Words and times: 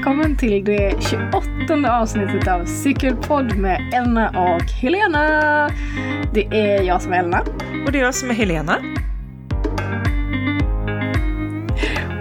välkommen 0.00 0.36
till 0.36 0.64
det 0.64 0.94
28 1.00 2.00
avsnittet 2.00 2.48
av 2.48 2.64
Cykelpodd 2.64 3.56
med 3.56 3.94
Elna 3.94 4.28
och 4.28 4.62
Helena. 4.62 5.70
Det 6.34 6.44
är 6.44 6.82
jag 6.82 7.02
som 7.02 7.12
är 7.12 7.18
Elna. 7.18 7.40
Och 7.86 7.92
det 7.92 7.98
är 7.98 8.02
jag 8.02 8.14
som 8.14 8.30
är 8.30 8.34
Helena. 8.34 8.78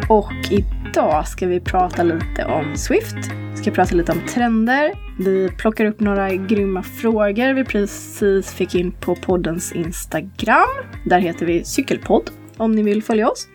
Och 0.09 0.31
idag 0.51 1.27
ska 1.27 1.47
vi 1.47 1.59
prata 1.59 2.03
lite 2.03 2.45
om 2.45 2.75
Swift. 2.75 3.17
Vi 3.51 3.57
ska 3.57 3.71
prata 3.71 3.95
lite 3.95 4.11
om 4.11 4.21
trender. 4.33 4.93
Vi 5.19 5.49
plockar 5.57 5.85
upp 5.85 5.99
några 5.99 6.35
grymma 6.35 6.83
frågor 6.83 7.53
vi 7.53 7.63
precis 7.63 8.53
fick 8.53 8.75
in 8.75 8.91
på 8.91 9.15
poddens 9.15 9.71
Instagram. 9.71 10.67
Där 11.05 11.19
heter 11.19 11.45
vi 11.45 11.63
Cykelpodd 11.63 12.29
om 12.57 12.75
ni 12.75 12.83
vill 12.83 13.03
följa 13.03 13.29
oss. 13.29 13.47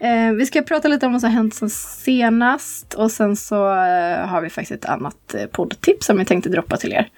Eh, 0.00 0.32
vi 0.32 0.46
ska 0.46 0.62
prata 0.62 0.88
lite 0.88 1.06
om 1.06 1.12
vad 1.12 1.20
som 1.20 1.30
hänt 1.30 1.54
sen 1.54 1.70
senast 1.70 2.94
och 2.94 3.10
sen 3.10 3.36
så 3.36 3.66
eh, 3.66 4.26
har 4.26 4.40
vi 4.40 4.50
faktiskt 4.50 4.84
ett 4.84 4.90
annat 4.90 5.34
eh, 5.34 5.46
poddtips 5.46 6.06
som 6.06 6.18
vi 6.18 6.24
tänkte 6.24 6.50
droppa 6.50 6.76
till 6.76 6.92
er. 6.92 7.10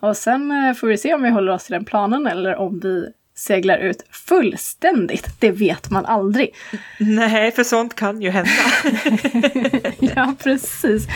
Och 0.00 0.16
sen 0.16 0.50
eh, 0.50 0.74
får 0.74 0.86
vi 0.86 0.98
se 0.98 1.14
om 1.14 1.22
vi 1.22 1.30
håller 1.30 1.52
oss 1.52 1.64
till 1.64 1.72
den 1.72 1.84
planen 1.84 2.26
eller 2.26 2.56
om 2.56 2.80
vi 2.80 3.06
seglar 3.36 3.78
ut 3.78 4.06
fullständigt. 4.10 5.40
Det 5.40 5.50
vet 5.50 5.90
man 5.90 6.06
aldrig. 6.06 6.54
Nej, 6.98 7.52
för 7.52 7.64
sånt 7.64 7.94
kan 7.94 8.22
ju 8.22 8.30
hända. 8.30 8.50
ja, 10.16 10.34
precis. 10.42 11.06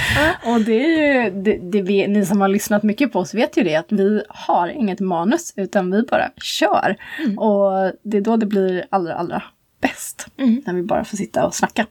Och 0.45 0.61
det 0.61 0.85
är 0.85 1.25
ju, 1.25 1.31
det, 1.31 1.59
det 1.73 1.83
vi, 1.83 2.09
ni 2.09 2.27
som 2.27 2.41
har 2.41 2.49
lyssnat 2.49 2.83
mycket 2.83 3.13
på 3.13 3.19
oss 3.19 3.35
vet 3.35 3.57
ju 3.57 3.63
det 3.63 3.77
att 3.77 3.93
vi 3.93 4.23
har 4.29 4.69
inget 4.69 5.01
manus 5.01 5.53
utan 5.57 5.91
vi 5.91 6.03
bara 6.03 6.31
kör. 6.37 6.97
Mm. 7.19 7.39
Och 7.39 7.93
det 8.03 8.17
är 8.17 8.21
då 8.21 8.37
det 8.37 8.47
blir 8.47 8.87
allra, 8.91 9.15
allra 9.15 9.43
bäst. 9.81 10.27
Mm. 10.39 10.63
När 10.67 10.75
vi 10.75 10.83
bara 10.83 11.05
får 11.05 11.17
sitta 11.17 11.47
och 11.47 11.55
snacka. 11.55 11.87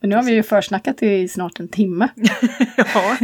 Men 0.00 0.10
nu 0.10 0.16
har 0.16 0.22
vi 0.22 0.32
ju 0.32 0.42
försnackat 0.42 1.02
i 1.02 1.28
snart 1.28 1.60
en 1.60 1.68
timme. 1.68 2.08
ja. 2.76 2.84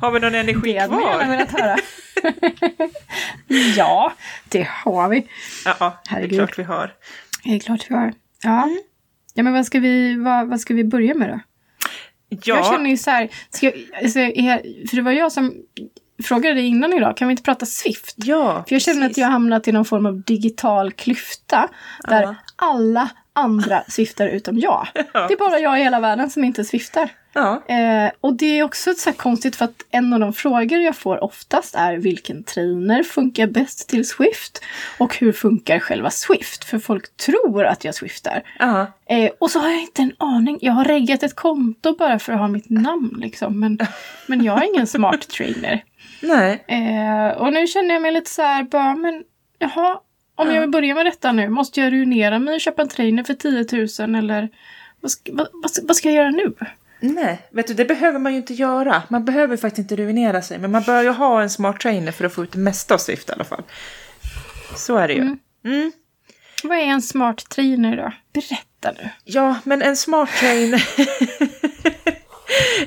Har 0.00 0.10
vi 0.10 0.20
någon 0.20 0.34
energi 0.34 0.72
Det 0.72 0.86
kvar? 0.88 1.26
velat 1.28 1.50
höra. 1.60 1.76
ja, 3.76 4.12
det 4.48 4.68
har 4.84 5.08
vi. 5.08 5.26
Ja, 5.64 6.00
det 6.10 6.16
är 6.16 6.28
klart 6.28 6.58
vi 6.58 6.62
har. 6.62 6.94
Det 7.44 7.54
är 7.54 7.58
klart 7.58 7.86
vi 7.90 7.94
har. 7.94 8.12
Ja. 8.42 8.68
Ja, 9.34 9.42
men 9.42 9.52
vad 9.52 9.66
ska 9.66 9.80
vi, 9.80 10.16
vad, 10.16 10.48
vad 10.48 10.60
ska 10.60 10.74
vi 10.74 10.84
börja 10.84 11.14
med 11.14 11.28
då? 11.28 11.40
Jag 12.28 12.58
Ja, 12.58 12.72
känner 12.72 12.90
ju 12.90 12.96
så 12.96 13.10
här, 13.10 13.28
jag, 13.60 13.72
alltså, 14.02 14.18
är, 14.18 14.88
för 14.88 14.96
det 14.96 15.02
var 15.02 15.12
jag 15.12 15.32
som 15.32 15.54
frågade 16.22 16.54
dig 16.54 16.66
innan 16.66 16.92
idag, 16.92 17.16
kan 17.16 17.28
vi 17.28 17.32
inte 17.32 17.42
prata 17.42 17.66
Swift? 17.66 18.14
ja 18.16 18.64
För 18.68 18.74
jag 18.74 18.82
känner 18.82 19.00
att 19.02 19.08
precis. 19.08 19.18
jag 19.18 19.26
har 19.26 19.32
hamnat 19.32 19.68
i 19.68 19.72
någon 19.72 19.84
form 19.84 20.06
av 20.06 20.22
digital 20.22 20.92
klyfta 20.92 21.68
där 22.08 22.22
Ja. 22.22 22.34
Alla 22.62 23.10
andra 23.32 23.82
swiftar 23.88 24.28
utom 24.28 24.58
jag. 24.58 24.88
Ja. 24.94 25.26
Det 25.28 25.34
är 25.34 25.38
bara 25.38 25.58
jag 25.58 25.80
i 25.80 25.82
hela 25.82 26.00
världen 26.00 26.30
som 26.30 26.44
inte 26.44 26.64
swiftar. 26.64 27.08
Ja, 27.34 27.62
Eh, 27.66 28.10
och 28.20 28.34
det 28.34 28.58
är 28.58 28.62
också 28.62 28.94
så 28.94 29.12
konstigt 29.12 29.56
för 29.56 29.64
att 29.64 29.84
en 29.90 30.12
av 30.12 30.20
de 30.20 30.32
frågor 30.32 30.80
jag 30.80 30.96
får 30.96 31.24
oftast 31.24 31.74
är 31.74 31.96
vilken 31.96 32.44
trainer 32.44 33.02
funkar 33.02 33.46
bäst 33.46 33.88
till 33.88 34.08
Swift? 34.08 34.64
Och 34.98 35.16
hur 35.16 35.32
funkar 35.32 35.78
själva 35.78 36.10
Swift? 36.10 36.64
För 36.64 36.78
folk 36.78 37.16
tror 37.16 37.64
att 37.64 37.84
jag 37.84 37.94
swiftar. 37.94 38.42
ja. 38.58 38.86
Eh, 39.06 39.30
och 39.40 39.50
så 39.50 39.58
har 39.58 39.70
jag 39.70 39.80
inte 39.80 40.02
en 40.02 40.14
aning. 40.18 40.58
Jag 40.60 40.72
har 40.72 40.84
reggat 40.84 41.22
ett 41.22 41.36
konto 41.36 41.96
bara 41.98 42.18
för 42.18 42.32
att 42.32 42.38
ha 42.38 42.48
mitt 42.48 42.70
namn 42.70 43.16
liksom. 43.20 43.60
Men, 43.60 43.78
men 44.26 44.44
jag 44.44 44.62
är 44.64 44.74
ingen 44.74 44.86
smart 44.86 45.28
trainer. 45.28 45.84
Nej. 46.22 46.64
Eh, 46.68 47.36
och 47.38 47.52
nu 47.52 47.66
känner 47.66 47.94
jag 47.94 48.02
mig 48.02 48.12
lite 48.12 48.30
så 48.30 48.42
här, 48.42 48.62
bara, 48.62 48.94
men 48.96 49.22
jaha, 49.58 49.98
om 50.42 50.48
Ja. 50.48 50.54
jag 50.54 50.60
vill 50.60 50.70
börja 50.70 50.94
med 50.94 51.06
detta 51.06 51.32
nu, 51.32 51.48
måste 51.48 51.80
jag 51.80 51.92
ruinera 51.92 52.38
mig 52.38 52.54
och 52.54 52.60
köpa 52.60 52.82
en 52.82 52.88
trainer 52.88 53.24
för 53.24 53.34
10 53.34 54.06
000 54.08 54.14
eller 54.14 54.48
vad 55.00 55.10
ska, 55.10 55.32
vad, 55.34 55.48
vad 55.82 55.96
ska 55.96 56.08
jag 56.08 56.16
göra 56.16 56.30
nu? 56.30 56.54
Nej, 57.00 57.48
vet 57.50 57.66
du, 57.66 57.74
det 57.74 57.84
behöver 57.84 58.18
man 58.18 58.32
ju 58.32 58.38
inte 58.38 58.54
göra. 58.54 59.02
Man 59.08 59.24
behöver 59.24 59.56
faktiskt 59.56 59.78
inte 59.78 60.02
ruinera 60.02 60.42
sig. 60.42 60.58
Men 60.58 60.70
man 60.70 60.82
bör 60.82 61.02
ju 61.02 61.08
ha 61.10 61.42
en 61.42 61.50
smart 61.50 61.80
trainer 61.80 62.12
för 62.12 62.24
att 62.24 62.32
få 62.32 62.42
ut 62.42 62.52
det 62.52 62.58
mesta 62.58 62.94
av 62.94 62.98
Swift 62.98 63.28
i 63.28 63.32
alla 63.32 63.44
fall. 63.44 63.62
Så 64.76 64.96
är 64.96 65.08
det 65.08 65.14
ju. 65.14 65.20
Mm. 65.20 65.38
Mm. 65.64 65.92
Vad 66.62 66.78
är 66.78 66.82
en 66.82 67.02
smart 67.02 67.48
trainer 67.48 67.96
då? 67.96 68.12
Berätta 68.32 69.02
nu. 69.02 69.10
Ja, 69.24 69.56
men 69.64 69.82
en 69.82 69.96
smart 69.96 70.30
trainer... 70.40 70.88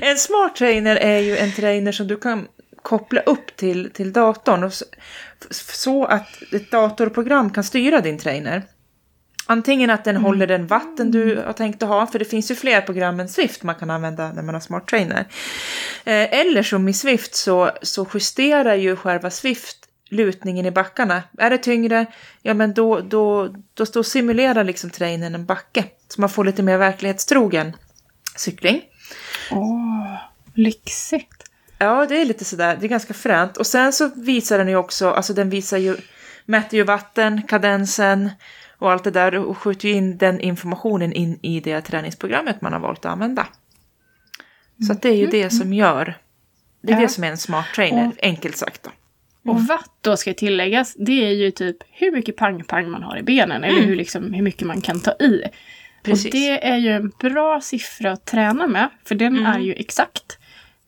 en 0.00 0.16
smart 0.16 0.56
trainer 0.56 0.96
är 0.96 1.18
ju 1.18 1.36
en 1.36 1.52
trainer 1.52 1.92
som 1.92 2.06
du 2.06 2.16
kan 2.16 2.48
koppla 2.86 3.20
upp 3.20 3.56
till, 3.56 3.90
till 3.90 4.12
datorn. 4.12 4.64
Och 4.64 4.72
så, 4.72 4.84
så 5.50 6.04
att 6.04 6.42
ett 6.52 6.70
datorprogram 6.70 7.50
kan 7.50 7.64
styra 7.64 8.00
din 8.00 8.18
trainer. 8.18 8.62
Antingen 9.46 9.90
att 9.90 10.04
den 10.04 10.16
håller 10.16 10.46
den 10.46 10.66
vatten 10.66 11.10
du 11.10 11.42
har 11.46 11.52
tänkt 11.52 11.82
att 11.82 11.88
ha, 11.88 12.06
för 12.06 12.18
det 12.18 12.24
finns 12.24 12.50
ju 12.50 12.54
fler 12.54 12.80
program 12.80 13.20
än 13.20 13.28
Swift 13.28 13.62
man 13.62 13.74
kan 13.74 13.90
använda 13.90 14.32
när 14.32 14.42
man 14.42 14.54
har 14.54 14.60
smart 14.60 14.88
trainer. 14.88 15.26
Eh, 16.04 16.40
eller 16.40 16.62
som 16.62 16.88
i 16.88 16.92
Swift 16.92 17.34
så, 17.34 17.70
så 17.82 18.06
justerar 18.14 18.74
ju 18.74 18.96
själva 18.96 19.30
Swift 19.30 19.76
lutningen 20.10 20.66
i 20.66 20.70
backarna. 20.70 21.22
Är 21.38 21.50
det 21.50 21.58
tyngre, 21.58 22.06
ja 22.42 22.54
men 22.54 22.74
då, 22.74 23.00
då, 23.00 23.48
då, 23.74 23.84
då 23.84 24.02
simulerar 24.02 24.64
liksom 24.64 24.90
trainern 24.90 25.34
en 25.34 25.46
backe. 25.46 25.84
Så 26.08 26.20
man 26.20 26.30
får 26.30 26.44
lite 26.44 26.62
mer 26.62 26.78
verklighetstrogen 26.78 27.76
cykling. 28.36 28.82
Åh, 29.50 30.16
lyxigt. 30.54 31.46
Ja, 31.78 32.06
det 32.06 32.20
är 32.20 32.24
lite 32.24 32.44
sådär, 32.44 32.76
det 32.80 32.86
är 32.86 32.88
ganska 32.88 33.14
fränt. 33.14 33.56
Och 33.56 33.66
sen 33.66 33.92
så 33.92 34.10
visar 34.16 34.58
den 34.58 34.68
ju 34.68 34.76
också, 34.76 35.10
alltså 35.10 35.32
den 35.34 35.50
visar 35.50 35.78
ju, 35.78 35.96
mäter 36.44 36.78
ju 36.78 36.84
vatten, 36.84 37.42
kadensen 37.42 38.30
och 38.78 38.92
allt 38.92 39.04
det 39.04 39.10
där 39.10 39.34
och 39.38 39.58
skjuter 39.58 39.88
ju 39.88 39.94
in 39.94 40.18
den 40.18 40.40
informationen 40.40 41.12
in 41.12 41.38
i 41.42 41.60
det 41.60 41.80
träningsprogrammet 41.80 42.60
man 42.60 42.72
har 42.72 42.80
valt 42.80 42.98
att 43.04 43.12
använda. 43.12 43.46
Så 44.86 44.92
att 44.92 45.02
det 45.02 45.08
är 45.08 45.16
ju 45.16 45.26
det 45.26 45.50
som 45.50 45.72
gör, 45.72 46.14
det 46.82 46.92
är 46.92 46.96
Ja. 46.96 47.02
det 47.02 47.08
som 47.08 47.24
är 47.24 47.28
en 47.28 47.38
smart 47.38 47.66
trainer, 47.74 48.06
Och- 48.08 48.14
enkelt 48.22 48.56
sagt 48.56 48.82
då. 48.82 48.90
Och 49.50 49.60
watt 49.66 49.90
då 50.00 50.16
ska 50.16 50.34
tilläggas, 50.34 50.94
det 50.98 51.26
är 51.26 51.30
ju 51.32 51.50
typ 51.50 51.76
hur 51.90 52.12
mycket 52.12 52.36
pang-pang 52.36 52.90
man 52.90 53.02
har 53.02 53.18
i 53.18 53.22
benen 53.22 53.64
eller 53.64 53.82
hur, 53.82 53.96
liksom, 53.96 54.32
hur 54.32 54.42
mycket 54.42 54.66
man 54.66 54.80
kan 54.80 55.00
ta 55.00 55.10
i. 55.12 55.42
Precis. 56.02 56.24
Och 56.26 56.30
det 56.32 56.66
är 56.66 56.76
ju 56.76 56.88
en 56.92 57.12
bra 57.20 57.60
siffra 57.60 58.12
att 58.12 58.24
träna 58.24 58.66
med, 58.66 58.88
för 59.04 59.14
den 59.14 59.36
Mm. 59.38 59.46
är 59.52 59.58
ju 59.58 59.72
exakt. 59.72 60.38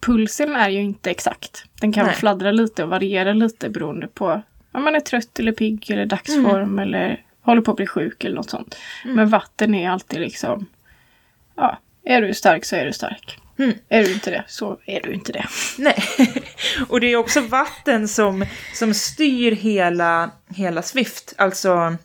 Pulsen 0.00 0.56
är 0.56 0.68
ju 0.68 0.80
inte 0.80 1.10
exakt. 1.10 1.64
Den 1.80 1.92
kan 1.92 2.06
Nej. 2.06 2.14
fladdra 2.14 2.50
lite 2.50 2.82
och 2.82 2.88
variera 2.90 3.32
lite 3.32 3.68
beroende 3.68 4.06
på 4.08 4.42
om 4.72 4.84
man 4.84 4.94
är 4.94 5.00
trött 5.00 5.38
eller 5.38 5.52
pigg 5.52 5.90
eller 5.90 6.06
dagsform 6.06 6.62
Mm. 6.62 6.78
eller 6.78 7.22
håller 7.42 7.62
på 7.62 7.70
att 7.70 7.76
bli 7.76 7.86
sjuk 7.86 8.24
eller 8.24 8.36
något 8.36 8.50
sånt. 8.50 8.76
Men 9.04 9.28
vatten 9.28 9.74
är 9.74 9.90
alltid 9.90 10.20
liksom, 10.20 10.66
ja, 11.56 11.78
är 12.04 12.22
du 12.22 12.34
stark 12.34 12.64
så 12.64 12.76
är 12.76 12.84
du 12.84 12.92
stark. 12.92 13.38
Mm. 13.58 13.72
Är 13.88 14.02
du 14.02 14.12
inte 14.12 14.30
det 14.30 14.44
så 14.46 14.78
är 14.86 15.00
du 15.00 15.12
inte 15.12 15.32
det. 15.32 15.46
Nej, 15.78 16.04
och 16.88 17.00
det 17.00 17.06
är 17.06 17.16
också 17.16 17.40
vatten 17.40 18.08
som, 18.08 18.46
som 18.74 18.94
styr 18.94 19.52
hela, 19.52 20.30
hela 20.48 20.82
Swift, 20.82 21.34
alltså 21.38 21.96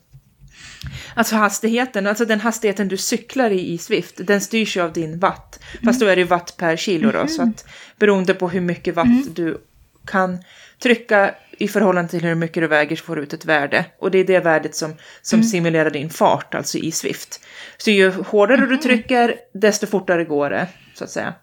Alltså 1.16 1.36
hastigheten, 1.36 2.08
alltså 2.08 2.26
den 2.26 2.40
hastigheten 2.40 2.88
du 2.88 2.98
cyklar 2.98 3.50
i 3.50 3.74
i 3.74 3.78
Swift, 3.78 4.16
den 4.18 4.42
styrs 4.42 4.78
ju 4.78 4.82
av 4.82 4.94
din 4.94 5.20
watt. 5.20 5.60
Fast 5.86 6.00
då 6.00 6.06
är 6.06 6.16
det 6.16 6.24
watt 6.24 6.58
per 6.58 6.76
kilo 6.76 7.12
då, 7.12 7.28
så 7.28 7.42
att 7.42 7.66
beroende 8.00 8.34
på 8.34 8.50
hur 8.50 8.62
mycket 8.62 8.96
watt 8.96 9.36
du 9.36 9.58
kan 10.06 10.44
trycka 10.80 11.36
i 11.58 11.68
förhållande 11.68 12.10
till 12.12 12.24
hur 12.24 12.36
mycket 12.36 12.64
du 12.64 12.68
väger 12.68 12.96
så 12.96 13.04
får 13.04 13.16
du 13.16 13.22
ut 13.22 13.34
ett 13.34 13.46
värde. 13.46 13.86
Och 14.00 14.12
det 14.12 14.18
är 14.18 14.24
det 14.24 14.40
värdet 14.40 14.76
som, 14.76 14.94
som 15.22 15.44
simulerar 15.44 15.90
din 15.90 16.10
fart, 16.10 16.56
alltså 16.56 16.78
i 16.78 16.92
Swift. 16.92 17.40
Så 17.78 17.92
ju 17.92 18.12
hårdare 18.12 18.66
du 18.66 18.78
trycker, 18.78 19.36
desto 19.54 19.88
fortare 19.88 20.24
går 20.24 20.50
det, 20.50 20.68
så 20.94 21.04
att 21.04 21.10
säga. 21.10 21.34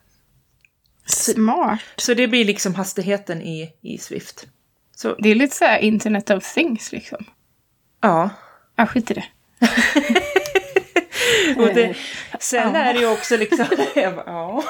Smart. 1.07 1.81
Så 1.97 2.15
det 2.15 2.29
blir 2.29 2.45
liksom 2.45 2.75
hastigheten 2.75 3.43
i, 3.43 3.73
i 3.83 3.99
Swift. 3.99 4.47
Så 4.97 5.15
Det 5.15 5.29
är 5.29 5.35
lite 5.35 5.57
så 5.57 5.65
här 5.65 5.79
internet 5.79 6.31
of 6.31 6.55
things 6.55 6.93
liksom. 6.93 7.25
ja. 8.01 8.31
Ja, 8.77 8.87
skit 8.87 9.11
i 9.11 9.15
det. 9.15 9.25
Och 11.57 11.75
det, 11.75 11.95
sen 12.41 12.77
är 12.77 12.95
det 12.95 13.01
ju 13.01 13.07
också 13.07 13.37
liksom... 13.37 13.67
bara, 13.95 14.23
ja. 14.27 14.65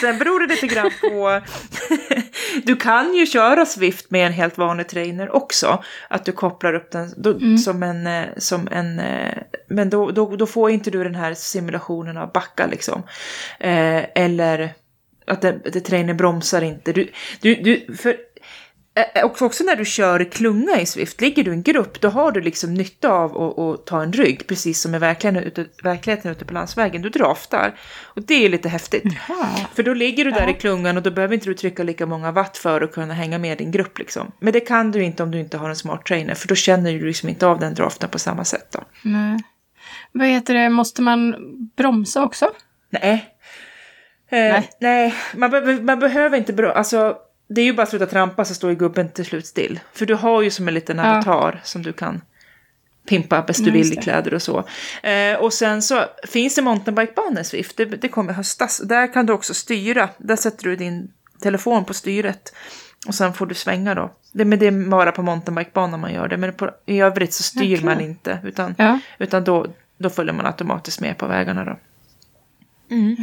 Sen 0.00 0.18
beror 0.18 0.40
det 0.40 0.54
lite 0.54 0.66
grann 0.66 0.90
på... 1.00 1.40
du 2.62 2.76
kan 2.76 3.14
ju 3.14 3.26
köra 3.26 3.66
Swift 3.66 4.10
med 4.10 4.26
en 4.26 4.32
helt 4.32 4.58
vanlig 4.58 4.88
trainer 4.88 5.36
också. 5.36 5.84
Att 6.10 6.24
du 6.24 6.32
kopplar 6.32 6.74
upp 6.74 6.90
den 6.90 7.14
då, 7.16 7.58
som 7.58 7.82
en... 7.82 8.06
eh, 8.06 8.24
Som 8.36 8.68
en 8.70 8.98
eh, 8.98 9.34
men 9.68 9.90
då, 9.90 10.10
då, 10.10 10.36
då 10.36 10.46
får 10.46 10.70
inte 10.70 10.90
du 10.90 11.04
den 11.04 11.14
här 11.14 11.34
simulationen 11.34 12.16
av 12.16 12.32
backa 12.32 12.66
liksom. 12.66 13.02
Eh, 13.60 14.04
eller 14.14 14.74
att 15.26 15.42
det, 15.42 15.58
det 15.72 15.80
trainern 15.80 16.16
bromsar 16.16 16.62
inte. 16.62 16.92
Du, 16.92 17.08
du, 17.40 17.54
du, 17.54 17.96
för, 17.96 18.16
och 19.24 19.42
också 19.42 19.64
när 19.64 19.76
du 19.76 19.84
kör 19.84 20.24
klunga 20.24 20.80
i 20.80 20.86
Swift, 20.86 21.20
ligger 21.20 21.44
du 21.44 21.50
i 21.50 21.54
en 21.54 21.62
grupp, 21.62 22.00
då 22.00 22.08
har 22.08 22.32
du 22.32 22.40
liksom 22.40 22.74
nytta 22.74 23.08
av 23.10 23.42
att, 23.42 23.58
att 23.58 23.86
ta 23.86 24.02
en 24.02 24.12
rygg, 24.12 24.46
precis 24.46 24.80
som 24.80 24.94
i 24.94 24.98
verkligheten 24.98 25.44
ute, 25.44 25.66
verkligheten 25.82 26.30
ute 26.32 26.44
på 26.44 26.54
landsvägen. 26.54 27.02
Du 27.02 27.08
draftar. 27.08 27.78
Och 28.04 28.22
det 28.22 28.44
är 28.44 28.48
lite 28.48 28.68
häftigt. 28.68 29.02
Jaha. 29.04 29.46
För 29.74 29.82
då 29.82 29.94
ligger 29.94 30.24
du 30.24 30.30
där 30.30 30.42
Ja. 30.42 30.50
i 30.50 30.54
klungan 30.54 30.96
och 30.96 31.02
då 31.02 31.10
behöver 31.10 31.34
inte 31.34 31.46
du 31.46 31.54
trycka 31.54 31.82
lika 31.82 32.06
många 32.06 32.32
watt 32.32 32.56
för 32.56 32.80
att 32.80 32.92
kunna 32.92 33.14
hänga 33.14 33.38
med 33.38 33.58
din 33.58 33.70
grupp 33.70 33.98
liksom. 33.98 34.32
Men 34.40 34.52
det 34.52 34.60
kan 34.60 34.90
du 34.92 35.02
inte 35.02 35.22
om 35.22 35.30
du 35.30 35.40
inte 35.40 35.56
har 35.56 35.68
en 35.68 35.76
smart 35.76 36.06
trainer, 36.06 36.34
för 36.34 36.48
då 36.48 36.54
känner 36.54 36.92
du 36.92 37.06
liksom 37.06 37.28
inte 37.28 37.46
av 37.46 37.58
den 37.58 37.74
draften 37.74 38.08
på 38.08 38.18
samma 38.18 38.44
sätt 38.44 38.66
då. 38.72 38.80
Nej. 39.02 39.38
Vad 40.12 40.28
heter 40.28 40.54
det, 40.54 40.68
måste 40.68 41.02
man 41.02 41.34
bromsa 41.76 42.24
också? 42.24 42.50
Nej. 42.90 43.32
Eh, 44.30 44.38
nej, 44.38 44.70
nej 44.80 45.14
man, 45.34 45.50
be 45.50 45.80
man, 45.82 45.98
behöver 45.98 46.38
inte 46.38 46.52
bra, 46.52 46.72
alltså 46.72 47.16
det 47.48 47.60
är 47.60 47.64
ju 47.64 47.72
bara 47.72 47.82
att 47.82 47.88
sluta 47.88 48.06
trampa 48.06 48.44
så 48.44 48.54
står 48.54 48.70
ju 48.70 48.76
gubben 48.76 49.08
till 49.08 49.24
slut 49.24 49.46
still. 49.46 49.80
För 49.92 50.06
du 50.06 50.14
har 50.14 50.42
ju 50.42 50.50
som 50.50 50.68
en 50.68 50.74
liten 50.74 50.98
avatar 50.98 51.52
ja. 51.54 51.60
som 51.64 51.82
du 51.82 51.92
kan 51.92 52.20
pimpa 53.08 53.42
bäst 53.42 53.64
du 53.64 53.70
vill 53.70 53.92
i 53.92 53.96
kläder 53.96 54.34
och 54.34 54.42
så. 54.42 54.64
Eh, 55.02 55.38
och 55.38 55.52
sen 55.52 55.82
så 55.82 56.04
finns 56.28 56.54
det 56.54 56.62
mountainbikebanor 56.62 57.42
Swift, 57.42 57.76
det, 57.76 57.84
det 57.84 58.08
kommer 58.08 58.32
höstas. 58.32 58.78
Där 58.84 59.12
kan 59.12 59.26
du 59.26 59.32
också 59.32 59.54
styra, 59.54 60.08
där 60.18 60.36
sätter 60.36 60.64
du 60.64 60.76
din 60.76 61.12
telefon 61.40 61.84
på 61.84 61.94
styret. 61.94 62.54
Och 63.06 63.14
sen 63.14 63.32
får 63.32 63.46
du 63.46 63.54
svänga 63.54 63.94
då. 63.94 64.12
Det, 64.32 64.44
men 64.44 64.58
det 64.58 64.66
är 64.66 64.88
bara 64.90 65.12
på 65.12 65.22
mountainbikebanan 65.22 66.00
man 66.00 66.12
gör 66.12 66.28
det. 66.28 66.36
Men 66.36 66.52
på, 66.52 66.70
i 66.86 67.00
övrigt 67.00 67.32
så 67.32 67.42
styr 67.42 67.74
okay. 67.74 67.84
man 67.84 68.00
inte. 68.00 68.38
Utan, 68.44 68.74
ja. 68.78 69.00
utan 69.18 69.44
då, 69.44 69.66
då 69.98 70.10
följer 70.10 70.34
man 70.34 70.46
automatiskt 70.46 71.00
med 71.00 71.18
på 71.18 71.26
vägarna 71.26 71.64
då. 71.64 71.78
Mm. 72.90 73.16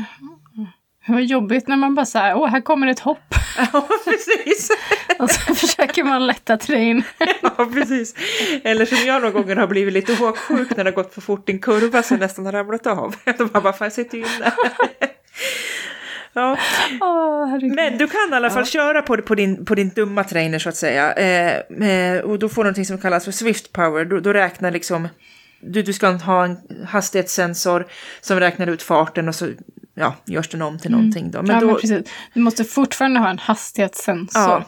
Vad 1.07 1.23
jobbigt 1.23 1.67
när 1.67 1.77
man 1.77 1.95
bara 1.95 2.05
säger 2.05 2.37
åh 2.37 2.47
här 2.47 2.61
kommer 2.61 2.87
ett 2.87 2.99
hopp. 2.99 3.35
Ja, 3.73 3.87
precis. 4.05 4.69
och 5.19 5.31
så 5.31 5.55
försöker 5.55 6.03
man 6.03 6.27
lätta 6.27 6.57
terräng. 6.57 7.03
ja, 7.41 7.69
precis. 7.73 8.15
Eller 8.63 8.85
som 8.85 8.97
jag 9.07 9.21
någon 9.21 9.33
gånger 9.33 9.55
har 9.55 9.67
blivit 9.67 9.93
lite 9.93 10.23
åksjuk 10.23 10.69
när 10.77 10.83
det 10.83 10.89
har 10.89 10.95
gått 10.95 11.13
för 11.13 11.21
fort 11.21 11.49
i 11.49 11.51
en 11.51 11.59
kurva 11.59 12.03
så 12.03 12.17
nästan 12.17 12.45
har 12.45 12.51
ramlat 12.51 12.87
av. 12.87 13.15
Då 13.37 13.45
bara, 13.45 13.61
bara 13.61 13.73
fan 13.73 13.85
jag 13.85 13.93
sitter 13.93 14.17
ju 14.17 14.23
inne. 14.23 14.51
Ja. 16.33 16.57
Oh, 17.01 17.75
Men 17.75 17.97
du 17.97 18.07
kan 18.07 18.29
i 18.31 18.35
alla 18.35 18.49
fall 18.49 18.63
ja. 18.63 18.65
köra 18.65 19.01
på, 19.01 19.17
på, 19.17 19.35
din, 19.35 19.65
på 19.65 19.75
din 19.75 19.89
dumma 19.89 20.23
trainer 20.23 20.59
så 20.59 20.69
att 20.69 20.75
säga. 20.75 21.13
Eh, 21.13 21.87
eh, 21.89 22.21
och 22.21 22.39
då 22.39 22.49
får 22.49 22.63
du 22.63 22.65
någonting 22.65 22.85
som 22.85 22.97
kallas 22.97 23.25
för 23.25 23.31
Swift 23.31 23.73
Power. 23.73 24.05
Då, 24.05 24.19
då 24.19 24.33
räknar 24.33 24.71
liksom 24.71 25.07
du, 25.65 25.81
du 25.81 25.93
ska 25.93 26.11
ha 26.11 26.45
en 26.45 26.57
hastighetssensor 26.87 27.87
som 28.21 28.39
räknar 28.39 28.67
ut 28.67 28.83
farten 28.83 29.27
och 29.27 29.35
så 29.35 29.49
ja, 29.93 30.15
görs 30.25 30.49
den 30.49 30.61
om 30.61 30.79
till 30.79 30.91
mm. 30.91 30.99
någonting 30.99 31.31
då. 31.31 31.41
Men, 31.41 31.55
ja, 31.55 31.59
då... 31.59 31.67
men 31.67 31.75
precis. 31.75 32.11
Du 32.33 32.39
måste 32.39 32.63
fortfarande 32.63 33.19
ha 33.19 33.29
en 33.29 33.39
hastighetssensor. 33.39 34.41
Ja, 34.41 34.65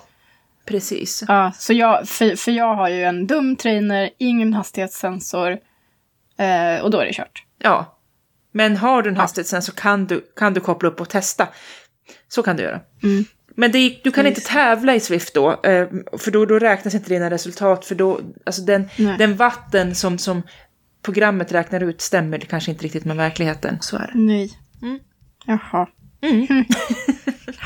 precis. 0.65 1.23
Ja, 1.27 1.51
så 1.57 1.73
jag, 1.73 2.07
för, 2.07 2.35
för 2.35 2.51
jag 2.51 2.75
har 2.75 2.89
ju 2.89 3.03
en 3.03 3.27
dum 3.27 3.55
trainer, 3.55 4.09
ingen 4.17 4.53
hastighetssensor 4.53 5.51
eh, 6.37 6.83
och 6.83 6.91
då 6.91 6.99
är 6.99 7.05
det 7.05 7.13
kört. 7.13 7.43
Ja, 7.57 7.99
men 8.51 8.77
har 8.77 9.01
du 9.01 9.09
en 9.09 9.15
ja. 9.15 9.21
hastighetssensor 9.21 9.73
kan 9.73 10.05
du, 10.05 10.21
kan 10.35 10.53
du 10.53 10.59
koppla 10.59 10.89
upp 10.89 11.01
och 11.01 11.09
testa. 11.09 11.47
Så 12.27 12.43
kan 12.43 12.57
du 12.57 12.63
göra. 12.63 12.79
Mm. 13.03 13.25
Men 13.55 13.71
det, 13.71 13.99
du 14.03 14.11
kan 14.11 14.27
inte 14.27 14.41
tävla 14.41 14.95
i 14.95 14.99
Swift 14.99 15.33
då, 15.33 15.51
eh, 15.51 15.87
för 16.17 16.31
då, 16.31 16.45
då 16.45 16.59
räknas 16.59 16.95
inte 16.95 17.09
dina 17.09 17.29
resultat. 17.29 17.85
För 17.85 17.95
då, 17.95 18.19
alltså 18.45 18.61
den, 18.61 18.89
den 18.97 19.35
vatten 19.35 19.95
som, 19.95 20.17
som 20.17 20.41
programmet 21.01 21.51
räknar 21.51 21.83
ut 21.83 22.01
stämmer 22.01 22.39
kanske 22.39 22.71
inte 22.71 22.83
riktigt 22.83 23.05
med 23.05 23.17
verkligheten. 23.17 23.77
Så 23.81 23.97
är 23.97 24.11
det. 24.13 24.19
Nej. 24.19 24.51
Mm. 24.81 24.99
Jaha. 25.45 25.87
Mm. 26.21 26.47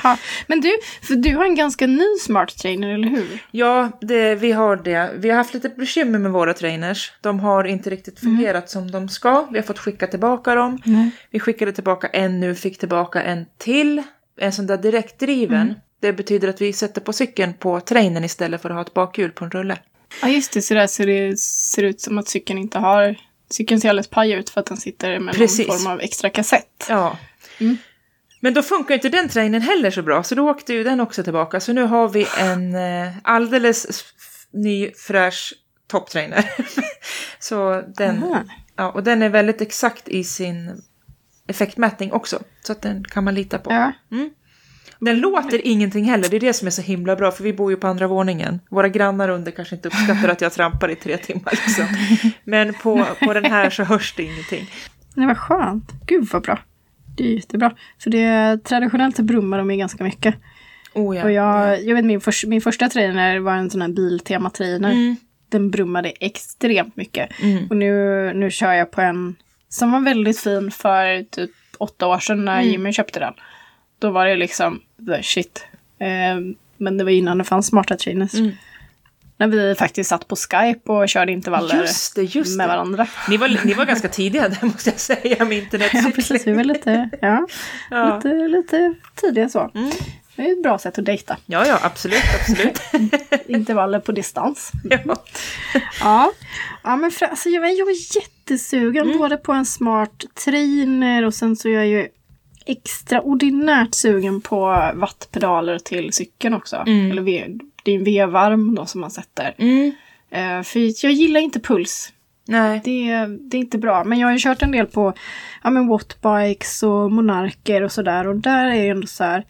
ja. 0.04 0.18
Men 0.48 0.62
du, 0.62 0.78
för 1.02 1.16
du 1.16 1.36
har 1.36 1.46
en 1.46 1.56
ganska 1.56 1.88
ny 1.88 2.18
smart 2.22 2.58
trainer, 2.58 2.90
eller 2.90 3.08
hur? 3.08 3.44
Ja, 3.52 3.92
det, 4.02 4.36
vi 4.36 4.52
har 4.52 4.76
det. 4.76 5.12
Vi 5.16 5.30
har 5.30 5.38
haft 5.38 5.54
lite 5.54 5.70
bekymmer 5.70 6.20
med 6.20 6.32
våra 6.32 6.54
trainers. 6.54 7.14
De 7.22 7.40
har 7.40 7.64
inte 7.64 7.90
riktigt 7.90 8.24
mm. 8.24 8.36
fungerat 8.36 8.64
mm. 8.64 8.68
som 8.68 8.92
de 8.92 9.10
ska. 9.10 9.48
Vi 9.52 9.58
har 9.58 9.66
fått 9.66 9.80
skicka 9.80 10.08
tillbaka 10.08 10.56
dem. 10.56 10.82
Mm. 10.86 11.12
Vi 11.32 11.40
skickade 11.40 11.72
tillbaka 11.72 12.08
en 12.08 12.40
nu, 12.40 12.56
fick 12.56 12.78
tillbaka 12.78 13.24
en 13.24 13.46
till. 13.58 14.04
En 14.40 14.52
sån 14.52 14.68
där 14.68 14.78
direktdriven. 14.78 15.62
Mm. 15.62 15.76
Det 16.02 16.14
betyder 16.14 16.48
att 16.48 16.62
vi 16.62 16.74
sätter 16.74 17.02
på 17.02 17.14
cykeln 17.14 17.54
på 17.54 17.80
trainern 17.80 18.24
istället 18.24 18.62
för 18.62 18.70
att 18.70 18.76
ha 18.76 18.82
ett 18.82 18.94
bakhjul 18.94 19.32
på 19.32 19.46
en 19.46 19.52
rulle. 19.52 19.78
Ja, 20.22 20.28
just 20.28 20.54
det. 20.54 20.62
Så 20.62 20.74
där 20.74 20.88
ser 20.88 21.08
det 21.08 21.40
ser 21.40 21.84
ut 21.84 22.02
som 22.02 22.18
att 22.18 22.28
cykeln 22.28 22.60
inte 22.60 22.80
har 22.80 23.16
Cykeln 23.52 23.82
ser 23.82 23.90
alldeles 23.90 24.08
paj 24.08 24.32
ut 24.32 24.50
för 24.50 24.60
att 24.60 24.66
den 24.66 24.78
sitter 24.78 25.20
med 25.20 25.36
Precis. 25.36 25.68
någon 25.68 25.78
form 25.78 25.92
av 25.92 26.02
extra 26.02 26.30
kassett. 26.30 26.86
Ja. 26.90 27.18
Mm. 27.60 27.78
Men 28.42 28.54
då 28.54 28.64
funkar 28.64 28.96
inte 28.96 29.10
den 29.10 29.30
trainen 29.30 29.62
heller 29.62 29.92
så 29.92 30.02
bra, 30.02 30.24
så 30.24 30.36
då 30.36 30.50
åkte 30.50 30.74
ju 30.74 30.84
den 30.84 31.00
också 31.00 31.24
tillbaka. 31.24 31.60
Så 31.60 31.74
nu 31.74 31.84
har 31.84 32.10
vi 32.10 32.28
en 32.40 32.76
eh, 32.76 33.14
alldeles 33.24 34.04
ny 34.52 34.92
fräsch 34.92 35.54
topptrainer. 35.88 36.52
så 37.40 37.84
den, 37.96 38.26
ja, 38.76 38.92
och 38.92 39.04
den 39.04 39.22
är 39.22 39.30
väldigt 39.30 39.62
exakt 39.62 40.10
i 40.10 40.24
sin 40.24 40.82
effektmätning 41.48 42.12
också. 42.12 42.40
Så 42.62 42.72
att 42.72 42.82
den 42.82 43.04
kan 43.04 43.24
man 43.24 43.36
lita 43.36 43.58
på. 43.58 43.72
Ja. 43.72 43.92
Mm. 44.12 44.30
Den 45.00 45.20
låter 45.20 45.68
ingenting 45.68 46.06
heller, 46.06 46.30
det 46.30 46.36
är 46.36 46.40
det 46.40 46.54
som 46.54 46.68
är 46.68 46.72
så 46.72 46.82
himla 46.82 47.16
bra, 47.16 47.32
för 47.32 47.44
vi 47.44 47.54
bor 47.54 47.72
ju 47.72 47.78
på 47.78 47.88
andra 47.88 48.08
våningen. 48.08 48.60
Våra 48.70 48.90
grannar 48.90 49.30
under 49.30 49.52
kanske 49.52 49.76
inte 49.76 49.88
uppskattar 49.88 50.30
att 50.30 50.42
jag 50.42 50.54
trampar 50.54 50.90
i 50.90 50.96
tre 50.96 51.18
timmar 51.18 51.52
liksom. 51.52 51.86
Men 52.44 52.74
på, 52.74 53.06
på 53.26 53.34
den 53.34 53.46
här 53.46 53.70
så 53.70 53.84
hörs 53.84 54.14
det 54.16 54.24
ingenting. 54.24 54.70
Det 55.16 55.26
var 55.26 55.36
skönt. 55.36 55.92
Gud 56.06 56.30
vad 56.32 56.42
bra. 56.42 56.60
Det 57.24 57.32
är 57.32 57.36
jättebra. 57.36 57.72
För 58.00 58.10
det, 58.10 58.58
traditionellt 58.64 59.16
så 59.16 59.24
brummar 59.24 59.58
de 59.58 59.72
ju 59.72 59.78
ganska 59.78 60.04
mycket. 60.04 60.36
Oh 60.94 61.18
ja, 61.18 61.24
och 61.24 61.32
jag, 61.32 61.84
jag 61.84 61.96
vet 61.96 62.06
min, 62.06 62.22
för, 62.22 62.48
min 62.48 62.62
första 62.62 62.90
trainer 62.90 63.40
var 63.40 63.54
en 63.54 63.70
sån 63.70 63.82
här 63.82 63.90
Biltema-trainer. 63.90 64.92
Mm. 64.92 65.16
Den 65.50 65.72
brummade 65.72 66.10
extremt 66.10 66.96
mycket. 66.96 67.30
Mm. 67.42 67.68
Och 67.70 67.78
nu, 67.78 68.34
nu 68.34 68.52
kör 68.52 68.74
jag 68.74 68.92
på 68.92 69.02
en 69.02 69.36
som 69.70 69.92
var 69.92 70.00
väldigt 70.00 70.40
fin 70.40 70.72
för 70.72 71.24
typ 71.24 71.52
åtta 71.78 72.08
år 72.08 72.20
sedan 72.20 72.46
när 72.46 72.60
mm. 72.60 72.72
Jimmy 72.72 72.94
köpte 72.94 73.20
den. 73.20 73.34
Då 74.00 74.12
var 74.12 74.26
det 74.26 74.36
liksom 74.36 74.82
the 75.08 75.24
shit. 75.24 75.66
Eh, 76.00 76.40
men 76.78 76.98
det 76.98 77.04
var 77.04 77.12
innan 77.12 77.38
det 77.38 77.44
fanns 77.44 77.68
smarta 77.68 77.96
trainers. 77.96 78.34
Mm. 78.34 78.52
När 79.40 79.48
vi 79.48 79.76
faktiskt 79.76 80.10
satt 80.10 80.28
på 80.28 80.36
Skype 80.36 80.92
och 80.92 81.10
körde 81.10 81.32
intervaller 81.32 81.82
just 81.82 82.16
det, 82.16 82.24
just 82.24 82.58
med 82.58 82.70
det. 82.70 82.74
varandra. 82.74 83.08
Ni 83.30 83.38
var, 83.38 83.66
ni 83.66 83.74
var 83.74 83.86
ganska 83.86 84.08
tidiga 84.08 84.50
där 84.50 84.66
måste 84.66 84.90
jag 84.90 85.00
säga 85.00 85.46
med 85.46 85.58
internetcykling. 85.58 86.04
Ja, 86.06 86.12
precis. 86.16 86.48
Vi 86.48 86.54
var 86.54 86.64
lite, 86.64 87.10
ja, 87.22 87.48
ja. 87.90 88.16
lite, 88.16 88.48
lite 88.48 88.96
tidiga 89.16 89.50
så. 89.50 89.72
Mm. 89.76 89.92
Det 90.36 90.50
är 90.50 90.52
ett 90.52 90.64
bra 90.64 90.78
sätt 90.78 91.00
att 91.00 91.06
dejta. 91.06 91.38
Ja, 91.46 91.66
ja, 91.68 91.80
absolut, 91.84 92.24
absolut. 92.40 92.82
Intervaller 93.48 94.00
på 94.00 94.12
distans. 94.12 94.72
Ja. 94.90 95.16
ja. 96.00 96.32
ja. 96.84 96.96
men 96.96 97.12
för, 97.12 97.26
alltså, 97.26 97.50
jag, 97.50 97.64
jag 97.64 97.90
är 97.90 98.16
jättesugen 98.16 99.06
mm. 99.06 99.18
både 99.18 99.38
på 99.38 99.54
en 99.54 99.66
smart 99.66 100.26
trainer 100.46 101.26
och 101.26 101.34
sen 101.34 101.56
så 101.56 101.68
är 101.68 101.74
jag 101.74 101.88
ju 101.88 102.08
extraordinärt 102.66 103.96
sugen 103.96 104.42
på 104.42 104.92
vattpedaler 104.94 105.80
till 105.80 106.14
cykeln 106.14 106.54
också. 106.54 106.76
Mm. 106.76 107.12
Eller 107.12 107.22
40 107.98 108.04
vevarm 108.04 108.76
då 108.76 108.86
som 108.86 109.02
man 109.02 109.12
sätter. 109.12 109.56
Mm. 109.58 109.92
Eh, 110.30 110.64
för 110.64 111.06
jag 111.06 111.14
gillar 111.14 111.40
inte 111.40 111.60
puls. 111.60 112.14
Nej. 112.48 112.82
Det, 112.84 113.26
det, 113.26 113.58
är 113.58 113.62
inte 113.62 113.78
bra. 113.78 114.04
Men 114.04 114.20
jag 114.20 114.28
har 114.28 114.34
ju 114.34 114.40
kört 114.40 114.62
en 114.62 114.72
del 114.72 114.86
på 114.86 115.14
ja, 115.64 115.70
men 115.70 115.88
wattbikes 115.88 116.84
och 116.84 117.12
monarker 117.12 117.84
och 117.84 117.92
sådär. 117.92 118.28
Och 118.28 118.36
där 118.36 118.66
är 118.66 118.84
det 118.84 118.90
ändå 118.90 119.08
så 119.08 119.24
här, 119.24 119.46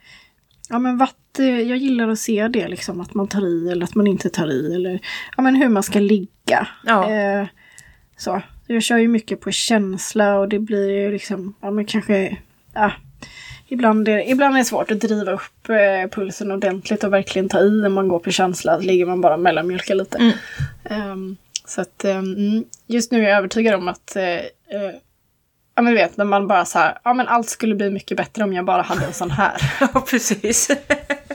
ja 0.69 0.79
men 0.79 0.98
vatt, 0.98 1.39
eh, 1.39 1.46
jag 1.46 1.77
gillar 1.77 2.10
att 2.10 2.19
se 2.19 2.48
det 2.48 2.67
liksom. 2.67 3.01
Att 3.01 3.13
man 3.13 3.27
tar 3.27 3.48
i 3.48 3.72
eller 3.72 3.84
att 3.84 3.96
man 3.96 4.08
inte 4.08 4.29
tar 4.29 4.51
i. 4.51 4.75
Eller 4.75 5.00
ja, 5.38 5.43
men 5.43 5.55
hur 5.55 5.69
man 5.69 5.84
ska 5.84 6.00
ligga. 6.00 6.67
Ja. 6.86 7.12
Eh, 7.12 7.48
så. 8.17 8.41
Jag 8.67 8.84
kör 8.84 8.98
ju 8.98 9.08
mycket 9.08 9.41
på 9.41 9.51
känsla 9.51 10.39
och 10.39 10.50
det 10.50 10.60
blir 10.60 10.91
ju 10.91 11.12
liksom, 11.12 11.53
ja 11.62 11.72
men 11.72 11.86
kanske, 11.86 12.38
ja, 12.74 12.91
Ibland 13.72 14.08
är, 14.08 14.30
ibland 14.30 14.56
är 14.56 14.60
det 14.60 14.66
svårt 14.66 14.92
att 14.92 15.00
driva 15.00 15.32
upp 15.32 15.70
eh, 15.70 16.10
pulsen 16.12 16.52
ordentligt 16.52 17.04
och 17.04 17.14
verkligen 17.14 17.50
ta 17.50 17.60
i 17.60 17.82
när 17.82 17.90
man 17.90 18.08
går 18.08 18.20
på 18.20 18.32
känsla. 18.32 18.78
Ligger 18.78 19.06
man 19.06 19.22
bara 19.22 19.38
mellanmjölkar 19.38 19.96
lite. 19.96 20.18
Mm. 20.18 21.12
Um, 21.12 21.38
så 21.66 21.82
att 21.82 22.06
um, 22.06 22.66
just 22.88 23.12
nu 23.12 23.24
är 23.24 23.30
jag 23.30 23.38
övertygad 23.38 23.76
om 23.76 23.88
att 23.88 24.14
uh, 24.16 24.24
uh, 24.24 24.96
Ja 25.80 25.84
men 25.84 25.94
du 25.94 26.00
vet 26.00 26.18
när 26.18 26.26
man 26.26 26.48
bara 26.48 26.66
så 26.66 26.80
här, 26.80 26.98
ja 27.04 27.14
men 27.14 27.28
allt 27.28 27.50
skulle 27.50 27.76
bli 27.76 27.90
mycket 27.90 28.18
bättre 28.18 28.44
om 28.44 28.54
jag 28.54 28.66
bara 28.66 28.82
hade 28.82 29.06
en 29.06 29.14
sån 29.14 29.32
här. 29.32 29.62
ja 29.94 30.02
precis. 30.10 30.72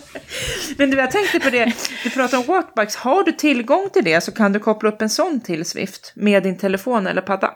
men 0.78 0.90
du 0.90 0.96
jag 0.96 1.10
tänkte 1.10 1.40
på 1.40 1.50
det, 1.50 1.72
du 2.04 2.10
pratar 2.10 2.38
om 2.38 2.44
walkbikes, 2.44 2.96
har 2.96 3.24
du 3.24 3.32
tillgång 3.32 3.90
till 3.92 4.04
det 4.04 4.20
så 4.20 4.32
kan 4.32 4.52
du 4.52 4.58
koppla 4.58 4.88
upp 4.88 5.02
en 5.02 5.10
sån 5.10 5.40
till 5.40 5.64
Swift 5.64 6.12
med 6.16 6.42
din 6.42 6.58
telefon 6.58 7.06
eller 7.06 7.22
padda. 7.22 7.54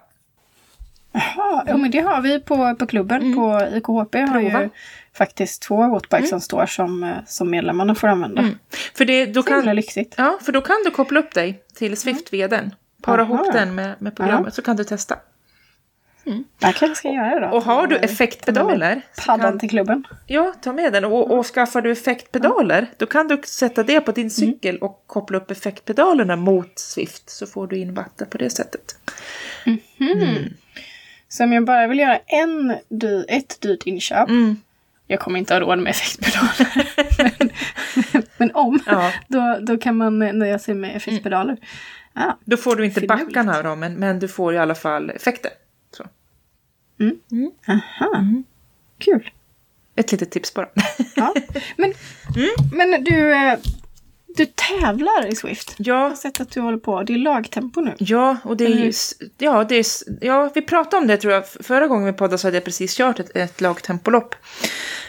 Jaha, 1.13 1.65
ja 1.67 1.77
men 1.77 1.91
det 1.91 2.01
har 2.01 2.23
vi 2.23 2.41
på, 2.41 2.75
på 2.79 2.87
klubben 2.87 3.23
mm. 3.23 3.35
på 3.35 3.77
IKHP. 3.77 4.19
Har 4.21 4.41
ju 4.41 4.71
faktiskt 5.15 5.63
två 5.63 5.89
wattbikes 5.89 6.19
mm. 6.19 6.29
som 6.29 6.41
står 6.41 6.67
som, 6.67 7.05
eh, 7.05 7.17
som 7.27 7.51
medlemmarna 7.51 7.95
får 7.95 8.09
använda. 8.09 8.43
Mm. 8.43 8.59
För 8.95 9.05
det, 9.05 9.27
då 9.27 9.43
kan, 9.43 9.77
lyxigt. 9.77 10.15
Ja, 10.19 10.39
för 10.43 10.53
då 10.53 10.61
kan 10.61 10.77
du 10.85 10.91
koppla 10.91 11.21
upp 11.21 11.35
dig 11.35 11.63
till 11.75 11.97
Swift 11.97 12.33
via 12.33 12.49
den. 12.49 12.75
Para 13.03 13.23
Aha. 13.23 13.35
ihop 13.35 13.53
den 13.53 13.75
med, 13.75 14.03
med 14.03 14.17
programmet 14.17 14.47
ja. 14.47 14.51
så 14.51 14.63
kan 14.63 14.77
du 14.77 14.85
testa. 14.85 15.17
Mm. 16.27 16.45
Jag 16.59 16.75
kanske 16.75 16.97
ska 16.97 17.09
göra 17.09 17.41
det 17.41 17.47
då. 17.47 17.57
Och 17.57 17.63
har 17.63 17.87
du 17.87 17.97
effektpedaler. 17.97 19.03
Paddan 19.27 19.51
kan... 19.51 19.59
till 19.59 19.71
klubben. 19.71 20.05
Ja, 20.27 20.55
ta 20.63 20.73
med 20.73 20.93
den. 20.93 21.05
Och, 21.05 21.39
och 21.39 21.47
skaffar 21.47 21.83
du 21.83 21.93
effektpedaler, 21.93 22.87
då 22.97 23.07
kan 23.07 23.29
du 23.29 23.41
sätta 23.45 23.83
det 23.83 24.01
på 24.01 24.13
din 24.13 24.23
mm. 24.23 24.31
cykel 24.31 24.77
mm. 24.77 24.83
och 24.83 25.05
koppla 25.07 25.39
upp 25.39 25.51
effektpedalerna 25.51 26.37
mot 26.37 26.79
Swift. 26.79 27.31
Så 27.31 27.47
får 27.47 27.67
du 27.67 27.77
in 27.77 27.95
vatten 27.95 28.27
på 28.31 28.39
det 28.39 28.51
sättet. 28.51 28.97
Mhm. 29.67 29.79
Mm. 30.01 30.55
Så 31.29 31.45
om 31.45 31.53
jag 31.53 31.65
bara 31.65 31.87
vill 31.87 31.99
göra 31.99 32.19
en 32.27 32.77
dy 32.89 33.25
ett 33.29 33.61
dyrt 33.61 33.83
inköp. 33.87 34.29
Mm. 34.29 34.57
Jag 35.07 35.21
kommer 35.21 35.39
inte 35.39 35.55
ha 35.55 35.61
råd 35.61 35.79
med 35.79 35.91
effektpedaler. 35.91 36.87
men, 37.39 37.51
men, 38.37 38.51
om, 38.55 38.81
ja. 38.87 39.13
då, 39.29 39.59
då 39.61 39.79
kan 39.79 39.97
man 39.97 40.19
nöja 40.19 40.59
sig 40.59 40.75
med 40.75 40.97
effektpedaler. 40.97 41.57
Ah, 42.13 42.33
då 42.45 42.57
får 42.57 42.77
du 42.77 42.85
inte 42.85 43.01
backarna 43.01 43.63
då, 43.63 43.77
men, 43.77 43.95
men 43.95 44.19
du 44.19 44.29
får 44.29 44.55
i 44.55 44.59
alla 44.59 44.75
fall 44.75 45.11
effekter. 45.11 45.51
Så. 45.97 46.07
Mm. 47.01 47.17
Mm. 47.33 47.51
Aha, 47.69 48.17
mm. 48.19 48.45
kul. 48.99 49.31
ett 49.97 50.13
litet 50.13 50.31
tips 50.31 50.55
bara. 50.55 50.69
Ja. 51.17 51.35
Men, 51.77 51.95
Mm. 52.37 52.49
men 52.73 53.05
du, 53.05 53.33
eh, 53.35 53.59
du 54.39 54.47
tävlar 54.47 55.27
i 55.27 55.35
Swift. 55.35 55.75
Jag 55.77 55.87
Ja, 55.97 56.09
har 56.09 56.15
sett 56.17 56.41
att 56.41 56.51
du 56.51 56.61
håller 56.61 56.79
på. 56.79 57.03
Det 57.03 57.13
är 57.15 57.19
lagtempo 57.19 57.81
nu. 57.81 57.95
ja, 57.99 58.37
och 58.45 58.57
det 58.57 58.65
är 58.65 58.69
ju... 58.69 58.93
Ja, 59.39 59.65
det 59.65 59.75
är, 59.77 59.85
ja, 60.21 60.51
vi 60.55 60.63
pratade 60.63 60.97
om 60.97 61.07
det 61.07 61.17
tror 61.17 61.33
jag. 61.33 61.49
Förra 61.49 61.87
gången 61.87 62.07
vi 62.07 62.13
poddade 62.13 62.39
så 62.39 62.47
hade 62.47 62.57
jag 62.57 62.65
precis 62.65 62.97
kört 62.97 63.21
ett, 63.21 63.37
ett 63.37 63.61
lagtempolopp. 63.61 64.35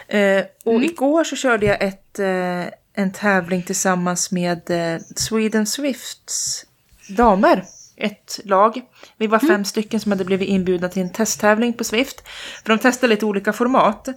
Eh, 0.08 0.44
och 0.64 0.74
Mm. 0.74 0.84
igår 0.84 1.24
så 1.24 1.36
körde 1.36 1.66
jag 1.66 1.82
ett, 1.84 2.20
eh, 2.20 2.74
en 2.94 3.12
tävling 3.14 3.64
tillsammans 3.64 4.32
med 4.32 4.70
eh, 4.70 5.02
Sweden 5.16 5.66
Swifts 5.68 6.66
damer. 7.10 7.64
Ett 8.00 8.40
lag. 8.44 8.82
Vi 9.18 9.28
var 9.28 9.40
fem 9.40 9.66
stycken 9.66 10.00
som 10.00 10.12
hade 10.12 10.26
blivit 10.26 10.50
inbjudna 10.50 10.90
till 10.90 11.02
en 11.02 11.12
testtävling 11.12 11.74
på 11.74 11.84
Swift. 11.84 12.28
För 12.64 12.70
de 12.70 12.80
testade 12.80 13.14
lite 13.14 13.26
olika 13.26 13.54
format. 13.54 14.08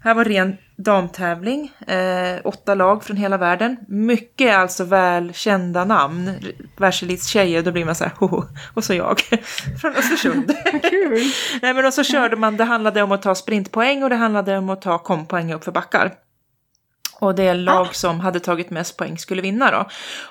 Här 0.00 0.14
var 0.14 0.24
ren 0.24 0.56
damtävling. 0.76 1.72
Eh, 1.86 2.40
åtta 2.44 2.74
lag 2.74 3.04
från 3.04 3.16
hela 3.16 3.36
världen. 3.36 3.76
Mycket 3.88 4.56
alltså 4.56 4.84
välkända 4.84 5.84
namn. 5.84 6.32
Världselitstjejer, 6.76 7.62
då 7.62 7.72
blir 7.72 7.84
man 7.84 7.94
så 7.94 8.04
här, 8.04 8.12
hoho. 8.18 8.44
Och 8.74 8.84
så 8.84 8.94
jag. 8.94 9.20
från 9.80 9.96
Östersund. 9.96 10.54
Nej 11.62 11.74
men 11.74 11.86
och 11.86 11.94
så 11.94 12.04
körde 12.04 12.36
man, 12.36 12.56
det 12.56 12.64
handlade 12.64 13.02
om 13.02 13.12
att 13.12 13.22
ta 13.22 13.34
sprintpoäng 13.34 14.02
och 14.02 14.10
det 14.10 14.16
handlade 14.16 14.58
om 14.58 14.70
att 14.70 14.82
ta 14.82 14.98
kompoäng 14.98 15.52
upp 15.52 15.64
för 15.64 15.72
backar. 15.72 16.12
Och 17.20 17.34
det 17.34 17.54
lag 17.54 17.94
som 17.94 18.20
hade 18.20 18.40
tagit 18.40 18.70
mest 18.70 18.96
poäng 18.96 19.18
skulle 19.18 19.42
vinna 19.42 19.70
då. 19.70 19.88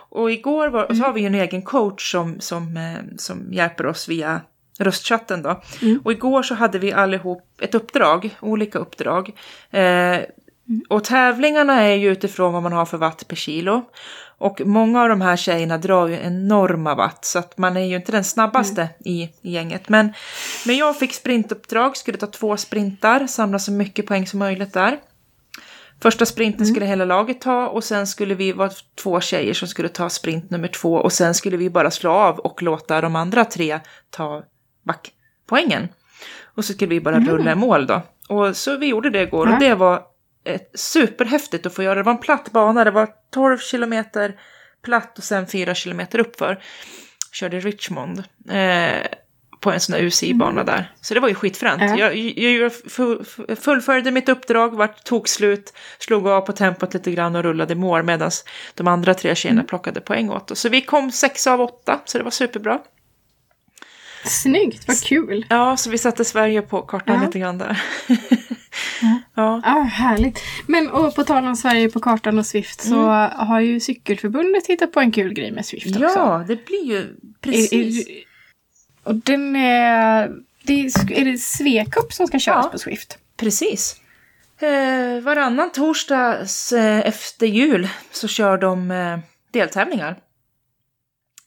Och 0.09 0.31
igår 0.31 0.67
var, 0.67 0.89
och 0.89 0.97
så 0.97 1.03
har 1.03 1.13
vi 1.13 1.21
ju 1.21 1.27
en 1.27 1.35
egen 1.35 1.61
coach 1.61 2.11
som, 2.11 2.39
som, 2.39 2.77
eh, 2.77 3.17
som 3.17 3.53
hjälper 3.53 3.85
oss 3.85 4.07
via 4.07 4.41
röstchatten 4.79 5.41
då. 5.41 5.61
Och 6.03 6.11
igår 6.11 6.43
så 6.43 6.55
hade 6.55 6.79
vi 6.79 6.93
allihop 6.93 7.47
ett 7.61 7.75
uppdrag, 7.75 8.29
olika 8.39 8.79
uppdrag. 8.79 9.31
Eh, 9.71 10.17
och 10.89 11.03
tävlingarna 11.03 11.81
är 11.81 11.95
ju 11.95 12.11
utifrån 12.11 12.53
vad 12.53 12.63
man 12.63 12.73
har 12.73 12.85
för 12.85 12.97
watt 12.97 13.27
per 13.27 13.35
kilo. 13.35 13.83
Och 14.37 14.61
många 14.65 15.01
av 15.01 15.09
de 15.09 15.21
här 15.21 15.37
tjejerna 15.37 15.77
drar 15.77 16.07
ju 16.07 16.15
enorma 16.15 16.95
watt 16.95 17.25
så 17.25 17.39
att 17.39 17.57
man 17.57 17.77
är 17.77 17.85
ju 17.85 17.95
inte 17.95 18.11
den 18.11 18.23
snabbaste 18.23 18.89
i, 18.99 19.21
i 19.21 19.51
gänget. 19.51 19.89
Men, 19.89 20.13
men 20.65 20.77
jag 20.77 20.99
fick 20.99 21.13
sprintuppdrag, 21.13 21.97
skulle 21.97 22.17
ta 22.17 22.27
två 22.27 22.57
sprintar, 22.57 23.27
samla 23.27 23.59
så 23.59 23.71
mycket 23.71 24.07
poäng 24.07 24.27
som 24.27 24.39
möjligt 24.39 24.73
där. 24.73 24.97
Första 26.01 26.25
sprinten 26.25 26.65
skulle 26.65 26.85
hela 26.85 27.05
laget 27.05 27.41
ta 27.41 27.67
och 27.67 27.83
sen 27.83 28.07
skulle 28.07 28.35
vi 28.35 28.51
vara 28.51 28.71
två 29.03 29.21
tjejer 29.21 29.53
som 29.53 29.67
skulle 29.67 29.89
ta 29.89 30.09
sprint 30.09 30.49
nummer 30.49 30.67
två 30.67 30.93
och 30.93 31.13
sen 31.13 31.33
skulle 31.33 31.57
vi 31.57 31.69
bara 31.69 31.91
slå 31.91 32.11
av 32.11 32.39
och 32.39 32.61
låta 32.61 33.01
de 33.01 33.15
andra 33.15 33.45
tre 33.45 33.79
ta 34.09 34.43
backpoängen. 34.83 35.87
Och 36.55 36.65
så 36.65 36.73
skulle 36.73 36.89
vi 36.89 37.01
bara 37.01 37.19
rulla 37.19 37.51
i 37.51 37.55
mål 37.55 37.87
då. 37.87 38.01
Och 38.29 38.57
så 38.57 38.77
vi 38.77 38.85
gjorde 38.85 39.09
det 39.09 39.21
igår 39.21 39.53
och 39.53 39.59
det 39.59 39.75
var 39.75 40.03
ett 40.43 40.71
superhäftigt 40.73 41.65
att 41.65 41.73
få 41.73 41.83
göra. 41.83 41.95
Det 41.95 42.03
var 42.03 42.11
en 42.11 42.17
platt 42.17 42.51
bana, 42.51 42.83
det 42.83 42.91
var 42.91 43.09
12 43.33 43.57
kilometer 43.57 44.35
platt 44.83 45.17
och 45.17 45.23
sen 45.23 45.47
4 45.47 45.75
kilometer 45.75 46.19
uppför. 46.19 46.63
Körde 47.31 47.59
Richmond. 47.59 48.23
Eh, 48.49 49.07
på 49.61 49.71
en 49.71 49.79
sån 49.79 49.93
där 49.93 50.03
UCI-bana 50.03 50.63
där. 50.63 50.91
Så 51.01 51.13
det 51.13 51.19
var 51.19 51.27
ju 51.29 51.35
skitfränt. 51.35 51.81
Ja. 51.81 51.97
Jag, 51.97 52.15
jag, 52.17 52.51
jag 52.53 52.71
fu- 52.71 53.23
fu- 53.23 53.55
fullföljde 53.55 54.11
mitt 54.11 54.29
uppdrag, 54.29 54.69
vart 54.75 55.03
tog 55.03 55.29
slut, 55.29 55.73
slog 55.99 56.27
av 56.27 56.41
på 56.41 56.51
tempot 56.53 56.93
lite 56.93 57.11
grann 57.11 57.35
och 57.35 57.43
rullade 57.43 57.75
mål 57.75 58.03
medan 58.03 58.31
de 58.75 58.87
andra 58.87 59.13
tre 59.13 59.35
tjejerna 59.35 59.63
plockade 59.63 60.01
poäng 60.01 60.29
åt 60.29 60.51
oss. 60.51 60.59
Så 60.59 60.69
vi 60.69 60.81
kom 60.81 61.11
sex 61.11 61.47
av 61.47 61.61
åtta, 61.61 61.99
så 62.05 62.17
det 62.17 62.23
var 62.23 62.31
superbra. 62.31 62.79
Snyggt, 64.25 64.87
vad 64.87 65.01
kul! 65.03 65.45
Ja, 65.49 65.77
så 65.77 65.89
vi 65.89 65.97
satte 65.97 66.25
Sverige 66.25 66.61
på 66.61 66.81
kartan 66.81 67.15
Ja. 67.15 67.25
lite 67.25 67.39
grann 67.39 67.57
där. 67.57 67.81
ja. 69.35 69.61
Ja, 69.65 69.81
härligt. 69.93 70.39
Men 70.67 70.89
och 70.89 71.15
på 71.15 71.23
tal 71.23 71.45
om 71.47 71.55
Sverige 71.55 71.89
på 71.89 71.99
kartan 71.99 72.39
och 72.39 72.45
Swift 72.45 72.81
så 72.81 72.95
har 73.35 73.59
ju 73.59 73.79
Cykelförbundet 73.79 74.67
hittat 74.67 74.91
på 74.91 74.99
en 74.99 75.11
kul 75.11 75.33
grej 75.33 75.51
med 75.51 75.65
Swift 75.65 75.85
också. 75.87 75.99
ja, 76.01 76.43
det 76.47 76.65
blir 76.65 76.85
ju 76.85 77.07
precis. 77.41 77.73
Är, 77.73 78.11
är, 78.11 78.30
och 79.03 79.15
den 79.15 79.55
är... 79.55 80.31
Det 80.63 80.73
är, 80.73 81.11
är 81.11 81.25
det 81.25 81.37
Svecup 81.37 82.13
som 82.13 82.27
ska 82.27 82.39
köras 82.39 82.65
Ja. 82.65 82.69
på 82.71 82.77
Swift? 82.77 83.17
Precis. 83.37 83.95
Eh, 84.59 85.21
varannan 85.23 85.71
torsdags 85.71 86.71
eh, 86.73 87.07
efter 87.07 87.47
jul 87.47 87.89
så 88.11 88.27
kör 88.27 88.57
de 88.57 88.91
eh, 88.91 89.19
deltävlingar. 89.51 90.17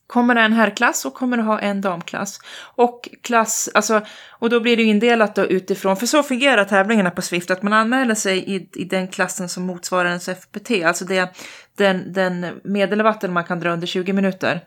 Kommer 0.06 0.34
det 0.34 0.40
en 0.40 0.52
herrklass 0.52 1.04
och 1.04 1.14
kommer 1.14 1.38
ha 1.38 1.60
en 1.60 1.80
damklass. 1.80 2.40
Och 2.76 3.08
klass, 3.22 3.68
alltså, 3.74 4.02
och 4.28 4.50
då 4.50 4.60
blir 4.60 4.76
det 4.76 4.82
indelat 4.82 5.34
då 5.34 5.44
utifrån, 5.44 5.96
för 5.96 6.06
så 6.06 6.22
fungerar 6.22 6.64
tävlingarna 6.64 7.10
på 7.10 7.22
Swift, 7.22 7.50
att 7.50 7.62
man 7.62 7.72
anmäler 7.72 8.14
sig 8.14 8.54
i, 8.54 8.68
i 8.74 8.84
den 8.84 9.08
klassen 9.08 9.48
som 9.48 9.62
motsvarar 9.62 10.08
ens 10.08 10.28
FPT, 10.28 10.70
alltså 10.84 11.04
det, 11.04 11.36
den, 11.76 12.12
den 12.12 12.60
medelvatten 12.64 13.32
man 13.32 13.44
kan 13.44 13.60
dra 13.60 13.70
under 13.72 13.86
20 13.86 14.12
minuter. 14.12 14.60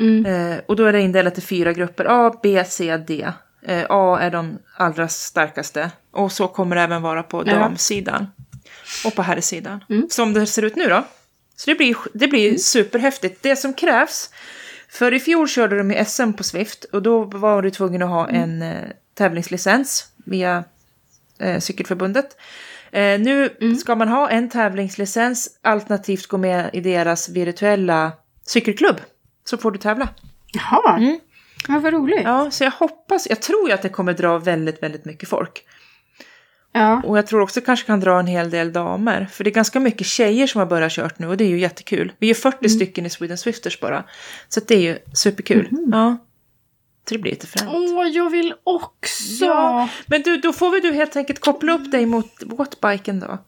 Mm. 0.00 0.26
Eh, 0.26 0.58
och 0.66 0.76
då 0.76 0.84
är 0.84 0.92
det 0.92 1.00
indelat 1.00 1.38
i 1.38 1.40
fyra 1.40 1.72
grupper, 1.72 2.06
A, 2.08 2.34
B, 2.42 2.64
C, 2.66 2.96
D. 2.96 3.32
Eh, 3.62 3.86
A 3.88 4.18
är 4.20 4.30
de 4.30 4.58
allra 4.76 5.08
starkaste. 5.08 5.90
Och 6.10 6.32
så 6.32 6.48
kommer 6.48 6.76
det 6.76 6.82
även 6.82 7.02
vara 7.02 7.22
på 7.22 7.42
damsidan. 7.42 8.26
Och 9.04 9.14
på 9.14 9.22
herrsidan. 9.22 9.84
Mm. 9.88 10.06
Som 10.10 10.32
det 10.32 10.46
ser 10.46 10.62
ut 10.62 10.76
nu 10.76 10.86
då. 10.86 11.04
Så 11.56 11.70
det 11.70 11.76
blir, 11.76 11.96
det 12.14 12.28
blir 12.28 12.58
superhäftigt. 12.58 13.42
Det 13.42 13.56
som 13.56 13.74
krävs, 13.74 14.30
för 14.88 15.14
i 15.14 15.20
fjol 15.20 15.48
körde 15.48 15.78
de 15.78 15.90
i 15.90 16.04
SM 16.04 16.32
på 16.32 16.44
Swift 16.44 16.84
och 16.84 17.02
då 17.02 17.24
var 17.24 17.62
du 17.62 17.70
tvungen 17.70 18.02
att 18.02 18.08
ha 18.08 18.28
en 18.28 18.62
eh, 18.62 18.88
tävlingslicens 19.14 20.08
via 20.24 20.64
eh, 21.38 21.58
Cykelförbundet. 21.58 22.36
Eh, 22.92 23.20
nu 23.20 23.50
ska 23.80 23.94
man 23.94 24.08
ha 24.08 24.30
en 24.30 24.48
tävlingslicens 24.48 25.58
alternativt 25.62 26.26
gå 26.26 26.38
med 26.38 26.70
i 26.72 26.80
deras 26.80 27.28
virtuella 27.28 28.12
cykelklubb. 28.46 29.00
Så 29.44 29.56
får 29.56 29.70
du 29.70 29.78
tävla. 29.78 30.08
Jaha, 30.52 30.96
Mm. 30.96 31.20
ja, 31.68 31.78
vad 31.78 31.92
roligt. 31.92 32.20
Ja. 32.24 32.50
Så 32.50 32.64
jag 32.64 32.70
hoppas, 32.70 33.26
jag 33.30 33.42
tror 33.42 33.68
ju 33.68 33.74
att 33.74 33.82
det 33.82 33.88
kommer 33.88 34.12
dra 34.12 34.38
väldigt, 34.38 34.82
väldigt 34.82 35.04
mycket 35.04 35.28
folk. 35.28 35.64
Ja. 36.72 37.02
Och 37.04 37.18
jag 37.18 37.26
tror 37.26 37.40
också 37.40 37.60
kanske 37.60 37.86
kan 37.86 38.00
dra 38.00 38.18
en 38.20 38.26
hel 38.26 38.50
del 38.50 38.72
damer. 38.72 39.28
För 39.32 39.44
det 39.44 39.50
är 39.50 39.54
ganska 39.54 39.80
mycket 39.80 40.06
tjejer 40.06 40.46
som 40.46 40.58
har 40.58 40.66
börjat 40.66 40.92
kört 40.92 41.18
nu 41.18 41.28
och 41.28 41.36
det 41.36 41.44
är 41.44 41.48
ju 41.48 41.58
jättekul. 41.60 42.12
Vi 42.18 42.30
är 42.30 42.34
40 42.34 42.68
stycken 42.68 43.06
i 43.06 43.10
Sweden 43.10 43.38
Swifters 43.38 43.80
bara. 43.80 44.04
Så 44.48 44.60
det 44.60 44.74
är 44.74 44.80
ju 44.80 44.98
superkul. 45.14 45.68
Ja. 45.92 46.16
Så 47.08 47.14
det 47.14 47.20
blir 47.20 47.32
lite 47.32 47.46
fränt. 47.46 47.70
Åh, 47.72 48.08
jag 48.08 48.30
vill 48.30 48.54
också! 48.64 49.44
Ja, 49.44 49.88
men 50.06 50.22
du, 50.22 50.36
då 50.36 50.52
får 50.52 50.70
väl 50.70 50.80
du 50.82 50.92
helt 50.92 51.16
enkelt 51.16 51.40
koppla 51.40 51.72
upp 51.72 51.90
dig 51.92 52.06
mot 52.06 52.42
wattbiken 52.42 53.20
då. 53.20 53.38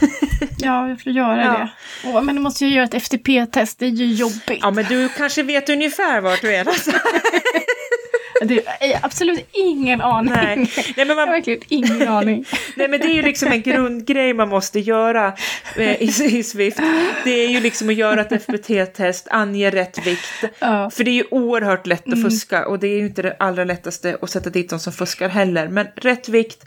Ja, 0.58 0.88
jag 0.88 1.02
får 1.02 1.12
göra 1.12 1.44
Ja. 1.44 1.52
det. 1.52 1.68
Åh, 2.08 2.22
men 2.22 2.36
då 2.36 2.42
måste 2.42 2.64
jag 2.64 2.72
göra 2.72 2.84
ett 2.84 2.94
FTP-test, 3.02 3.78
det 3.78 3.86
är 3.86 3.90
ju 3.90 4.06
jobbigt. 4.06 4.58
Ja, 4.60 4.70
men 4.70 4.84
du 4.84 5.08
kanske 5.08 5.42
vet 5.42 5.68
ungefär 5.68 6.20
vart 6.20 6.40
du 6.40 6.54
är 6.54 6.64
någonstans. 6.64 7.02
Det 8.42 8.66
är 8.80 8.98
absolut 9.02 9.48
ingen 9.52 10.00
aning. 10.00 10.32
Nej. 10.34 10.70
Nej, 10.96 11.06
men 11.06 11.16
man, 11.16 11.28
verkligen 11.28 11.60
ingen 11.68 12.08
aning. 12.08 12.44
Nej 12.76 12.88
men 12.88 13.00
det 13.00 13.06
är 13.06 13.14
ju 13.14 13.22
liksom 13.22 13.52
en 13.52 13.62
grundgrej 13.62 14.34
man 14.34 14.48
måste 14.48 14.80
göra 14.80 15.32
eh, 15.76 16.02
i, 16.02 16.38
i 16.38 16.42
Swift. 16.42 16.78
Det 17.24 17.30
är 17.30 17.48
ju 17.48 17.60
liksom 17.60 17.88
att 17.88 17.94
göra 17.94 18.20
ett 18.20 18.32
FBT-test, 18.32 19.28
ange 19.30 19.70
rätt 19.70 20.06
vikt. 20.06 20.44
Ja. 20.58 20.90
För 20.90 21.04
det 21.04 21.10
är 21.10 21.14
ju 21.14 21.24
oerhört 21.30 21.86
lätt 21.86 22.12
att 22.12 22.22
fuska 22.22 22.66
och 22.66 22.78
det 22.78 22.86
är 22.86 22.96
ju 22.98 23.06
inte 23.06 23.22
det 23.22 23.36
allra 23.38 23.64
lättaste 23.64 24.16
att 24.22 24.30
sätta 24.30 24.50
dit 24.50 24.70
de 24.70 24.78
som 24.78 24.92
fuskar 24.92 25.28
heller. 25.28 25.68
Men 25.68 25.86
rätt 25.96 26.28
vikt, 26.28 26.64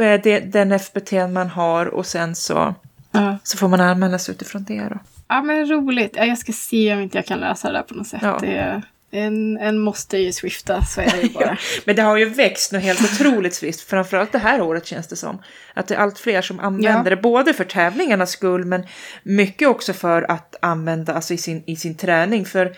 eh, 0.00 0.20
det, 0.22 0.40
den 0.40 0.72
FBT 0.72 1.12
man 1.12 1.48
har 1.48 1.86
och 1.86 2.06
sen 2.06 2.34
så, 2.34 2.74
Ja. 3.14 3.38
så 3.42 3.56
får 3.58 3.68
man 3.68 3.80
anmäla 3.80 4.18
sig 4.18 4.34
utifrån 4.34 4.64
det 4.64 4.80
då. 4.90 4.98
ja, 5.28 5.42
men 5.42 5.66
roligt. 5.70 6.14
Ja, 6.16 6.24
Jag 6.24 6.38
ska 6.38 6.52
se 6.52 6.94
om 6.94 7.00
inte 7.00 7.18
jag 7.18 7.26
kan 7.26 7.38
lösa 7.40 7.68
det 7.68 7.78
där 7.78 7.82
på 7.82 7.94
något 7.94 8.06
sätt. 8.06 8.20
Ja. 8.22 8.38
Det 8.40 8.56
är, 8.56 8.82
en, 9.10 9.58
en 9.58 9.78
måste 9.78 10.18
ju 10.18 10.32
swifta, 10.32 10.84
så 10.84 11.00
är 11.00 11.10
det 11.10 11.22
ju 11.22 11.28
bara. 11.34 11.56
Men 11.84 11.96
det 11.96 12.02
har 12.02 12.16
ju 12.16 12.24
växt 12.24 12.72
något 12.72 12.82
helt 12.82 13.00
otroligt 13.00 13.54
Swift, 13.54 13.80
framförallt 13.80 14.32
det 14.32 14.38
här 14.38 14.60
året 14.62 14.86
känns 14.86 15.08
det 15.08 15.16
som. 15.16 15.38
Att 15.74 15.86
det 15.88 15.94
är 15.94 15.98
allt 15.98 16.18
fler 16.18 16.42
som 16.42 16.60
använder 16.60 17.10
det, 17.10 17.16
både 17.16 17.54
för 17.54 17.64
tävlingarnas 17.64 18.30
skull 18.30 18.64
men 18.64 18.86
mycket 19.22 19.68
också 19.68 19.92
för 19.92 20.30
att 20.30 20.56
använda 20.62 21.14
alltså 21.14 21.34
i, 21.34 21.38
sin, 21.38 21.62
i 21.66 21.76
sin 21.76 21.94
träning. 21.94 22.44
För 22.44 22.72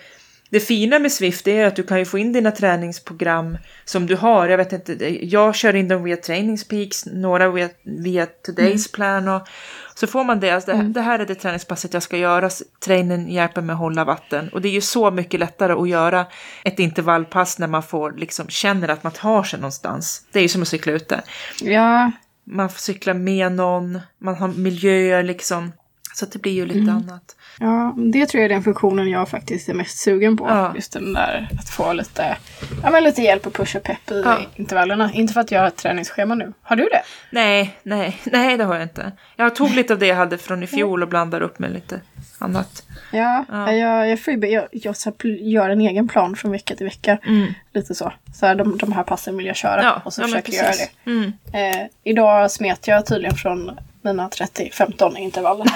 det 0.49 0.59
fina 0.59 0.99
med 0.99 1.11
Swift 1.11 1.47
är 1.47 1.65
att 1.65 1.75
du 1.75 1.83
kan 1.83 1.99
ju 1.99 2.05
få 2.05 2.17
in 2.17 2.33
dina 2.33 2.51
träningsprogram 2.51 3.57
som 3.85 4.05
du 4.07 4.15
har. 4.15 4.47
Jag 4.47 4.57
vet 4.57 4.73
inte, 4.73 5.25
jag 5.25 5.55
kör 5.55 5.75
in 5.75 5.87
dem 5.87 6.03
via 6.03 6.17
Trainingspeaks, 6.17 7.05
några 7.05 7.49
via, 7.49 7.69
via 7.83 8.27
Today's 8.47 8.93
Plan 8.93 9.27
och 9.27 9.47
så 9.95 10.07
får 10.07 10.23
man 10.23 10.39
det. 10.39 10.51
Alltså 10.51 10.71
det, 10.71 10.83
det 10.83 11.01
här 11.01 11.19
är 11.19 11.25
det 11.25 11.35
träningspasset 11.35 11.93
jag 11.93 12.03
ska 12.03 12.17
göra. 12.17 12.49
Trainen 12.85 13.27
hjälper 13.27 13.61
mig 13.61 13.73
att 13.73 13.79
hålla 13.79 14.03
vatten. 14.05 14.49
Och 14.49 14.61
det 14.61 14.67
är 14.67 14.73
ju 14.73 14.81
så 14.81 15.11
mycket 15.11 15.39
lättare 15.39 15.73
att 15.73 15.89
göra 15.89 16.25
ett 16.63 16.79
intervallpass 16.79 17.59
när 17.59 17.67
man 17.67 17.83
får 17.83 18.11
liksom 18.11 18.47
känner 18.47 18.87
att 18.87 19.03
man 19.03 19.11
tar 19.11 19.43
sig 19.43 19.59
någonstans. 19.59 20.21
Det 20.31 20.39
är 20.39 20.43
ju 20.43 20.49
som 20.49 20.61
att 20.61 20.67
cykla 20.67 20.93
ute. 20.93 21.21
Ja, 21.61 22.11
Man 22.43 22.69
får 22.69 22.79
cykla 22.79 23.13
med 23.13 23.51
någon, 23.51 23.99
man 24.17 24.35
har 24.35 24.47
miljöer 24.47 25.23
liksom. 25.23 25.71
Så 26.19 26.25
det 26.25 26.39
blir 26.39 26.51
ju 26.51 26.65
lite 26.65 26.79
mm. 26.79 26.95
annat. 26.95 27.35
Ja, 27.59 27.95
det 27.97 28.25
tror 28.25 28.41
jag 28.41 28.45
är 28.45 28.55
den 28.55 28.63
funktionen 28.63 29.09
jag 29.09 29.29
faktiskt 29.29 29.69
är 29.69 29.73
mest 29.73 29.97
sugen 29.97 30.37
på. 30.37 30.45
Ja. 30.49 30.71
Just 30.75 30.93
den 30.93 31.13
där 31.13 31.49
att 31.59 31.69
få 31.69 31.93
lite, 31.93 32.37
ja, 32.83 32.89
men 32.91 33.03
lite 33.03 33.21
hjälp 33.21 33.47
och 33.47 33.53
pusha 33.53 33.79
pepp 33.79 34.11
i 34.11 34.21
ja. 34.25 34.39
intervallerna. 34.55 35.11
Inte 35.13 35.33
för 35.33 35.41
att 35.41 35.51
jag 35.51 35.59
har 35.59 35.67
ett 35.67 35.75
träningsschema 35.75 36.35
nu. 36.35 36.53
Har 36.61 36.75
du 36.75 36.83
det? 36.83 37.01
Nej, 37.31 37.77
nej, 37.83 38.17
nej 38.23 38.57
det 38.57 38.63
har 38.63 38.73
jag 38.73 38.83
inte. 38.83 39.11
Jag 39.35 39.55
tog 39.55 39.75
lite 39.75 39.93
av 39.93 39.99
det 39.99 40.07
jag 40.07 40.15
hade 40.15 40.37
från 40.37 40.63
i 40.63 40.67
fjol 40.67 41.03
och 41.03 41.09
blandade 41.09 41.45
upp 41.45 41.59
med 41.59 41.71
lite 41.71 42.01
annat. 42.39 42.83
Ja, 43.11 43.45
ja. 43.49 43.73
jag, 43.73 44.09
jag, 44.09 44.19
freebie, 44.19 44.51
jag, 44.51 44.67
jag 44.71 44.95
gör 45.39 45.69
en 45.69 45.81
egen 45.81 46.07
plan 46.07 46.35
från 46.35 46.51
vecka 46.51 46.75
till 46.75 46.85
vecka. 46.85 47.17
Mm. 47.25 47.53
Lite 47.73 47.95
så. 47.95 48.13
Så 48.33 48.45
här, 48.45 48.55
de, 48.55 48.77
de 48.77 48.91
här 48.91 49.03
passen 49.03 49.37
vill 49.37 49.45
jag 49.45 49.55
köra 49.55 49.83
ja, 49.83 50.01
och 50.05 50.13
så 50.13 50.21
ja, 50.21 50.25
försöker 50.25 50.53
jag 50.53 50.63
göra 50.63 50.75
det. 50.75 51.11
Mm. 51.11 51.33
Eh, 51.53 51.87
idag 52.03 52.51
smet 52.51 52.87
jag 52.87 53.05
tydligen 53.05 53.35
från 53.35 53.79
mina 54.07 54.29
30-15 54.29 55.17
intervaller. 55.17 55.65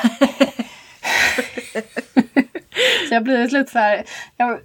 så 3.07 3.13
jag 3.13 3.23
blivit 3.23 3.51
lite 3.51 3.71
så 3.71 3.79
här, 3.79 4.03
jag, 4.37 4.59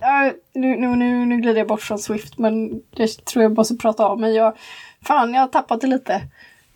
nu, 0.54 0.76
nu, 0.76 0.96
nu, 0.96 1.26
nu 1.26 1.37
glider 1.37 1.58
jag 1.58 1.68
bort 1.68 1.82
från 1.82 1.99
Swift 1.99 2.38
men 2.38 2.82
det 2.96 3.25
tror 3.25 3.42
jag 3.42 3.56
måste 3.56 3.76
prata 3.76 4.08
om. 4.08 4.20
Men 4.20 4.35
jag, 4.35 4.56
fan 5.02 5.35
jag 5.35 5.40
har 5.40 5.49
tappat 5.49 5.80
det 5.80 5.87
lite. 5.87 6.20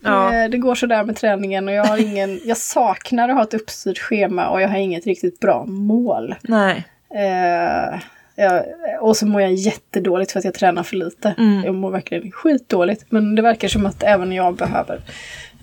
Ja. 0.03 0.31
Det, 0.31 0.47
det 0.47 0.57
går 0.57 0.75
sådär 0.75 1.03
med 1.03 1.15
träningen 1.15 1.67
och 1.67 1.73
jag 1.73 1.85
har 1.85 1.97
ingen, 1.97 2.39
jag 2.45 2.57
saknar 2.57 3.29
att 3.29 3.35
ha 3.35 3.43
ett 3.43 3.53
uppstyrt 3.53 3.99
schema 3.99 4.49
och 4.49 4.61
jag 4.61 4.69
har 4.69 4.77
inget 4.77 5.05
riktigt 5.05 5.39
bra 5.39 5.65
mål. 5.65 6.35
Nej. 6.41 6.83
Eh, 7.15 7.99
jag, 8.35 8.63
och 8.99 9.17
så 9.17 9.25
mår 9.25 9.41
jag 9.41 9.53
jättedåligt 9.53 10.31
för 10.31 10.39
att 10.39 10.45
jag 10.45 10.53
tränar 10.53 10.83
för 10.83 10.95
lite. 10.95 11.35
Mm. 11.37 11.63
Jag 11.63 11.75
mår 11.75 11.91
verkligen 11.91 12.31
skitdåligt. 12.31 13.05
Men 13.09 13.35
det 13.35 13.41
verkar 13.41 13.67
som 13.67 13.85
att 13.85 14.03
även 14.03 14.31
jag 14.31 14.55
behöver, 14.55 15.01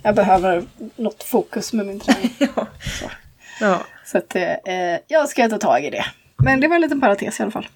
jag 0.09 0.15
behöver 0.15 0.65
något 0.97 1.23
fokus 1.23 1.73
med 1.73 1.87
min 1.87 2.01
träning. 2.01 2.35
ja. 2.39 2.67
Så. 3.01 3.11
Ja. 3.61 3.81
Så 4.05 4.19
att 4.19 4.37
eh, 4.37 4.43
jag 5.09 5.29
ska 5.29 5.49
ta 5.49 5.59
tag 5.59 5.85
i 5.85 5.91
det. 5.91 6.05
Men 6.37 6.61
det 6.61 6.69
var 6.69 6.75
en 6.75 6.83
liten 6.83 7.01
parentes 7.01 7.41
i 7.41 7.43
alla 7.43 7.53
fall. 7.53 7.69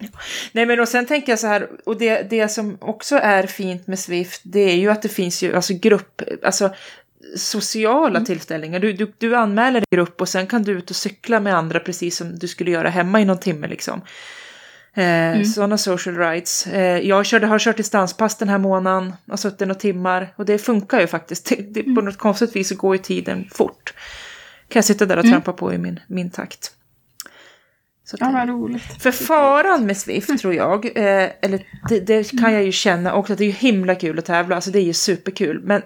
Nej 0.52 0.66
men 0.66 0.80
och 0.80 0.88
sen 0.88 1.06
tänker 1.06 1.32
jag 1.32 1.38
så 1.38 1.46
här, 1.46 1.68
och 1.84 1.98
det, 1.98 2.30
det 2.30 2.48
som 2.48 2.78
också 2.80 3.16
är 3.16 3.46
fint 3.46 3.86
med 3.86 3.98
Swift, 3.98 4.40
det 4.44 4.60
är 4.60 4.76
ju 4.76 4.90
att 4.90 5.02
det 5.02 5.08
finns 5.08 5.42
ju 5.42 5.56
alltså 5.56 5.74
grupp, 5.74 6.22
alltså 6.42 6.74
sociala 7.36 8.16
mm. 8.16 8.24
tillställningar. 8.24 8.78
Du, 8.78 8.92
du, 8.92 9.12
du 9.18 9.36
anmäler 9.36 9.80
en 9.80 9.86
grupp 9.90 10.20
och 10.20 10.28
sen 10.28 10.46
kan 10.46 10.62
du 10.62 10.72
ut 10.72 10.90
och 10.90 10.96
cykla 10.96 11.40
med 11.40 11.54
andra 11.54 11.80
precis 11.80 12.16
som 12.16 12.38
du 12.38 12.48
skulle 12.48 12.70
göra 12.70 12.88
hemma 12.88 13.20
i 13.20 13.24
någon 13.24 13.40
timme 13.40 13.68
liksom. 13.68 14.00
Eh, 14.94 15.04
mm. 15.04 15.44
Sådana 15.44 15.78
social 15.78 16.16
rights. 16.16 16.66
Eh, 16.66 16.98
jag 16.98 17.26
körde, 17.26 17.46
har 17.46 17.58
kört 17.58 17.76
distanspass 17.76 18.36
den 18.36 18.48
här 18.48 18.58
månaden 18.58 19.12
och 19.26 19.40
suttit 19.40 19.60
några 19.60 19.74
timmar 19.74 20.34
och 20.36 20.44
det 20.44 20.58
funkar 20.58 21.00
ju 21.00 21.06
faktiskt. 21.06 21.48
Det, 21.48 21.56
det, 21.56 21.80
mm. 21.80 21.94
På 21.94 22.00
något 22.00 22.18
konstigt 22.18 22.56
vis 22.56 22.68
så 22.68 22.74
går 22.74 22.96
ju 22.96 23.02
tiden 23.02 23.48
fort. 23.52 23.94
Kan 24.68 24.80
jag 24.80 24.84
sitta 24.84 25.06
där 25.06 25.16
och 25.16 25.24
mm. 25.24 25.32
trampa 25.32 25.52
på 25.52 25.74
i 25.74 25.78
min, 25.78 26.00
min 26.06 26.30
takt. 26.30 26.72
Så 28.04 28.16
ja, 28.20 28.30
vad 28.30 28.48
roligt. 28.48 29.02
För 29.02 29.12
faran 29.12 29.86
med 29.86 29.96
Swift 29.96 30.38
tror 30.38 30.54
jag, 30.54 30.84
eh, 30.84 31.30
eller 31.42 31.66
det, 31.88 32.00
det, 32.00 32.30
kan 32.40 32.52
jag 32.52 32.64
ju 32.64 32.72
känna 32.72 33.14
också, 33.14 33.32
att 33.32 33.38
det 33.38 33.44
är 33.44 33.46
ju 33.46 33.52
himla 33.52 33.94
kul 33.94 34.18
att 34.18 34.24
tävla, 34.24 34.54
alltså 34.54 34.70
det 34.70 34.78
är 34.78 34.84
ju 34.84 34.92
superkul. 34.92 35.60
Men 35.64 35.82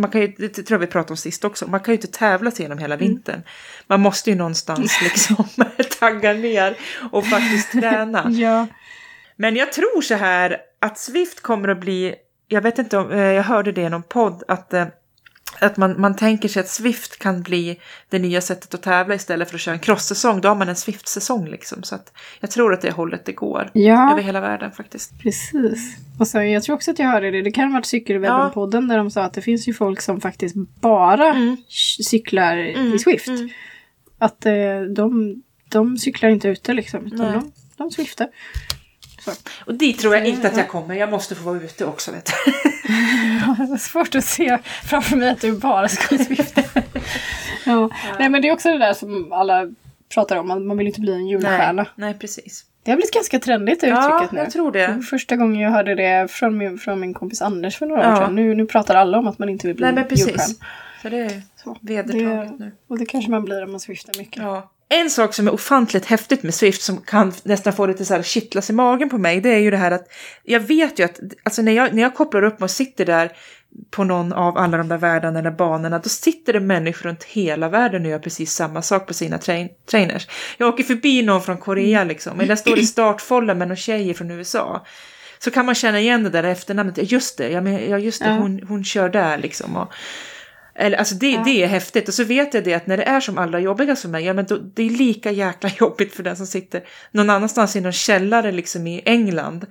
man 0.00 0.10
kan 0.10 0.20
ju, 0.20 0.34
det 0.38 0.48
tror 0.48 0.70
jag 0.70 0.78
vi 0.78 0.86
pratade 0.86 1.12
om 1.12 1.16
sist 1.16 1.44
också, 1.44 1.66
man 1.66 1.80
kan 1.80 1.92
ju 1.92 1.96
inte 1.96 2.18
tävla 2.18 2.50
sig 2.50 2.64
genom 2.64 2.78
hela 2.78 2.94
mm. 2.94 3.06
vintern. 3.06 3.34
Mm. 3.34 3.46
Man 3.86 4.00
måste 4.00 4.30
ju 4.30 4.36
någonstans 4.36 5.00
liksom 5.02 5.44
tagga 6.00 6.32
ner 6.32 6.76
och 7.12 7.26
faktiskt 7.26 7.72
träna. 7.72 8.26
ja. 8.30 8.66
Men 9.36 9.56
jag 9.56 9.72
tror 9.72 10.02
så 10.02 10.14
här 10.14 10.56
att 10.80 10.98
Swift 10.98 11.40
kommer 11.40 11.68
att 11.68 11.80
bli, 11.80 12.14
jag 12.48 12.62
vet 12.62 12.78
inte 12.78 12.98
om, 12.98 13.10
eh, 13.10 13.18
jag 13.18 13.42
hörde 13.42 13.72
det 13.72 13.82
i 13.82 13.88
någon 13.88 14.02
podd, 14.02 14.42
att 14.48 14.74
eh, 14.74 14.86
att 15.58 15.76
man, 15.76 16.00
man 16.00 16.16
tänker 16.16 16.48
sig 16.48 16.60
att 16.60 16.68
Swift 16.68 17.18
kan 17.18 17.42
bli 17.42 17.80
det 18.08 18.18
nya 18.18 18.40
sättet 18.40 18.74
att 18.74 18.82
tävla 18.82 19.14
istället 19.14 19.48
för 19.48 19.54
att 19.54 19.60
köra 19.60 19.74
en 19.74 19.80
cross-säsong. 19.80 20.40
Då 20.40 20.48
har 20.48 20.56
man 20.56 20.68
en 20.68 20.76
Swift-säsong 20.76 21.48
liksom. 21.48 21.82
Så 21.82 21.94
att 21.94 22.12
jag 22.40 22.50
tror 22.50 22.72
att 22.74 22.80
det 22.80 22.90
hållet 22.90 23.24
det 23.24 23.32
går. 23.32 23.70
Ja. 23.72 24.12
Över 24.12 24.22
hela 24.22 24.40
världen 24.40 24.72
faktiskt. 24.72 25.18
Precis. 25.18 25.96
Och 26.18 26.28
så, 26.28 26.42
jag 26.42 26.62
tror 26.62 26.76
också 26.76 26.90
att 26.90 26.98
jag 26.98 27.06
hörde 27.06 27.30
det. 27.30 27.42
Det 27.42 27.50
kan 27.50 27.64
ha 27.64 27.72
varit 27.72 27.86
Cykelwebben-podden 27.86 28.88
där 28.88 28.96
de 28.96 29.10
sa 29.10 29.22
att 29.22 29.32
det 29.32 29.42
finns 29.42 29.68
ju 29.68 29.74
folk 29.74 30.00
som 30.00 30.20
faktiskt 30.20 30.56
bara 30.80 31.34
mm. 31.34 31.56
cyklar 32.04 32.56
mm. 32.56 32.94
i 32.94 32.98
Swift. 32.98 33.28
Mm. 33.28 33.48
Att 34.18 34.46
eh, 34.46 34.80
de, 34.96 35.42
de 35.68 35.98
cyklar 35.98 36.30
inte 36.30 36.48
ute 36.48 36.72
liksom. 36.72 37.06
Utan 37.06 37.32
de, 37.32 37.52
de 37.76 37.90
swiftar. 37.90 38.28
Så. 39.20 39.30
Och 39.66 39.74
dit 39.74 39.98
tror 39.98 40.14
jag 40.14 40.26
inte 40.26 40.48
att 40.48 40.56
jag 40.56 40.68
kommer. 40.68 40.94
Jag 40.94 41.10
måste 41.10 41.34
få 41.34 41.42
vara 41.42 41.62
ute 41.62 41.84
också 41.84 42.12
vet 42.12 42.26
du. 42.26 42.52
det 43.66 43.72
är 43.72 43.78
svårt 43.78 44.14
att 44.14 44.24
se 44.24 44.58
framför 44.84 45.16
mig 45.16 45.30
att 45.30 45.40
du 45.40 45.52
bara 45.52 45.88
ska 45.88 46.18
swifta. 46.18 46.62
ja. 46.74 46.82
ja. 47.64 47.90
Nej 48.18 48.28
men 48.28 48.42
det 48.42 48.48
är 48.48 48.52
också 48.52 48.68
det 48.68 48.78
där 48.78 48.94
som 48.94 49.32
alla 49.32 49.68
pratar 50.14 50.36
om. 50.36 50.46
Man 50.66 50.78
vill 50.78 50.86
inte 50.86 51.00
bli 51.00 51.12
en 51.12 51.26
julstjärna. 51.26 51.82
Nej, 51.82 51.92
nej 51.94 52.18
precis. 52.18 52.64
Det 52.82 52.90
har 52.90 52.96
blivit 52.96 53.14
ganska 53.14 53.38
trendigt 53.38 53.80
det 53.80 53.86
uttrycket 53.86 54.10
ja, 54.10 54.28
nu. 54.32 54.38
jag 54.38 54.50
tror 54.50 54.72
det. 54.72 55.02
Första 55.10 55.36
gången 55.36 55.60
jag 55.60 55.70
hörde 55.70 55.94
det 55.94 56.30
från 56.30 56.58
min, 56.58 56.78
från 56.78 57.00
min 57.00 57.14
kompis 57.14 57.42
Anders 57.42 57.78
för 57.78 57.86
några 57.86 58.02
ja. 58.02 58.12
år 58.12 58.16
sedan. 58.16 58.34
Nu, 58.34 58.54
nu 58.54 58.66
pratar 58.66 58.94
alla 58.94 59.18
om 59.18 59.26
att 59.26 59.38
man 59.38 59.48
inte 59.48 59.66
vill 59.66 59.76
bli 59.76 59.84
Nej, 59.84 59.94
men 59.94 60.04
en 60.04 60.10
julstjärna. 60.10 60.54
Så 61.02 61.08
det 61.08 61.16
är 61.18 61.42
vedertaget 61.80 62.58
nu. 62.58 62.72
Och 62.86 62.98
det 62.98 63.06
kanske 63.06 63.30
man 63.30 63.44
blir 63.44 63.64
om 63.64 63.70
man 63.70 63.80
swiftar 63.80 64.18
mycket. 64.18 64.42
Ja. 64.42 64.70
En 64.94 65.10
sak 65.10 65.34
som 65.34 65.46
är 65.46 65.54
ofantligt 65.54 66.06
häftigt 66.06 66.42
med 66.42 66.54
Swift 66.54 66.82
som 66.82 67.00
kan 67.00 67.32
nästan 67.42 67.72
få 67.72 67.86
lite 67.86 68.04
så 68.04 68.14
här 68.14 68.22
kittlas 68.22 68.70
i 68.70 68.72
magen 68.72 69.08
på 69.08 69.18
mig, 69.18 69.40
det 69.40 69.48
är 69.48 69.58
ju 69.58 69.70
det 69.70 69.76
här 69.76 69.90
att 69.90 70.06
jag 70.42 70.60
vet 70.60 70.98
ju 70.98 71.04
att 71.04 71.20
alltså 71.42 71.62
när, 71.62 71.72
jag, 71.72 71.94
när 71.94 72.02
jag 72.02 72.14
kopplar 72.14 72.42
upp 72.42 72.60
mig 72.60 72.64
och 72.64 72.70
sitter 72.70 73.06
där 73.06 73.32
på 73.90 74.04
någon 74.04 74.32
av 74.32 74.58
alla 74.58 74.78
de 74.78 74.88
där 74.88 74.98
världarna 74.98 75.38
eller 75.38 75.50
banorna, 75.50 75.98
då 75.98 76.08
sitter 76.08 76.52
det 76.52 76.60
människor 76.60 77.08
runt 77.08 77.24
hela 77.24 77.68
världen 77.68 78.04
och 78.04 78.10
gör 78.10 78.18
precis 78.18 78.52
samma 78.52 78.82
sak 78.82 79.06
på 79.06 79.14
sina 79.14 79.38
train 79.38 79.68
trainers. 79.90 80.28
Jag 80.58 80.68
åker 80.68 80.84
förbi 80.84 81.22
någon 81.22 81.42
från 81.42 81.58
Korea 81.58 82.04
liksom, 82.04 82.40
eller 82.40 82.48
jag 82.48 82.58
står 82.58 82.78
i 82.78 82.86
startfållan 82.86 83.58
med 83.58 83.68
någon 83.68 83.76
tjej 83.76 84.14
från 84.14 84.30
USA. 84.30 84.86
Så 85.38 85.50
kan 85.50 85.66
man 85.66 85.74
känna 85.74 86.00
igen 86.00 86.24
det 86.24 86.30
där 86.30 86.44
efternamnet, 86.44 87.12
just 87.12 87.38
det, 87.38 87.50
ja, 87.50 87.60
men, 87.60 87.90
ja 87.90 87.98
just 87.98 88.22
det, 88.22 88.28
ja. 88.28 88.34
Hon, 88.34 88.60
hon 88.68 88.84
kör 88.84 89.08
där 89.08 89.38
liksom. 89.38 89.76
Och, 89.76 89.92
eller, 90.74 90.98
alltså 90.98 91.14
det, 91.14 91.30
ja. 91.30 91.42
det 91.44 91.62
är 91.62 91.66
häftigt 91.66 92.08
och 92.08 92.14
så 92.14 92.24
vet 92.24 92.54
jag 92.54 92.64
det 92.64 92.74
att 92.74 92.86
när 92.86 92.96
det 92.96 93.02
är 93.02 93.20
som 93.20 93.38
allra 93.38 93.60
jobbigast 93.60 94.02
för 94.02 94.08
mig, 94.08 94.24
ja 94.24 94.32
men 94.32 94.46
då, 94.46 94.56
det 94.56 94.82
är 94.82 94.90
lika 94.90 95.30
jäkla 95.30 95.70
jobbigt 95.80 96.14
för 96.14 96.22
den 96.22 96.36
som 96.36 96.46
sitter 96.46 96.82
någon 97.10 97.30
annanstans 97.30 97.76
i 97.76 97.80
någon 97.80 97.92
källare 97.92 98.52
liksom 98.52 98.86
i 98.86 99.02
England. 99.04 99.66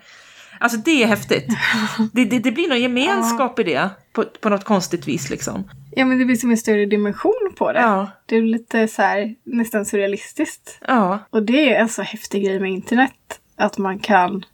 Alltså 0.60 0.78
det 0.78 1.04
är 1.04 1.08
häftigt. 1.08 1.48
Det, 2.14 2.26
det, 2.26 2.40
det 2.40 2.52
blir 2.52 2.70
någon 2.70 2.82
gemenskap 2.82 3.54
ja. 3.58 3.62
i 3.62 3.74
det 3.74 3.90
på, 4.14 4.24
på 4.24 4.50
något 4.50 4.64
konstigt 4.64 5.08
vis 5.08 5.30
liksom. 5.30 5.70
Ja 5.92 6.06
men 6.06 6.20
det 6.20 6.26
blir 6.26 6.36
som 6.36 6.52
en 6.52 6.58
större 6.58 6.86
dimension 6.86 7.54
på 7.58 7.72
det. 7.72 7.80
Ja. 7.80 8.12
Det 8.26 8.36
är 8.36 8.42
lite 8.42 8.88
så 8.88 9.02
här 9.02 9.36
nästan 9.44 9.86
surrealistiskt. 9.86 10.80
Ja. 10.88 11.20
Och 11.30 11.44
det 11.44 11.74
är 11.74 11.80
en 11.80 11.90
så 11.90 12.02
häftig 12.02 12.46
grej 12.46 12.60
med 12.60 12.72
internet. 12.72 13.40
Att 13.56 13.78
man 13.78 14.00
kan 14.00 14.46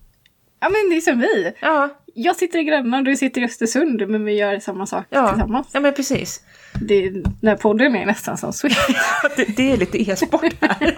Ja 0.60 0.70
men 0.70 0.90
det 0.90 0.98
är 0.98 1.02
som 1.02 1.20
vi. 1.20 1.54
Ja. 1.60 1.90
Jag 2.18 2.36
sitter 2.36 2.60
i 2.60 2.64
Gränna 2.64 2.98
och 2.98 3.04
du 3.04 3.16
sitter 3.16 3.42
i 3.42 3.46
Östersund 3.46 4.10
men 4.10 4.26
vi 4.26 4.34
gör 4.34 4.60
samma 4.60 4.86
sak 4.86 5.06
ja. 5.10 5.30
tillsammans. 5.30 5.68
Ja 5.74 5.80
men 5.80 5.94
precis. 5.94 6.42
Det, 6.82 7.10
den 7.10 7.36
här 7.44 7.56
podden 7.56 7.96
är 7.96 8.06
nästan 8.06 8.38
som 8.38 8.54
Swift. 8.54 8.78
det, 9.36 9.58
det 9.58 9.72
är 9.72 9.78
lite 9.78 10.12
e-sport 10.12 10.54
här. 10.62 10.78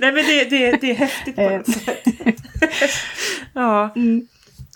Nej 0.00 0.12
men 0.12 0.14
det, 0.14 0.50
det, 0.50 0.80
det 0.80 0.90
är 0.90 0.94
häftigt 0.94 1.36
på 1.36 1.50
något 1.50 1.66
sätt. 1.66 2.04
ja. 3.52 3.92
Mm. 3.96 4.26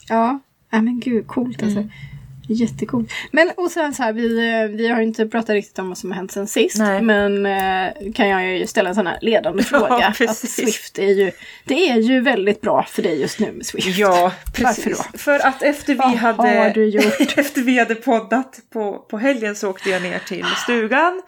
Ja, 0.09 0.39
ja 0.71 0.83
men 0.83 1.01
gud 1.01 1.27
coolt 1.27 1.63
alltså. 1.63 1.79
Mm. 1.79 1.91
Jättekul. 2.53 3.09
Men 3.31 3.51
och 3.57 3.71
sen 3.71 3.95
så 3.95 4.03
här, 4.03 4.13
vi, 4.13 4.53
eh, 4.53 4.77
vi 4.77 4.89
har 4.89 5.01
inte 5.01 5.27
pratat 5.27 5.51
riktigt 5.51 5.79
om 5.79 5.89
vad 5.89 5.99
som 5.99 6.11
har 6.11 6.17
hänt 6.17 6.33
sen 6.33 6.47
sist. 6.47 6.79
Nej. 6.79 7.03
Men 7.03 7.47
eh, 7.47 8.13
kan 8.15 8.29
jag 8.29 8.59
ju 8.59 8.67
ställa 8.67 8.89
en 8.89 8.95
sån 8.95 9.07
här 9.07 9.19
ledande 9.23 9.63
fråga. 9.63 10.15
Ja, 10.19 10.29
att 10.29 10.37
Swift 10.37 10.99
är 10.99 11.13
ju, 11.13 11.33
det 11.65 11.91
är 11.91 11.97
ju 11.97 12.21
väldigt 12.21 12.61
bra 12.61 12.87
för 12.89 13.03
dig 13.03 13.21
just 13.21 13.39
nu 13.39 13.53
med 13.53 13.67
Swift. 13.67 13.99
Ja, 13.99 14.33
precis. 14.55 14.87
Varför 14.87 14.91
då? 15.13 15.19
För 15.19 15.47
att 15.47 15.63
efter 15.63 15.93
vi, 15.93 15.99
vad 15.99 16.15
hade, 16.15 16.49
efter 17.37 17.63
vi 17.63 17.79
hade 17.79 17.95
poddat 17.95 18.61
på, 18.73 18.99
på 18.99 19.19
helgen 19.19 19.57
så 19.57 19.71
åkte 19.71 19.91
jag 19.91 20.03
ner 20.03 20.19
till 20.19 20.47
stugan 20.65 21.23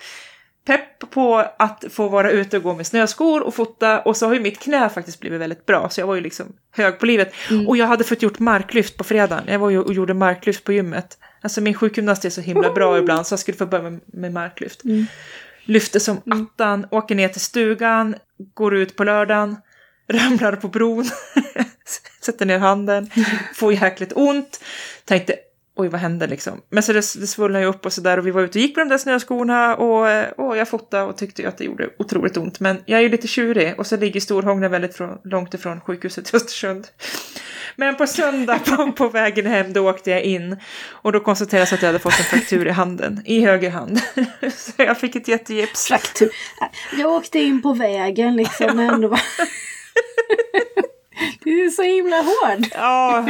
pepp 0.67 1.11
på 1.11 1.47
att 1.59 1.85
få 1.91 2.09
vara 2.09 2.31
ute 2.31 2.57
och 2.57 2.63
gå 2.63 2.75
med 2.75 2.87
snöskor 2.87 3.43
och 3.43 3.55
fota 3.55 4.01
och 4.01 4.17
så 4.17 4.27
har 4.27 4.35
ju 4.35 4.41
mitt 4.41 4.61
knä 4.61 4.89
faktiskt 4.89 5.21
blivit 5.21 5.41
väldigt 5.41 5.67
bra 5.67 5.89
så 5.89 6.01
jag 6.01 6.07
var 6.07 6.15
ju 6.15 6.21
liksom 6.21 6.47
hög 6.71 6.99
på 6.99 7.07
livet. 7.07 7.35
Mm. 7.51 7.69
Och 7.69 7.77
jag 7.77 7.87
hade 7.87 8.05
fått 8.05 8.23
gjort 8.23 8.39
marklyft 8.39 8.97
på 8.97 9.05
fredagen. 9.05 9.45
Jag 9.47 9.59
var 9.59 9.71
ju 9.71 9.81
och 9.81 9.95
gjorde 9.95 10.15
marklyft 10.15 10.65
på 10.65 10.73
gymmet. 10.73 11.19
Alltså 11.41 11.61
min 11.61 11.75
sjukgymnast 11.75 12.25
är 12.25 12.31
så 12.31 12.41
himla 12.41 12.73
bra 12.73 12.91
mm. 12.91 13.03
ibland 13.03 13.27
så 13.27 13.33
jag 13.33 13.41
skulle 13.41 13.57
få 13.57 13.67
börja 13.67 13.91
med, 13.91 14.01
med 14.07 14.33
marklyft. 14.33 14.85
Mm. 14.85 15.07
Lyfter 15.65 16.01
som 16.01 16.21
mm. 16.27 16.43
attan, 16.43 16.87
åker 16.91 17.15
ner 17.15 17.29
till 17.29 17.41
stugan, 17.41 18.15
går 18.55 18.75
ut 18.75 18.97
på 18.97 19.05
lördagen, 19.05 19.57
ramlar 20.09 20.57
på 20.57 20.69
bron, 20.69 21.05
sätter 22.21 22.47
ner 22.47 22.59
handen, 22.59 23.11
får 23.55 23.73
jäkligt 23.73 24.13
ont. 24.15 24.61
Tänkte 25.05 25.35
oj 25.77 25.89
vad 25.89 26.01
hände 26.01 26.27
liksom. 26.27 26.61
Men 26.71 26.83
så 26.83 26.93
det, 26.93 26.99
det 26.99 27.27
svullnade 27.27 27.65
ju 27.65 27.71
upp 27.71 27.87
och 27.87 27.93
sådär 27.93 28.19
och 28.19 28.27
vi 28.27 28.31
var 28.31 28.43
ute 28.43 28.59
och 28.59 28.63
gick 28.63 28.75
på 28.75 28.81
de 28.81 28.89
där 28.89 28.99
snöskorna 28.99 29.77
och, 29.77 30.07
och 30.37 30.57
jag 30.57 30.69
fotade 30.69 31.05
och 31.05 31.17
tyckte 31.17 31.49
att 31.49 31.59
det 31.59 31.65
gjorde 31.65 31.89
otroligt 31.99 32.37
ont. 32.37 32.61
Men 32.61 32.83
jag 32.87 32.99
är 32.99 33.03
ju 33.03 33.09
lite 33.09 33.29
tjurig 33.29 33.75
och 33.79 33.87
så 33.87 33.97
ligger 33.97 34.21
Storhångna 34.21 34.69
väldigt 34.69 34.97
från, 34.97 35.19
långt 35.25 35.55
ifrån 35.55 35.81
sjukhuset 35.81 36.35
i 36.35 36.37
Östersund. 36.37 36.87
Men 37.77 37.97
på 37.97 38.07
söndag 38.07 38.59
på, 38.59 38.93
på 38.97 39.09
vägen 39.09 39.47
hem 39.47 39.73
då 39.73 39.91
åkte 39.91 40.11
jag 40.11 40.23
in 40.23 40.57
och 40.91 41.13
då 41.13 41.21
konstaterades 41.21 41.73
att 41.73 41.83
jag 41.83 41.89
hade 41.89 41.99
fått 41.99 42.19
en 42.19 42.25
fraktur 42.25 42.67
i 42.67 42.71
handen, 42.71 43.23
i 43.25 43.41
höger 43.41 43.71
hand. 43.71 44.01
Så 44.57 44.73
jag 44.77 44.99
fick 44.99 45.17
ett 45.17 45.29
jättegips. 45.29 45.87
Fraktur. 45.87 46.31
Jag 46.99 47.13
åkte 47.13 47.39
in 47.39 47.63
på 47.63 47.73
vägen 47.73 48.37
liksom 48.37 48.77
men 48.77 48.91
ändå 48.91 49.09
var... 49.09 49.21
Du 51.45 51.65
är 51.65 51.71
så 51.71 51.83
himla 51.83 52.17
hård. 52.17 52.67
Ja, 52.75 53.29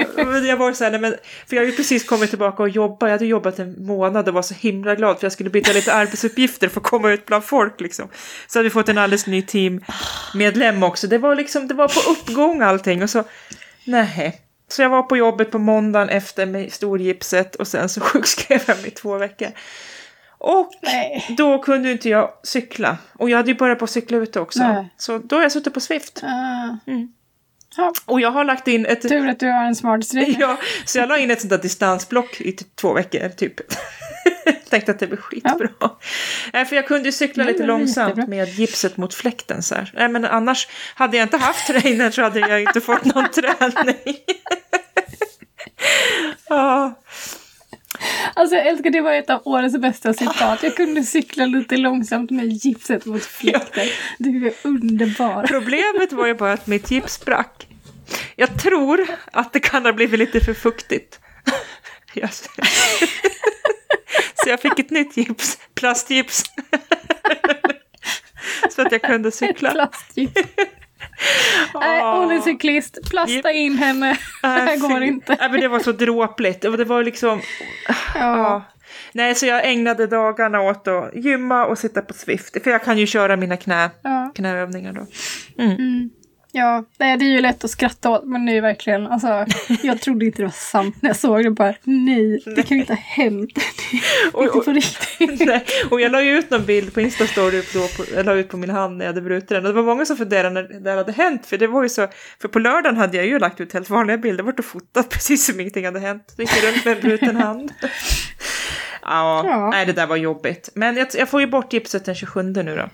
jag 0.49 0.57
var 0.57 0.73
så 0.73 0.85
här, 0.85 0.90
nej, 0.90 1.01
men, 1.01 1.14
för 1.47 1.57
jag 1.57 1.62
har 1.62 1.66
ju 1.66 1.77
precis 1.77 2.05
kommit 2.05 2.31
tillbaka 2.31 2.62
och 2.62 2.68
jobbat. 2.68 3.09
Jag 3.09 3.11
hade 3.11 3.27
jobbat 3.27 3.59
en 3.59 3.87
månad 3.87 4.29
och 4.29 4.35
var 4.35 4.42
så 4.42 4.55
himla 4.55 4.94
glad 4.94 5.18
för 5.18 5.25
jag 5.25 5.33
skulle 5.33 5.51
byta 5.51 5.73
lite 5.73 5.94
arbetsuppgifter 5.94 6.68
för 6.68 6.81
att 6.81 6.87
komma 6.87 7.11
ut 7.11 7.27
bland 7.27 7.44
folk 7.44 7.81
liksom. 7.81 8.09
Så 8.47 8.59
hade 8.59 8.68
vi 8.68 8.70
fått 8.70 8.88
en 8.88 8.99
alldeles 8.99 9.27
ny 9.27 9.42
teammedlem 9.42 10.83
också. 10.83 11.07
Det 11.07 11.18
var 11.18 11.35
liksom, 11.35 11.68
det 11.68 11.75
var 11.75 11.88
på 11.88 12.11
uppgång 12.11 12.62
allting 12.62 13.03
och 13.03 13.11
så, 13.11 13.25
nej. 13.85 14.40
Så 14.68 14.83
jag 14.83 14.90
var 14.90 15.03
på 15.03 15.16
jobbet 15.16 15.51
på 15.51 15.59
måndagen 15.59 16.09
efter 16.09 16.47
med 16.47 16.73
storgipset 16.73 17.55
och 17.55 17.68
sen 17.68 17.88
så 17.88 18.01
sjukskrev 18.11 18.62
jag 18.66 18.83
mig 18.83 18.90
två 18.90 19.18
veckor. 19.18 19.49
Och 20.38 20.70
Nej. 20.83 21.35
då 21.38 21.59
kunde 21.59 21.92
inte 21.92 22.09
jag 22.09 22.31
cykla. 22.42 22.99
Och 23.12 23.31
jag 23.31 23.37
hade 23.37 23.51
ju 23.51 23.57
börjat 23.57 23.79
på 23.79 23.85
att 23.85 23.90
cykla 23.90 24.18
ute 24.18 24.40
också. 24.40 24.59
Nej. 24.59 24.94
Så 24.97 25.18
då 25.18 25.37
har 25.37 25.42
jag 25.42 25.53
suttit 25.53 25.75
på 25.75 25.81
Swift. 25.81 26.23
Uh, 26.23 26.75
Mm. 26.87 27.09
Ja, 27.76 27.92
Och 28.04 28.20
jag 28.20 28.30
har 28.30 28.44
lagt 28.44 28.68
in 28.68 28.87
ett... 28.87 29.02
tur 29.02 29.28
att 29.28 29.40
du 29.40 29.46
har 29.46 29.64
en 29.64 29.76
smart 29.76 30.04
string. 30.06 30.37
Ja, 30.40 30.56
så 30.84 30.98
jag 30.98 31.08
la 31.08 31.18
in 31.18 31.30
ett 31.30 31.40
sånt 31.40 31.50
där 31.50 31.58
distansblock 31.58 32.40
i 32.40 32.52
typ 32.52 32.76
två 32.76 32.92
veckor, 32.92 33.28
typ. 33.28 33.54
Tänkte 34.70 34.92
att 34.92 34.98
det 34.98 35.06
blir 35.06 35.16
skitbra. 35.18 35.68
Nej, 36.52 36.64
för 36.64 36.76
jag 36.76 36.87
kunde 36.87 37.08
ju 37.08 37.12
cykla 37.12 37.44
Ja, 37.44 37.50
lite 37.50 37.66
långsamt 37.66 38.08
jättebra. 38.08 38.26
med 38.37 38.48
gipset 38.48 38.96
mot 38.96 39.14
fläkten 39.14 39.62
så 39.62 39.74
här. 39.74 39.90
Nej, 39.94 40.08
men 40.08 40.24
annars 40.24 40.68
hade 40.94 41.16
jag 41.16 41.24
inte 41.24 41.37
haft 41.37 41.66
trainer 41.66 42.10
så 42.10 42.22
hade 42.22 42.40
jag 42.40 42.60
inte 42.62 42.80
fått 42.80 43.04
någon 43.04 43.30
träning. 43.30 43.96
ja, 46.48 46.94
Alltså 48.35 48.57
jag 48.57 48.67
älskar 48.67 48.90
det 48.90 49.01
var 49.01 49.12
ett 49.12 49.31
av 49.31 49.40
årets 49.45 49.77
bästa 49.79 50.14
citat. 50.14 50.62
Jag 50.62 50.77
kunde 50.77 51.03
cykla 51.03 51.47
lite 51.47 51.77
långsamt 51.77 52.31
med 52.31 52.47
gipset 52.53 53.07
mot 53.07 53.25
fläkten. 53.25 53.87
Du 54.19 54.47
är 54.47 54.53
underbar. 54.62 55.47
problemet 55.47 56.12
var 56.12 56.27
ju 56.27 56.35
bara 56.35 56.53
att 56.53 56.67
mitt 56.67 56.90
gips 56.90 57.12
sprack. 57.12 57.67
Jag 58.37 58.62
tror 58.62 59.07
att 59.33 59.53
det 59.53 59.61
kan 59.61 59.85
ha 59.85 59.93
blivit 59.93 60.19
lite 60.19 60.40
för 60.40 60.55
fuktigt. 60.55 61.21
Jag- 62.14 62.31
Så 64.35 64.49
jag 64.51 64.61
fick 64.61 64.79
ett 64.79 64.90
nytt 64.90 65.17
gips, 65.17 65.59
plastgips. 65.75 66.43
Så 68.71 68.83
att 68.83 68.93
jag 68.93 69.03
kunde 69.03 69.29
Ett 69.29 69.35
cykla. 69.35 69.71
plastgips. 69.71 70.43
Nej, 71.80 72.02
hon 72.02 72.30
är 72.30 72.40
cyklist. 72.40 72.98
Plasta 73.10 73.52
in 73.52 73.78
henne. 73.78 74.18
Det 74.42 74.48
här 74.48 74.76
går 74.88 75.02
inte. 75.02 75.37
Nej, 75.40 75.50
men 75.50 75.60
det 75.60 75.68
var 75.68 75.78
så 75.78 75.92
dråpligt. 75.92 76.64
Och 76.64 76.76
det 76.78 76.84
var 76.84 77.04
liksom... 77.04 77.40
Ja. 78.14 78.37
Ja. 78.38 78.62
Nej, 79.12 79.34
så 79.34 79.46
jag 79.46 79.70
ägnade 79.70 80.06
dagarna 80.06 80.60
åt 80.60 80.88
att 80.88 81.14
gymma 81.14 81.66
och 81.66 81.78
sitta 81.78 82.02
på 82.02 82.14
Swift. 82.14 82.62
För 82.62 82.70
jag 82.70 82.84
kan 82.84 82.98
ju 82.98 83.06
köra 83.06 83.37
mina 83.37 83.56
knä, 83.56 83.90
Ja. 84.02 84.32
knäövningar 84.34 84.92
då. 84.92 85.06
Mm. 85.62 86.10
Ja, 86.57 86.85
nej, 86.99 87.17
det 87.17 87.25
är 87.25 87.29
ju 87.29 87.40
lätt 87.40 87.64
att 87.64 87.71
skratta 87.71 88.11
åt 88.11 88.25
men 88.25 88.49
ju 88.49 88.61
verkligen, 88.61 89.07
alltså, 89.07 89.47
jag 89.83 90.01
trodde 90.01 90.25
inte 90.27 90.38
det 90.38 90.47
var 90.47 90.51
sant 90.53 90.97
när 91.03 91.11
jag 91.11 91.17
såg 91.17 91.45
det 91.45 91.51
bara, 91.51 91.75
nej, 91.85 92.43
det 92.57 92.62
kan 92.62 92.77
ju 92.77 92.81
inte 92.81 92.93
ha 92.93 93.01
hänt. 93.01 93.51
Det 94.33 94.38
Och- 94.38 94.45
inte 94.45 94.61
på 94.61 94.73
riktigt. 94.73 95.40
Nej, 95.47 95.64
och 95.90 96.01
jag 96.01 96.12
la 96.12 96.23
ju 96.23 96.38
ut 96.38 96.51
någon 96.51 96.64
bild 96.64 96.95
på 96.95 97.01
Instastory 97.01 97.62
på, 97.62 97.88
jag 98.14 98.27
la 98.27 98.35
ut 98.35 98.49
på 98.49 98.57
min 98.57 98.71
hand 98.71 98.97
när 98.99 99.05
jag 99.05 99.12
hade 99.12 99.21
brutit 99.23 99.49
den. 99.49 99.67
Och 99.67 99.73
det 99.73 99.73
var 99.73 99.83
många 99.83 100.05
som 100.07 100.17
funderade 100.17 100.51
när 100.62 100.81
det 100.81 100.90
hade 100.90 101.12
hänt. 101.12 101.47
För 101.47 101.59
det 101.59 101.67
var 101.67 101.83
ju 101.83 101.88
så, 101.88 102.09
för 102.40 102.49
på 102.49 102.59
lördagen 102.59 102.97
hade 102.97 103.17
jag 103.17 103.27
ju 103.27 103.38
lagt 103.38 103.61
ut 103.61 103.73
helt 103.73 103.90
vanliga 103.90 104.17
bilder. 104.19 104.45
Vart 104.45 104.59
och 104.59 104.64
fotat 104.64 105.09
precis 105.11 105.47
som 105.47 105.61
ingenting 105.61 105.85
hade 105.85 106.01
hänt. 106.01 106.35
Gick 106.38 106.64
runt 106.64 106.85
med 106.85 106.95
en 106.97 107.01
bruten 107.01 107.37
hand. 107.37 107.73
Ja, 109.03 109.43
Ja. 109.47 109.71
nej 109.71 109.87
det 109.87 109.93
där 109.93 110.07
var 110.07 110.17
jobbigt. 110.17 110.69
Men 110.75 110.97
jag, 110.97 111.07
jag 111.19 111.29
får 111.29 111.40
ju 111.40 111.47
bort 111.47 111.73
gipset 111.73 112.05
den 112.05 112.14
27 112.14 112.43
nu 112.43 112.77
då. 112.77 112.88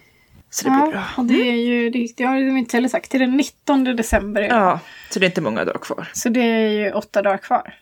Så 0.50 0.64
det 0.64 0.70
blir 0.70 0.80
Ja, 0.80 0.90
bra. 0.90 1.04
och 1.16 1.24
det 1.24 1.48
är 1.50 1.54
ju, 1.56 1.90
det, 1.90 2.08
det 2.16 2.24
har 2.24 2.34
de 2.36 2.56
inte 2.56 2.76
heller 2.76 2.88
sagt, 2.88 3.10
det 3.10 3.16
är 3.16 3.20
den 3.20 3.36
19 3.36 3.84
december. 3.84 4.42
Ja, 4.42 4.80
så 5.10 5.18
det 5.18 5.24
är 5.26 5.28
inte 5.28 5.40
många 5.40 5.64
dagar 5.64 5.78
kvar. 5.78 6.08
Så 6.12 6.28
det 6.28 6.40
är 6.40 6.68
ju 6.68 6.92
åtta 6.92 7.22
dagar 7.22 7.38
kvar. 7.38 7.74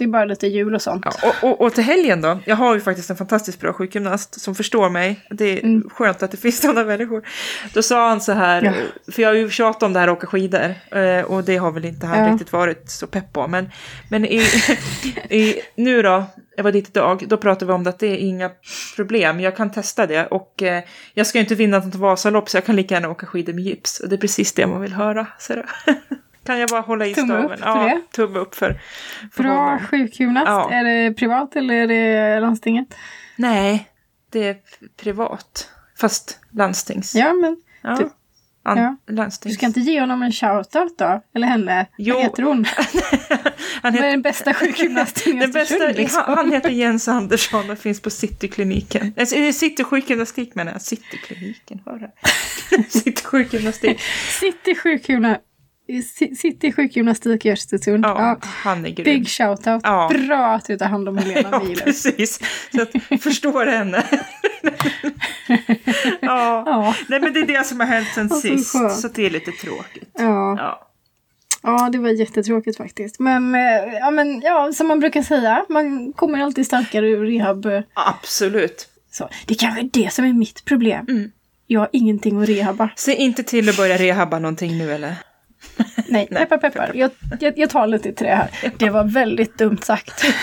Det 0.00 0.04
är 0.04 0.08
bara 0.08 0.24
lite 0.24 0.46
jul 0.46 0.74
och 0.74 0.82
sånt. 0.82 1.06
Ja, 1.22 1.32
och, 1.42 1.50
och, 1.50 1.60
och 1.60 1.74
till 1.74 1.84
helgen 1.84 2.20
då? 2.20 2.38
Jag 2.44 2.56
har 2.56 2.74
ju 2.74 2.80
faktiskt 2.80 3.10
en 3.10 3.16
fantastiskt 3.16 3.60
bra 3.60 3.72
sjukgymnast 3.72 4.40
som 4.40 4.54
förstår 4.54 4.90
mig. 4.90 5.20
Det 5.30 5.44
är 5.44 5.64
Mm. 5.64 5.88
skönt 5.90 6.22
att 6.22 6.30
det 6.30 6.36
finns 6.36 6.60
sådana 6.60 6.84
människor. 6.84 7.22
Då 7.74 7.82
sa 7.82 8.08
han 8.08 8.20
så 8.20 8.32
här, 8.32 8.62
Ja. 8.62 8.72
för 9.12 9.22
jag 9.22 9.28
har 9.28 9.34
ju 9.34 9.50
tjatat 9.50 9.82
om 9.82 9.92
det 9.92 10.00
här 10.00 10.08
att 10.08 10.16
åka 10.16 10.26
skidor. 10.26 10.74
eh, 10.92 11.24
Och 11.24 11.44
det 11.44 11.56
har 11.56 11.72
väl 11.72 11.84
inte 11.84 12.06
han 12.06 12.24
Ja. 12.26 12.32
riktigt 12.32 12.52
varit 12.52 12.90
så 12.90 13.06
pepp 13.06 13.32
på. 13.32 13.48
Men, 13.48 13.70
men 14.10 14.24
i, 14.24 14.38
i, 15.30 15.54
nu 15.76 16.02
då, 16.02 16.24
jag 16.56 16.64
var 16.64 16.72
dit 16.72 16.88
idag, 16.88 17.24
då 17.28 17.36
pratade 17.36 17.66
vi 17.66 17.72
om 17.72 17.84
det 17.84 17.90
att 17.90 17.98
det 17.98 18.06
är 18.06 18.16
inga 18.16 18.50
problem. 18.96 19.40
Jag 19.40 19.56
kan 19.56 19.70
testa 19.72 20.06
det. 20.06 20.26
Och 20.26 20.62
eh, 20.62 20.82
jag 21.14 21.26
ska 21.26 21.38
ju 21.38 21.42
inte 21.42 21.54
vinna 21.54 21.78
något 21.78 21.94
Vasalopp 21.94 22.48
så 22.50 22.56
jag 22.56 22.64
kan 22.64 22.76
lika 22.76 22.94
gärna 22.94 23.08
åka 23.10 23.26
skidor 23.26 23.52
med 23.52 23.64
gips. 23.64 24.00
Och 24.00 24.08
det 24.08 24.14
är 24.16 24.20
precis 24.20 24.52
det 24.52 24.66
man 24.66 24.80
vill 24.80 24.92
höra. 24.92 25.26
Så. 25.38 25.54
kan 26.50 26.60
jag 26.60 26.68
bara 26.70 26.80
hålla 26.80 27.06
i 27.06 27.14
Tumme 27.14 27.34
upp 27.34 27.40
staven? 27.40 27.58
för 27.58 27.66
ja, 27.66 27.94
det. 27.94 28.00
tumme 28.16 28.38
upp 28.38 28.54
för, 28.54 28.80
för 29.32 29.42
Bra 29.42 29.52
honom. 29.52 29.78
sjukgymnast. 29.86 30.46
Ja. 30.46 30.70
Är 30.72 30.84
det 30.84 31.14
privat 31.14 31.56
eller 31.56 31.74
är 31.74 31.86
det 31.86 32.40
landstinget? 32.40 32.94
Nej, 33.36 33.88
det 34.32 34.48
är 34.48 34.56
privat. 35.02 35.68
Fast 35.98 36.38
landstings. 36.52 37.14
Ja, 37.14 37.32
men 37.32 37.56
Ja. 37.82 37.96
du- 37.96 38.10
An- 38.62 38.96
ja. 39.06 39.28
Du 39.42 39.50
ska 39.50 39.66
inte 39.66 39.80
ge 39.80 40.00
honom 40.00 40.22
en 40.22 40.32
shoutout 40.32 40.98
då? 40.98 41.22
Eller 41.34 41.46
henne? 41.46 41.86
Jo. 41.98 42.14
Vad 42.14 42.22
heter 42.24 42.42
hon? 42.42 42.64
han, 43.28 43.36
Vad 43.82 43.92
är 43.94 43.96
heter, 43.96 44.10
den 44.10 44.22
bästa 44.22 44.54
sjukgymnasten 44.54 45.32
i 45.36 45.40
den 45.40 45.52
bästa, 45.52 45.74
Östersund? 45.74 45.96
liksom? 45.96 46.22
han, 46.26 46.36
han 46.36 46.52
heter 46.52 46.70
Jens 46.70 47.08
Andersson 47.08 47.70
och 47.70 47.78
finns 47.78 48.00
på 48.00 48.10
Citykliniken. 48.10 49.14
Alltså, 49.18 49.36
är 49.36 49.40
det 49.42 49.52
City 49.52 49.84
sjukgymnastik 49.84 50.54
menar 50.54 50.72
jag. 50.72 50.82
Citykliniken, 50.82 51.82
hör 51.86 51.98
det. 51.98 52.10
City 52.90 53.22
sjukgymnastik. 53.24 54.00
City 55.92 56.02
sjukgymna... 56.02 56.34
C- 56.34 56.34
City 56.36 56.72
sjukgymnastik 56.72 57.46
i 57.46 57.50
Östersund. 57.52 58.04
Ja, 58.04 58.14
Ja. 58.18 58.38
han 58.42 58.86
är 58.86 58.90
grym. 58.90 59.04
Big 59.04 59.28
shoutout. 59.28 59.80
Ja. 59.84 60.10
Bra 60.26 60.46
att 60.46 60.64
du 60.66 60.76
tar 60.78 60.86
hand 60.86 61.08
om 61.08 61.18
Helena 61.18 61.48
Ja, 61.52 61.58
Wieler. 61.58 61.84
precis. 61.84 62.40
Så 62.74 62.82
att, 62.82 63.22
förstår 63.22 63.66
henne. 63.66 64.04
ja. 66.20 66.62
Ja. 66.66 66.94
Nej, 67.08 67.20
men 67.20 67.32
det 67.32 67.40
är 67.40 67.46
det 67.46 67.66
som 67.66 67.80
har 67.80 67.86
hänt 67.86 68.08
sen 68.14 68.28
så 68.28 68.36
sist. 68.40 68.72
skönt. 68.72 68.92
Så 68.92 69.08
det 69.08 69.26
är 69.26 69.30
lite 69.30 69.50
tråkigt. 69.52 70.10
Ja. 70.18 70.56
Ja. 70.58 70.88
ja, 71.62 71.88
det 71.92 71.98
var 71.98 72.10
jättetråkigt 72.10 72.76
faktiskt. 72.76 73.18
Men, 73.20 73.54
eh, 73.54 73.60
ja, 74.00 74.10
men 74.10 74.40
ja, 74.40 74.72
som 74.74 74.88
man 74.88 75.00
brukar 75.00 75.22
säga, 75.22 75.64
man 75.68 76.12
kommer 76.12 76.42
alltid 76.42 76.66
starkare 76.66 77.08
ur 77.08 77.26
rehab. 77.26 77.66
eh, 77.66 77.80
Absolut. 77.94 78.88
Så. 79.12 79.28
Det 79.46 79.54
kanske 79.54 79.80
är 79.80 79.88
det 79.92 80.12
som 80.12 80.24
är 80.24 80.32
mitt 80.32 80.64
problem. 80.64 81.06
Mm. 81.08 81.30
Jag 81.66 81.80
har 81.80 81.88
ingenting 81.92 82.42
att 82.42 82.48
rehabba. 82.48 82.90
Se 82.96 83.14
inte 83.14 83.42
till 83.42 83.68
att 83.68 83.76
börja 83.76 83.96
rehabba 83.96 84.38
någonting 84.38 84.78
nu 84.78 84.92
eller? 84.92 85.14
Nej, 86.08 86.28
Nej, 86.30 86.46
peppar 86.46 86.58
peppar. 86.58 86.90
Jag, 86.94 87.10
jag, 87.40 87.58
jag 87.58 87.70
tar 87.70 87.86
lite 87.86 88.12
till 88.12 88.26
det 88.26 88.34
här. 88.34 88.50
Det 88.76 88.90
var 88.90 89.04
väldigt 89.04 89.58
dumt 89.58 89.78
sagt. 89.82 90.24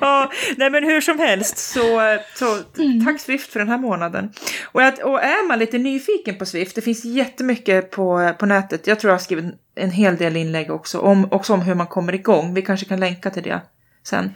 Ja, 0.00 0.30
nej 0.56 0.70
men 0.70 0.84
hur 0.84 1.00
som 1.00 1.18
helst 1.18 1.58
så, 1.58 2.00
så 2.34 2.58
Mm. 2.82 3.04
tack 3.04 3.20
Swift 3.20 3.52
för 3.52 3.58
den 3.58 3.68
här 3.68 3.78
månaden. 3.78 4.32
Och, 4.64 4.82
att, 4.82 4.98
och 5.02 5.22
är 5.22 5.48
man 5.48 5.58
lite 5.58 5.78
nyfiken 5.78 6.38
på 6.38 6.46
Swift, 6.46 6.74
det 6.74 6.80
finns 6.82 7.04
jättemycket 7.04 7.90
på, 7.90 8.34
på 8.38 8.46
nätet. 8.46 8.86
Jag 8.86 9.00
tror 9.00 9.08
jag 9.10 9.14
har 9.14 9.22
skrivit 9.22 9.44
en 9.74 9.90
hel 9.90 10.16
del 10.16 10.36
inlägg 10.36 10.70
också 10.70 10.98
om, 10.98 11.28
också 11.32 11.52
om 11.52 11.60
hur 11.60 11.74
man 11.74 11.86
kommer 11.86 12.14
igång. 12.14 12.54
Vi 12.54 12.62
kanske 12.62 12.86
kan 12.86 13.00
länka 13.00 13.30
till 13.30 13.42
det 13.42 13.60
sen. 14.04 14.34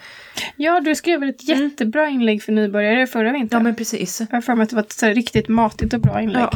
Ja, 0.56 0.80
du 0.80 0.94
skrev 0.94 1.22
ett 1.22 1.48
jättebra 1.48 2.08
inlägg 2.08 2.42
för 2.42 2.52
nybörjare 2.52 3.06
förra 3.06 3.26
Ja 3.26 3.32
vintern. 3.32 3.62
men 3.62 3.74
precis. 3.74 4.20
Jag 4.20 4.26
har 4.36 4.40
för 4.40 4.54
mig 4.54 4.62
att 4.64 4.70
det 4.70 4.76
var 4.76 4.82
ett 4.82 4.92
så 4.92 5.06
riktigt 5.06 5.48
matigt 5.48 5.94
och 5.94 6.00
bra 6.00 6.20
inlägg. 6.20 6.42
Ja. 6.42 6.50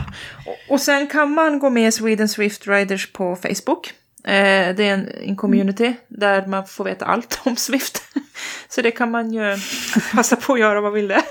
Och, 0.46 0.72
och 0.74 0.80
sen 0.80 1.06
kan 1.06 1.30
man 1.34 1.58
gå 1.58 1.70
med 1.70 1.88
i 1.88 1.92
Sweden 1.92 2.28
Swift 2.28 2.66
Riders 2.66 3.12
på 3.12 3.36
Facebook. 3.36 3.92
Eh, 4.24 4.74
det 4.76 4.88
är 4.88 4.94
en, 4.94 5.08
en 5.24 5.36
community 5.36 5.94
där 6.08 6.46
man 6.46 6.66
får 6.66 6.84
veta 6.84 7.04
allt 7.04 7.40
om 7.44 7.56
Swift. 7.56 8.02
Så 8.68 8.82
det 8.82 8.90
kan 8.90 9.10
man 9.10 9.32
ju 9.32 9.56
passa 10.14 10.36
på 10.36 10.52
att 10.52 10.60
göra 10.60 10.78
om 10.78 10.84
man 10.84 10.92
vill 10.92 11.08
det. 11.08 11.22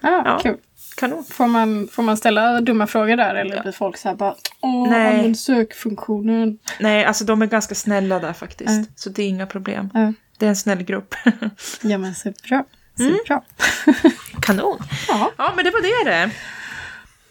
Ah, 0.00 0.22
Ja. 0.24 0.38
Kul. 0.42 0.56
Kanon. 0.96 1.24
Får 1.24 1.46
man, 1.46 1.88
får 1.92 2.02
man 2.02 2.16
ställa 2.16 2.60
dumma 2.60 2.86
frågor 2.86 3.16
där 3.16 3.34
eller 3.34 3.62
blir 3.62 3.72
folk 3.72 3.96
så 3.96 4.08
här 4.08 4.16
bara 4.16 4.34
Åh, 4.60 4.90
Nej. 4.90 5.16
använd 5.16 5.38
sökfunktionen. 5.38 6.58
Nej, 6.80 7.04
alltså 7.04 7.24
de 7.24 7.42
är 7.42 7.46
ganska 7.46 7.74
snälla 7.74 8.18
där 8.18 8.32
faktiskt. 8.32 8.70
Mm. 8.70 8.86
Så 8.94 9.10
det 9.10 9.22
är 9.22 9.28
inga 9.28 9.46
problem. 9.46 9.90
Ja. 9.94 10.12
Det 10.44 10.48
är 10.48 10.50
en 10.50 10.56
snäll 10.56 10.82
grupp. 10.82 11.14
Ja 11.82 11.98
men 11.98 12.14
superbra. 12.14 12.64
Mm. 12.98 13.12
Superbra. 13.12 13.42
Kanon. 14.42 14.78
Ja. 15.08 15.30
Ja, 15.38 15.52
men 15.56 15.64
det 15.64 15.70
var 15.70 15.80
det 16.04 16.10
det. 16.10 16.30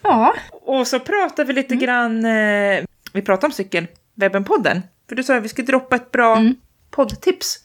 ja. 0.02 0.34
Och 0.52 0.88
så 0.88 0.99
pratar 0.99 1.45
vi 1.45 1.52
Mm. 1.54 1.56
lite 1.63 1.76
grann, 1.76 2.26
eh, 2.26 2.84
vi 3.13 3.21
pratar 3.21 3.47
om 3.47 3.52
cykelwebben-podden. 3.52 4.82
För 5.10 5.15
du 5.15 5.23
sa 5.23 5.36
att 5.38 5.43
vi 5.43 5.49
skulle 5.49 5.65
droppa 5.67 5.95
ett 5.95 6.12
bra 6.12 6.36
Mm. 6.38 6.56
poddtips. 6.91 7.60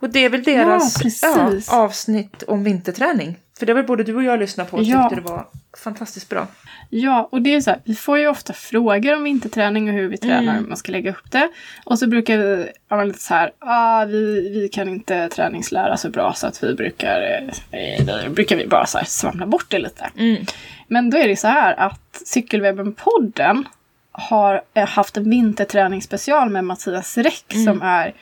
Och 0.00 0.10
det 0.10 0.24
är 0.24 0.28
väl 0.30 0.42
deras 0.42 0.96
Ja, 0.96 1.02
precis. 1.02 1.68
avsnitt 1.68 2.42
om 2.42 2.64
vinterträning. 2.64 3.38
För 3.58 3.66
det 3.66 3.74
var 3.74 3.82
både 3.82 4.02
du 4.02 4.14
och 4.16 4.22
jag 4.24 4.38
lyssnade 4.38 4.70
på 4.70 4.76
och 4.76 4.82
Ja. 4.82 5.02
tyckte 5.08 5.22
det 5.22 5.30
var 5.32 5.46
fantastiskt 5.84 6.28
bra. 6.28 6.46
Ja, 6.90 7.28
och 7.32 7.42
det 7.42 7.54
är 7.54 7.60
så 7.60 7.70
här, 7.70 7.80
vi 7.84 7.94
får 7.94 8.18
ju 8.18 8.28
ofta 8.28 8.52
frågor 8.52 9.14
om 9.16 9.24
vinterträning 9.24 9.88
och 9.88 9.94
hur 9.94 10.08
vi 10.08 10.16
tränar, 10.16 10.42
Mm. 10.42 10.54
hur 10.54 10.66
man 10.68 10.76
ska 10.76 10.92
lägga 10.92 11.10
upp 11.10 11.30
det. 11.30 11.48
Och 11.84 11.98
så 11.98 12.06
brukar 12.06 12.38
vi 12.38 12.68
ja, 12.88 13.04
lite 13.04 13.18
så 13.18 13.34
här, 13.34 13.52
ah, 13.58 14.04
vi, 14.04 14.48
vi 14.54 14.68
kan 14.68 14.88
inte 14.88 15.28
träningslära 15.28 15.96
så 15.96 16.10
bra 16.10 16.32
så 16.32 16.46
att 16.46 16.62
vi 16.62 16.74
brukar, 16.74 17.20
eh, 17.72 18.00
eh, 18.00 18.28
brukar 18.28 18.56
vi 18.56 18.66
bara 18.66 18.86
så 18.86 18.98
här 18.98 19.04
svamla 19.04 19.46
bort 19.46 19.66
det 19.70 19.78
lite. 19.78 20.10
Mm. 20.18 20.44
Men 20.88 21.10
då 21.10 21.16
är 21.18 21.28
det 21.28 21.36
så 21.36 21.48
här 21.48 21.74
att 21.80 22.22
Cykelwebben-podden 22.24 23.64
har 24.12 24.62
eh, 24.74 24.88
haft 24.88 25.16
en 25.16 25.30
vinterträningsspecial 25.30 26.50
med 26.50 26.64
Mattias 26.64 27.18
Räck 27.18 27.52
Mm. 27.54 27.64
som 27.64 27.82
är 27.82 28.14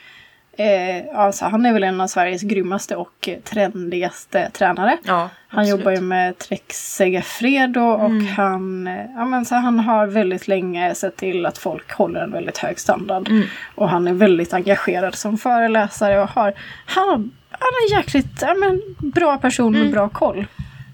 eh, 0.57 1.19
alltså, 1.19 1.45
han 1.45 1.67
är 1.67 1.73
väl 1.73 1.85
en 1.85 2.01
av 2.01 2.07
Sveriges 2.07 2.43
grymmaste 2.43 2.97
och 2.97 3.29
trendigaste 3.45 4.51
tränare. 4.51 4.99
Ja, 5.03 5.29
Han 5.49 5.69
jobbar 5.69 5.91
ju 5.93 6.01
med 6.01 6.39
Trek 6.39 6.73
Segafredo 6.73 7.81
och 7.81 8.05
Mm. 8.11 8.27
han, 8.27 8.87
eh, 8.87 9.05
ja, 9.17 9.25
men 9.25 9.45
så 9.45 9.55
han 9.55 9.81
har 9.81 10.07
väldigt 10.07 10.49
länge 10.49 10.95
sett 10.95 11.17
till 11.17 11.47
att 11.47 11.59
folk 11.59 11.93
håller 11.93 12.21
en 12.21 12.33
väldigt 12.33 12.59
hög 12.59 12.79
standard. 12.81 13.29
Mm. 13.29 13.45
Och 13.75 13.89
han 13.89 14.09
är 14.09 14.13
väldigt 14.13 14.55
engagerad 14.55 15.15
som 15.15 15.39
föreläsare 15.39 16.21
och 16.23 16.29
har, 16.29 16.53
han, 16.87 17.31
han 17.51 17.69
är 17.69 17.93
en 17.93 17.99
jäkligt 17.99 18.39
ja, 18.43 18.55
men, 18.55 18.81
bra 19.11 19.39
person 19.39 19.73
med 19.73 19.81
Mm. 19.81 19.93
bra 19.93 20.09
koll. 20.09 20.47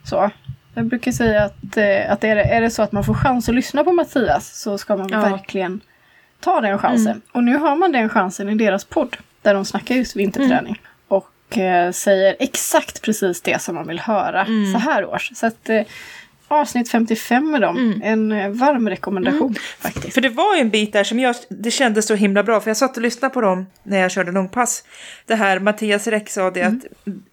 Så. 0.05 0.31
Jag 0.75 0.85
brukar 0.87 1.13
säga 1.13 1.45
att, 1.45 1.77
eh, 1.77 2.13
att 2.13 2.25
är, 2.25 2.35
det, 2.37 2.43
är 2.43 2.61
det 2.61 2.71
så 2.71 2.83
att 2.83 2.93
man 2.93 3.05
får 3.05 3.15
chans 3.15 3.49
att 3.49 3.55
lyssna 3.55 3.85
på 3.85 3.93
Mattias 3.93 4.61
så 4.63 4.79
ska 4.79 4.97
man 4.97 5.09
Ja. 5.09 5.21
verkligen 5.21 5.81
ta 6.41 6.61
den 6.61 6.79
chansen. 6.79 7.07
Mm. 7.13 7.21
Och 7.33 7.45
nu 7.45 7.57
har 7.57 7.77
man 7.77 7.93
den 7.93 8.09
chansen 8.09 8.49
i 8.49 8.55
deras 8.55 8.85
podd 8.85 9.17
där 9.43 9.55
de 9.55 9.65
snackar 9.65 9.95
just 9.95 10.17
vinterträning. 10.17 10.81
Och 11.09 11.59
eh, 11.59 11.93
säger 11.93 12.37
exakt 12.39 13.03
precis 13.03 13.41
det 13.43 13.63
som 13.63 13.75
man 13.75 13.87
vill 13.89 14.01
höra 14.01 14.45
Mm. 14.45 14.73
så 14.73 14.79
här 14.79 15.05
års. 15.05 15.31
Så 15.35 15.47
att 15.47 15.69
eh, 15.69 15.83
avsnitt 16.49 16.91
55 16.91 17.51
med 17.51 17.61
dem, 17.61 17.77
Mm. 17.77 18.01
en 18.05 18.33
eh, 18.33 18.49
varm 18.51 18.89
rekommendation 18.89 19.55
faktiskt. 19.81 20.15
För 20.15 20.21
det 20.21 20.29
var 20.29 20.55
ju 20.55 20.61
en 20.61 20.71
bit 20.71 20.93
där 20.93 21.05
som 21.05 21.19
jag, 21.21 21.35
det 21.49 21.71
kändes 21.71 22.07
så 22.07 22.15
himla 22.15 22.43
bra, 22.43 22.61
för 22.61 22.71
jag 22.71 22.77
satt 22.77 22.97
och 22.97 23.03
lyssnade 23.03 23.35
på 23.35 23.41
dem 23.41 23.67
när 23.83 23.99
jag 23.99 24.11
körde 24.11 24.33
långpass. 24.33 24.85
Det 25.27 25.35
här, 25.35 25.59
Mattias 25.59 26.07
Räck 26.07 26.29
sa 26.31 26.51
det 26.51 26.63
att 26.63 26.75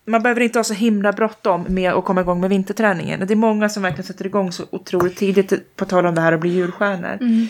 man 0.07 0.23
behöver 0.23 0.41
inte 0.41 0.59
ha 0.59 0.63
så 0.63 0.73
himla 0.73 1.11
bråttom 1.11 1.65
med 1.69 1.91
att 1.93 2.05
komma 2.05 2.21
igång 2.21 2.39
med 2.39 2.49
vinterträningen. 2.49 3.27
Det 3.27 3.33
är 3.33 3.35
många 3.35 3.69
som 3.69 3.83
verkligen 3.83 4.05
sätter 4.05 4.25
igång 4.25 4.51
så 4.51 4.63
otroligt 4.69 5.17
tidigt, 5.17 5.75
på 5.75 5.85
tal 5.85 6.05
om 6.05 6.15
det 6.15 6.21
här 6.21 6.33
att 6.33 6.39
bli 6.39 6.49
julstjärnor. 6.49 7.17
Mm. 7.21 7.47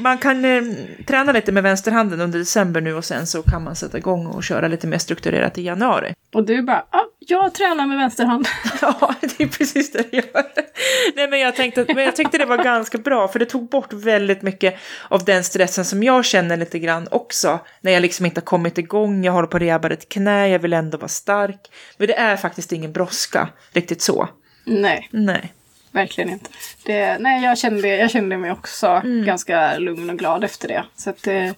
Man 0.00 0.18
kan 0.18 0.44
eh, 0.44 0.62
träna 1.06 1.32
lite 1.32 1.52
med 1.52 1.62
vänsterhanden 1.62 2.20
under 2.20 2.38
december 2.38 2.80
nu 2.80 2.94
och 2.94 3.04
sen 3.04 3.26
så 3.26 3.42
kan 3.42 3.64
man 3.64 3.76
sätta 3.76 3.98
igång 3.98 4.26
och 4.26 4.44
köra 4.44 4.68
lite 4.68 4.86
mer 4.86 4.98
strukturerat 4.98 5.58
i 5.58 5.62
januari. 5.62 6.14
Och 6.34 6.46
du 6.46 6.62
bara, 6.62 6.84
ah, 6.90 7.04
jag 7.18 7.54
tränar 7.54 7.86
med 7.86 7.98
vänster 7.98 8.24
hand. 8.24 8.48
Ja, 8.82 9.14
det 9.20 9.42
är 9.42 9.48
precis 9.48 9.92
det 9.92 10.04
jag 10.10 10.24
gör. 10.24 10.44
Nej, 11.16 11.28
men 11.30 11.40
jag, 11.40 11.56
tänkte, 11.56 11.84
men 11.94 12.04
jag 12.04 12.16
tyckte 12.16 12.38
det 12.38 12.44
var 12.44 12.64
ganska 12.64 12.98
bra, 12.98 13.28
för 13.28 13.38
det 13.38 13.46
tog 13.46 13.68
bort 13.68 13.92
väldigt 13.92 14.42
mycket 14.42 14.74
av 15.08 15.24
den 15.24 15.44
stressen 15.44 15.84
som 15.84 16.02
jag 16.02 16.24
känner 16.24 16.56
lite 16.56 16.78
grann 16.78 17.08
också. 17.10 17.58
När 17.80 17.92
jag 17.92 18.02
liksom 18.02 18.26
inte 18.26 18.40
har 18.40 18.44
kommit 18.44 18.78
igång, 18.78 19.24
jag 19.24 19.32
håller 19.32 19.48
på 19.48 19.56
att 19.56 19.62
rehabba 19.62 19.88
ett 19.88 20.08
knä, 20.08 20.48
jag 20.48 20.58
vill 20.58 20.72
ändå 20.72 20.98
vara 20.98 21.08
stark. 21.08 21.70
Men 21.96 22.06
det 22.08 22.14
är 22.18 22.36
faktiskt 22.36 22.72
ingen 22.72 22.92
brådska, 22.92 23.48
riktigt 23.72 24.02
så. 24.02 24.28
Nej, 24.64 25.08
Nej. 25.10 25.52
verkligen 25.92 26.30
inte. 26.30 26.50
Det, 26.84 27.18
nej, 27.18 27.44
jag 27.44 27.58
kände, 27.58 27.88
jag 27.88 28.10
kände 28.10 28.36
mig 28.36 28.52
också 28.52 28.86
Mm. 28.86 29.24
ganska 29.24 29.78
lugn 29.78 30.10
och 30.10 30.18
glad 30.18 30.44
efter 30.44 30.68
det. 30.68 30.84
Så 30.96 31.10
att, 31.10 31.26
eh, 31.26 31.52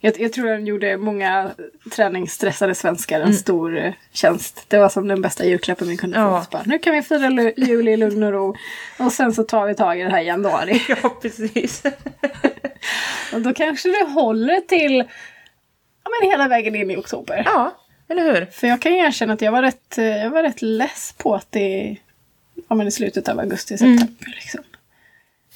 jag, 0.00 0.20
jag 0.20 0.32
tror 0.32 0.46
den 0.48 0.66
gjorde 0.66 0.96
många 0.96 1.50
träningsstressade 1.92 2.74
svenskar 2.74 3.16
Mm. 3.16 3.28
en 3.28 3.34
stor 3.34 3.78
eh, 3.78 3.92
tjänst. 4.12 4.64
Det 4.68 4.78
var 4.78 4.88
som 4.88 5.08
den 5.08 5.22
bästa 5.22 5.44
julklappen 5.46 5.88
vi 5.88 5.96
kunde 5.96 6.18
Ja. 6.18 6.40
få. 6.44 6.50
Bara, 6.50 6.62
nu 6.66 6.78
kan 6.78 6.94
vi 6.94 7.02
fira 7.02 7.52
jul 7.56 7.88
i 7.88 7.96
lugn 7.96 8.22
och 8.22 8.32
ro. 8.32 8.56
Och 8.98 9.12
sen 9.12 9.32
så 9.32 9.42
tar 9.42 9.66
vi 9.66 9.74
tag 9.74 10.00
i 10.00 10.02
det 10.02 10.10
här 10.10 10.20
i 10.22 10.26
januari. 10.26 10.82
Ja, 11.02 11.08
precis. 11.22 11.82
Och 13.32 13.40
då 13.40 13.54
kanske 13.54 13.88
det 13.88 14.04
håller 14.12 14.60
till 14.60 14.96
ja, 16.04 16.10
men 16.20 16.30
hela 16.30 16.48
vägen 16.48 16.74
in 16.74 16.90
i 16.90 16.96
oktober. 16.96 17.42
Ja, 17.46 17.76
eller 18.08 18.34
hur? 18.34 18.46
För 18.46 18.66
jag 18.66 18.82
kan 18.82 18.92
ju 18.92 18.98
erkänna 18.98 19.32
att 19.32 19.40
jag 19.42 19.52
var 19.52 19.62
rätt, 19.62 19.98
eh, 19.98 20.04
jag 20.04 20.30
var 20.30 20.42
rätt 20.42 20.62
less 20.62 21.14
på 21.18 21.34
att 21.34 21.46
det 21.52 21.96
ja, 22.68 22.74
men 22.74 22.86
i 22.88 22.90
slutet 22.90 23.28
av 23.28 23.38
augusti, 23.40 23.76
Mm. 23.80 23.98
september. 23.98 24.34
Liksom. 24.40 24.60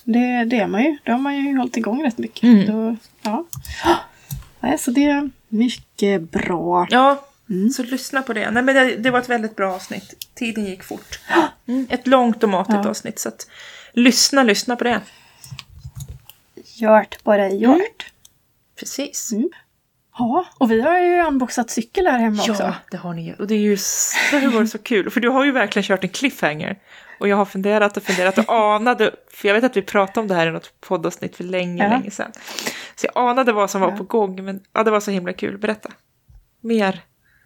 Det, 0.04 0.44
det 0.44 0.56
är 0.56 0.66
man 0.66 0.84
ju. 0.84 0.98
Då 1.04 1.12
har 1.12 1.18
man 1.18 1.36
ju 1.36 1.56
hållit 1.56 1.76
igång 1.76 2.04
rätt 2.04 2.18
mycket. 2.18 2.42
Mm. 2.42 2.66
Då, 2.66 2.96
ja. 3.22 3.46
Nej, 4.60 4.78
så 4.78 4.90
det 4.90 5.04
är 5.04 5.30
mycket 5.48 6.22
bra. 6.30 6.86
Ja, 6.90 7.26
Mm. 7.50 7.70
så 7.70 7.82
lyssna 7.82 8.22
på 8.22 8.32
det. 8.32 8.50
Nej, 8.50 8.62
men 8.62 8.74
det, 8.74 8.96
det 8.96 9.10
var 9.10 9.18
ett 9.20 9.28
väldigt 9.28 9.56
bra 9.56 9.74
avsnitt. 9.74 10.26
Tiden 10.34 10.64
gick 10.66 10.82
fort. 10.82 11.20
Mm, 11.66 11.86
ett 11.90 12.06
långt 12.06 12.42
och 12.42 12.48
matigt 12.48 12.74
Ja. 12.84 12.88
avsnitt, 12.90 13.18
så 13.18 13.28
att 13.28 13.46
lyssna, 13.92 14.42
lyssna 14.42 14.76
på 14.76 14.84
det. 14.84 15.00
Gjort 16.74 17.24
bara 17.24 17.48
gjort. 17.48 18.12
Precis. 18.76 19.30
Mm. 20.18 20.30
Ja, 20.30 20.44
och 20.58 20.70
vi 20.70 20.80
har 20.82 20.98
ju 20.98 21.22
unboxat 21.22 21.70
cykel 21.70 22.06
här 22.06 22.18
hemma 22.18 22.42
också. 22.48 22.62
Ja, 22.62 22.74
det 22.90 22.96
har 22.96 23.14
ni 23.14 23.26
ju. 23.26 23.34
Och 23.34 23.46
det 23.46 23.54
är 23.54 23.58
ju 23.58 23.76
så, 23.76 24.36
det 24.40 24.48
varit 24.48 24.70
så 24.70 24.78
kul. 24.78 25.10
För 25.10 25.20
du 25.20 25.28
har 25.28 25.44
ju 25.44 25.52
verkligen 25.52 25.84
kört 25.84 26.04
en 26.04 26.10
cliffhanger. 26.10 26.78
Och 27.20 27.28
jag 27.28 27.36
har 27.36 27.44
funderat 27.44 27.96
och 27.96 28.02
funderat 28.02 28.38
och 28.38 28.54
anade, 28.54 29.10
för 29.32 29.48
jag 29.48 29.54
vet 29.54 29.64
att 29.64 29.76
vi 29.76 29.82
pratade 29.82 30.20
om 30.20 30.28
det 30.28 30.34
här 30.34 30.46
i 30.46 30.50
något 30.50 30.80
poddavsnitt 30.80 31.36
för 31.36 31.44
länge, 31.44 31.84
Ja. 31.84 31.90
länge 31.90 32.10
sedan. 32.10 32.32
Så 32.96 33.06
jag 33.14 33.28
anade 33.30 33.52
vad 33.52 33.70
som 33.70 33.80
var 33.80 33.90
Ja. 33.90 33.96
på 33.96 34.02
gång, 34.04 34.44
men 34.44 34.60
ja, 34.72 34.82
det 34.84 34.90
var 34.90 35.00
så 35.00 35.10
himla 35.10 35.32
kul. 35.32 35.58
Berätta. 35.58 35.88
Mer. 36.60 37.00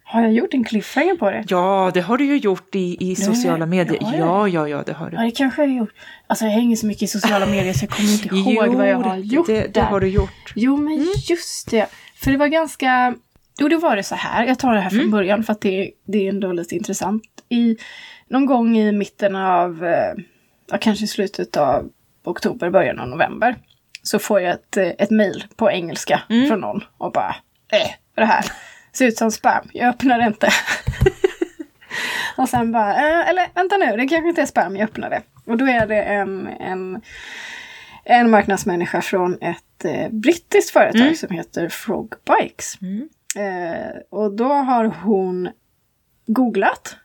Har 0.07 0.21
jag 0.21 0.33
gjort 0.33 0.53
en 0.53 0.63
cliffhanger 0.63 1.15
på 1.15 1.31
det? 1.31 1.45
Ja, 1.47 1.91
det 1.93 2.01
har 2.01 2.17
du 2.17 2.25
ju 2.25 2.37
gjort 2.37 2.75
i, 2.75 3.11
i 3.11 3.15
sociala 3.15 3.65
medier. 3.65 3.97
ja, 4.01 4.11
Ja, 4.17 4.17
ja. 4.19 4.47
ja, 4.47 4.67
ja, 4.67 4.83
det 4.85 4.93
har 4.93 5.09
du. 5.09 5.15
Ja, 5.15 5.21
det 5.23 5.31
kanske 5.31 5.61
jag 5.61 5.69
har 5.69 5.77
gjort. 5.77 5.93
Alltså 6.27 6.45
jag 6.45 6.51
hänger 6.51 6.75
så 6.75 6.85
mycket 6.85 7.03
i 7.03 7.07
sociala 7.07 7.45
medier 7.45 7.73
så 7.73 7.83
jag 7.85 7.89
kommer 7.89 8.11
inte 8.11 8.35
ihåg 8.35 8.75
vad 8.75 8.89
jag 8.89 8.97
har 8.97 9.17
gjort 9.17 9.47
det, 9.47 9.73
det 9.73 9.81
har 9.81 9.99
du 9.99 10.07
gjort. 10.07 10.53
Jo, 10.55 10.77
men 10.77 11.07
just 11.29 11.71
det. 11.71 11.87
För 12.15 12.31
det 12.31 12.37
var 12.37 12.47
ganska... 12.47 13.15
Jo, 13.59 13.67
det 13.67 13.77
var 13.77 13.95
det 13.95 14.03
så 14.03 14.15
här. 14.15 14.45
Jag 14.45 14.59
tar 14.59 14.73
det 14.73 14.79
här 14.79 14.89
från 14.89 15.11
början 15.11 15.43
för 15.43 15.53
att 15.53 15.61
det, 15.61 15.91
det 16.07 16.25
är 16.25 16.29
ändå 16.29 16.51
lite 16.51 16.75
intressant. 16.75 17.23
I, 17.49 17.77
någon 18.27 18.45
gång 18.45 18.77
i 18.77 18.91
mitten 18.91 19.35
av, 19.35 19.85
eh, 19.85 20.13
ja, 20.71 20.77
kanske 20.77 21.07
slutet 21.07 21.57
av 21.57 21.89
oktober, 22.23 22.69
början 22.69 22.99
av 22.99 23.07
november, 23.07 23.55
så 24.03 24.19
får 24.19 24.41
jag 24.41 24.53
ett, 24.53 24.77
eh, 24.77 24.87
ett 24.87 25.11
mail 25.11 25.43
på 25.55 25.71
engelska 25.71 26.21
från 26.47 26.59
någon 26.59 26.83
och 26.97 27.11
bara, 27.11 27.35
eh, 27.71 27.91
vad 28.15 28.23
är 28.23 28.27
det 28.27 28.33
här? 28.33 28.45
Ser 28.93 29.07
ut 29.07 29.17
som 29.17 29.31
spam. 29.31 29.69
Jag 29.73 29.89
öppnar 29.89 30.19
det 30.19 30.25
inte. 30.25 30.49
och 32.37 32.49
sen 32.49 32.71
bara, 32.71 32.93
eh, 32.93 33.29
eller 33.29 33.47
vänta 33.55 33.77
nu, 33.77 33.97
det 33.97 34.07
kanske 34.07 34.29
inte 34.29 34.41
är 34.41 34.45
spam, 34.45 34.75
jag 34.75 34.83
öppnar 34.83 35.09
det. 35.09 35.21
Och 35.45 35.57
då 35.57 35.65
är 35.65 35.87
det 35.87 36.01
en, 36.01 36.47
en 36.47 37.01
en 38.05 38.29
marknadsmänniska 38.29 39.01
från 39.01 39.37
ett 39.41 39.85
eh, 39.85 40.09
brittiskt 40.09 40.69
företag 40.71 41.01
Mm. 41.01 41.15
som 41.15 41.29
heter 41.29 41.69
Frog 41.69 42.13
Bikes. 42.39 42.77
Mm. 42.81 43.09
Eh, 43.37 43.91
och 44.09 44.31
då 44.35 44.47
har 44.53 44.85
hon 44.85 45.49
googlat, 46.27 46.95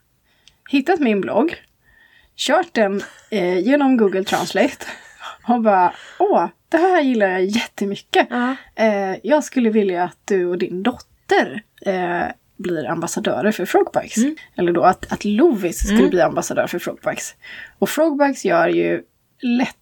hittat 0.71 1.01
min 1.01 1.21
blogg, 1.21 1.55
kört 2.37 2.75
den 2.75 3.03
eh, 3.31 3.59
genom 3.59 3.97
Google 3.97 4.25
Translate 4.25 4.87
och 5.49 5.61
bara 5.63 5.93
åh, 6.19 6.47
det 6.69 6.77
här 6.79 7.03
gillar 7.03 7.27
jag 7.29 7.45
jättemycket. 7.45 8.27
Ja. 8.31 8.57
Eh, 8.75 9.17
jag 9.23 9.45
skulle 9.45 9.71
vilja 9.71 10.05
att 10.05 10.19
du 10.25 10.47
och 10.47 10.59
din 10.59 10.83
dotter 10.83 11.63
eh, 11.87 12.23
blir 12.57 12.89
ambassadörer 12.89 13.53
för 13.53 13.67
Frogbikes. 13.67 14.17
Mm. 14.17 14.37
Eller 14.57 14.73
då 14.73 14.83
att, 14.83 15.13
att 15.13 15.25
Lovis 15.25 15.79
skulle 15.79 15.99
Mm. 15.99 16.11
bli 16.11 16.21
ambassadör 16.21 16.67
för 16.67 16.79
Frogbikes. 16.79 17.35
Och 17.79 17.89
Frogbikes 17.89 18.45
gör 18.45 18.69
ju 18.69 19.03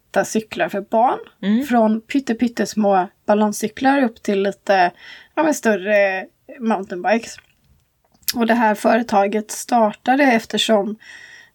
lätta 0.09 0.25
cyklar 0.25 0.69
för 0.69 0.81
barn. 0.81 1.19
Mm. 1.41 1.65
Från 1.65 2.01
pytte, 2.01 2.35
pyttesmå 2.35 3.07
balanscyklar 3.25 4.03
upp 4.03 4.23
till 4.23 4.43
lite 4.43 4.91
ja, 5.35 5.53
större 5.53 6.25
mountainbikes. 6.59 7.35
Och 8.35 8.47
det 8.47 8.53
här 8.53 8.75
företaget 8.75 9.51
startade 9.51 10.23
eftersom 10.23 10.97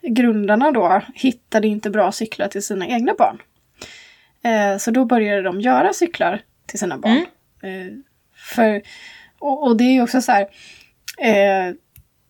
grundarna 0.02 0.70
då 0.70 1.00
hittade 1.14 1.68
inte 1.68 1.90
bra 1.90 2.12
cyklar 2.12 2.48
till 2.48 2.62
sina 2.62 2.86
egna 2.86 3.14
barn. 3.18 3.38
Eh, 4.42 4.78
så 4.78 4.90
då 4.90 5.04
började 5.04 5.42
de 5.42 5.60
göra 5.60 5.92
cyklar 5.92 6.42
till 6.66 6.78
sina 6.78 6.98
barn. 6.98 7.26
Eh, 7.62 7.92
för, 8.54 8.82
och, 9.38 9.66
och 9.66 9.76
det 9.76 9.84
är 9.84 9.92
ju 9.92 10.02
också 10.02 10.20
så 10.20 10.32
här, 10.32 10.48
eh, 11.18 11.74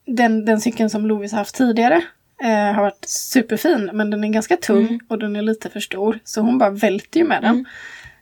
den, 0.06 0.44
den 0.44 0.60
cykeln 0.60 0.90
som 0.90 1.06
Lovis 1.06 1.32
har 1.32 1.38
haft 1.38 1.54
tidigare 1.54 2.02
eh, 2.42 2.74
har 2.74 2.82
varit 2.82 3.04
superfin 3.08 3.90
men 3.92 4.10
den 4.10 4.24
är 4.24 4.28
ganska 4.28 4.56
tung 4.56 4.86
Mm. 4.86 5.00
och 5.08 5.18
den 5.18 5.36
är 5.36 5.42
lite 5.42 5.70
för 5.70 5.80
stor. 5.80 6.18
Så 6.24 6.40
hon 6.40 6.58
bara 6.58 6.70
välter 6.70 7.20
ju 7.20 7.26
med 7.26 7.42
den. 7.42 7.66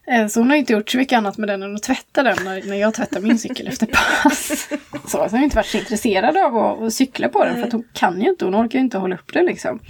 Eh, 0.07 0.27
Så 0.27 0.41
hon 0.41 0.51
har 0.51 0.57
inte 0.57 0.73
gjort 0.73 0.91
så 0.91 0.99
mycket 0.99 1.17
annat 1.17 1.39
med 1.39 1.49
den 1.49 1.63
än 1.63 1.75
att 1.77 1.83
tvätta 1.83 2.23
den 2.23 2.37
när, 2.45 2.63
när 2.69 2.77
jag 2.77 2.95
tvättar 2.95 3.21
min 3.21 3.39
cykel 3.39 3.69
efter 3.69 3.87
pass. 3.87 4.69
Så, 4.93 5.09
så 5.09 5.19
hon 5.19 5.31
har 5.31 5.45
inte 5.45 5.57
varit 5.57 5.67
så 5.67 5.79
intresserad 5.79 6.37
av 6.37 6.57
att, 6.57 6.83
att 6.83 6.93
cykla 6.95 7.29
på 7.29 7.45
den 7.45 7.55
för 7.55 7.63
att 7.63 7.73
hon 7.73 7.85
kan 7.93 8.21
ju 8.23 8.29
inte, 8.31 8.45
hon 8.45 8.55
orkar 8.55 8.79
ju 8.79 8.85
inte 8.85 8.99
hålla 8.99 9.15
upp 9.15 9.33
det 9.33 9.43
liksom. 9.43 9.81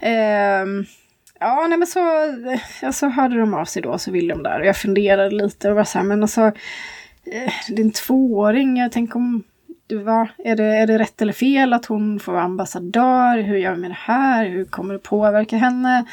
Ehm, 0.00 0.84
ja, 1.40 1.66
nej 1.68 1.78
men 1.78 1.86
så, 1.86 2.00
ja, 2.82 2.92
så 2.92 3.08
hörde 3.08 3.40
de 3.40 3.54
av 3.54 3.64
sig 3.64 3.82
då 3.82 3.98
så 3.98 4.10
ville 4.10 4.34
de 4.34 4.42
där 4.42 4.60
och 4.60 4.66
jag 4.66 4.76
funderade 4.76 5.30
lite 5.34 5.70
och 5.70 5.76
var 5.76 5.84
så 5.84 5.98
här, 5.98 6.04
men 6.04 6.22
alltså 6.22 6.40
eh, 7.26 7.52
det 7.68 7.82
är 7.82 7.84
en 7.84 7.92
tvååring, 7.92 8.76
jag 8.76 8.92
tänker 8.92 9.16
om 9.16 9.42
vad, 9.98 10.28
är, 10.38 10.56
det, 10.56 10.64
är 10.64 10.86
det 10.86 10.98
rätt 10.98 11.22
eller 11.22 11.32
fel 11.32 11.72
att 11.72 11.86
hon 11.86 12.20
får 12.20 12.32
vara 12.32 12.42
ambassadör? 12.42 13.38
Hur 13.38 13.56
gör 13.56 13.72
vi 13.72 13.80
med 13.80 13.90
det 13.90 13.98
här? 14.00 14.46
Hur 14.46 14.64
kommer 14.64 14.94
det 14.94 15.00
påverka 15.00 15.56
henne? 15.56 16.04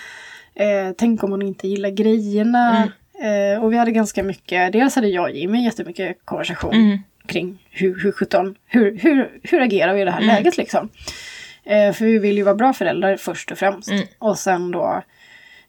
Eh, 0.56 0.92
tänk 0.98 1.24
om 1.24 1.32
hon 1.32 1.42
inte 1.42 1.68
gillar 1.68 1.90
grejerna? 1.90 2.90
Mm. 3.20 3.54
Eh, 3.54 3.64
och 3.64 3.74
vi 3.74 3.78
hade 3.78 3.92
ganska 3.92 4.24
mycket, 4.24 4.72
dels 4.74 4.96
hade 4.96 5.08
jag 5.08 5.24
och 5.24 5.32
Jimmy 5.32 5.64
jättemycket 5.64 6.18
konversation 6.26 6.74
mm. 6.74 6.98
kring 7.26 7.58
hur, 7.70 8.00
hur, 8.00 8.12
17, 8.12 8.56
hur, 8.66 8.98
hur, 8.98 9.40
hur 9.44 9.62
agerar 9.62 9.94
vi 9.94 10.02
i 10.02 10.06
det 10.06 10.12
här 10.12 10.22
mm. 10.22 10.36
läget 10.36 10.58
liksom. 10.58 10.90
Eh, 11.64 11.94
för 11.94 12.06
vi 12.06 12.20
vill 12.20 12.38
ju 12.38 12.44
vara 12.44 12.56
bra 12.56 12.74
föräldrar 12.74 13.18
först 13.18 13.52
och 13.52 13.58
främst. 13.58 13.92
Mm. 13.92 14.04
Och 14.20 14.38
sen 14.38 14.72
då 14.72 15.04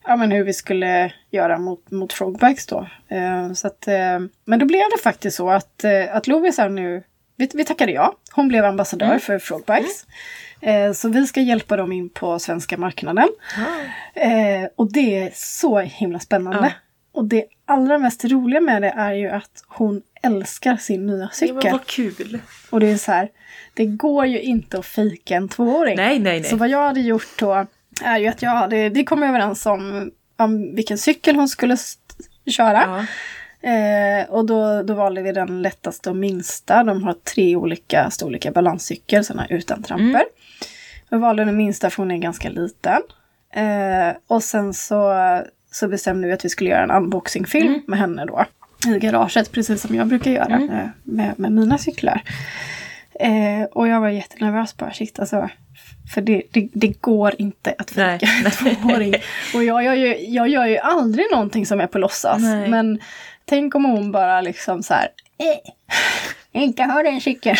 ja, 0.05 0.17
men 0.17 0.31
hur 0.31 0.45
vi 0.45 0.53
skulle 0.53 1.13
göra 1.31 1.59
mot, 1.59 1.91
mot 1.91 2.13
Frogbikes 2.13 2.67
då. 2.67 2.87
Eh, 3.09 3.53
så 3.53 3.67
att, 3.67 3.89
eh, 3.89 4.19
men 4.45 4.59
då 4.59 4.67
blev 4.67 4.83
det 4.97 5.03
faktiskt 5.03 5.37
så 5.37 5.51
att, 5.51 5.85
eh, 5.85 6.17
att 6.17 6.27
Lovis 6.27 6.59
nu, 6.59 7.03
vi, 7.41 7.51
vi 7.55 7.65
tackade 7.65 7.93
ja. 7.93 8.17
Hon 8.33 8.49
blev 8.49 8.65
ambassadör 8.65 9.07
mm. 9.07 9.21
för 9.21 9.39
Frogbikes. 9.39 10.07
Mm. 10.61 10.95
så 10.95 11.09
vi 11.09 11.27
ska 11.27 11.41
hjälpa 11.41 11.77
dem 11.77 11.93
in 11.93 12.09
på 12.09 12.39
svenska 12.39 12.77
marknaden. 12.77 13.29
Mm. 14.15 14.69
och 14.77 14.93
det 14.93 15.19
är 15.19 15.31
så 15.35 15.79
himla 15.79 16.19
spännande. 16.19 16.75
Och 17.13 17.25
det 17.25 17.45
allra 17.65 17.99
mest 17.99 18.25
roliga 18.25 18.61
med 18.61 18.83
det 18.83 18.95
är 18.97 19.13
ju 19.13 19.29
att 19.29 19.65
hon 19.69 20.03
älskar 20.23 20.77
sin 20.77 21.07
nya 21.07 21.29
cykel. 21.33 21.57
Ja, 21.57 21.63
men 21.63 21.73
vad 21.73 21.87
kul! 21.87 22.39
Och 22.71 22.81
det 22.81 22.87
är 22.87 22.97
så 22.97 23.13
här, 23.13 23.29
det 23.75 23.87
går 23.87 24.27
ju 24.27 24.41
inte 24.41 24.79
att 24.79 24.87
fejka 24.87 25.37
en 25.37 25.49
tvååring. 25.49 25.97
Nej, 25.97 26.19
nej, 26.19 26.41
nej. 26.41 26.51
Så 26.51 26.57
vad 26.57 26.69
jag 26.69 26.87
hade 26.87 27.01
gjort 27.01 27.39
då 27.39 27.67
är 28.03 28.19
ju 28.19 28.27
att 28.27 28.43
jag 28.43 28.51
hade, 28.51 28.89
vi 28.89 29.05
kom 29.05 29.23
överens 29.23 29.67
om, 29.67 30.11
om 30.37 30.75
vilken 30.75 30.99
cykel 30.99 31.37
hon 31.37 31.49
skulle 31.49 31.77
köra. 32.47 32.83
Ja. 32.83 33.07
Eh, 33.63 34.31
och 34.31 34.47
då, 34.47 34.83
då 34.83 34.95
valde 34.95 35.23
vi 35.23 35.33
den 35.33 35.63
lättaste 35.63 36.11
och 36.11 36.17
minsta. 36.17 36.85
De 36.85 37.03
har 37.03 37.13
tre 37.13 37.57
olika 37.57 38.11
storlekar 38.11 38.53
balanscykel, 38.53 39.25
sådana 39.25 39.47
utan 39.47 39.83
tramper. 39.83 40.05
Mm. 40.05 40.27
Vi 41.11 41.19
valde 41.19 41.45
den 41.45 41.57
minsta 41.57 41.91
för 41.91 42.03
hon 42.03 42.11
är 42.11 42.17
ganska 42.17 42.49
liten. 42.49 43.03
Eh, 43.55 44.17
och 44.27 44.43
sen 44.43 44.75
så, 44.75 45.15
så 45.71 45.89
bestämde 45.89 46.27
vi 46.27 46.33
att 46.33 46.45
vi 46.45 46.49
skulle 46.49 46.71
göra 46.71 46.83
en 46.83 46.91
unboxingfilm 46.91 47.69
mm. 47.69 47.83
med 47.87 47.99
henne 47.99 48.25
då. 48.25 48.45
I 48.87 48.99
garaget, 48.99 49.53
precis 49.53 49.83
som 49.83 49.95
jag 49.95 50.07
brukar 50.07 50.31
göra 50.31 50.55
mm. 50.55 50.67
med, 50.67 50.91
med, 51.03 51.39
med, 51.39 51.53
mina 51.53 51.79
cyklar. 51.79 52.23
Eh, 53.15 53.65
och 53.73 53.89
jag 53.89 54.01
var 54.01 54.09
jättenervös 54.09 54.77
bara, 54.77 54.93
shit 54.93 55.21
alltså. 55.21 55.49
För 56.15 56.21
det, 56.21 56.43
det, 56.51 56.69
det 56.73 57.01
går 57.01 57.35
inte 57.39 57.75
att 57.79 57.91
fika 57.91 58.29
en 58.45 58.51
tvååring. 58.51 59.15
Och 59.55 59.65
jag, 59.65 59.85
jag, 59.85 59.99
jag, 59.99 60.21
jag 60.21 60.49
gör 60.49 60.67
ju 60.67 60.79
aldrig 60.79 61.27
någonting 61.33 61.67
som 61.67 61.81
är 61.81 61.87
på 61.87 61.99
låtsas. 61.99 62.43
Nej. 62.43 62.69
Men 62.69 62.99
tänk 63.45 63.75
om 63.75 63.85
hon 63.85 64.13
bara 64.13 64.41
liksom 64.41 64.83
så 64.83 64.95
här. 64.95 65.09
Eh, 65.39 66.63
inte 66.63 66.83
har 66.83 67.05
den 67.05 67.21
cykeln. 67.21 67.57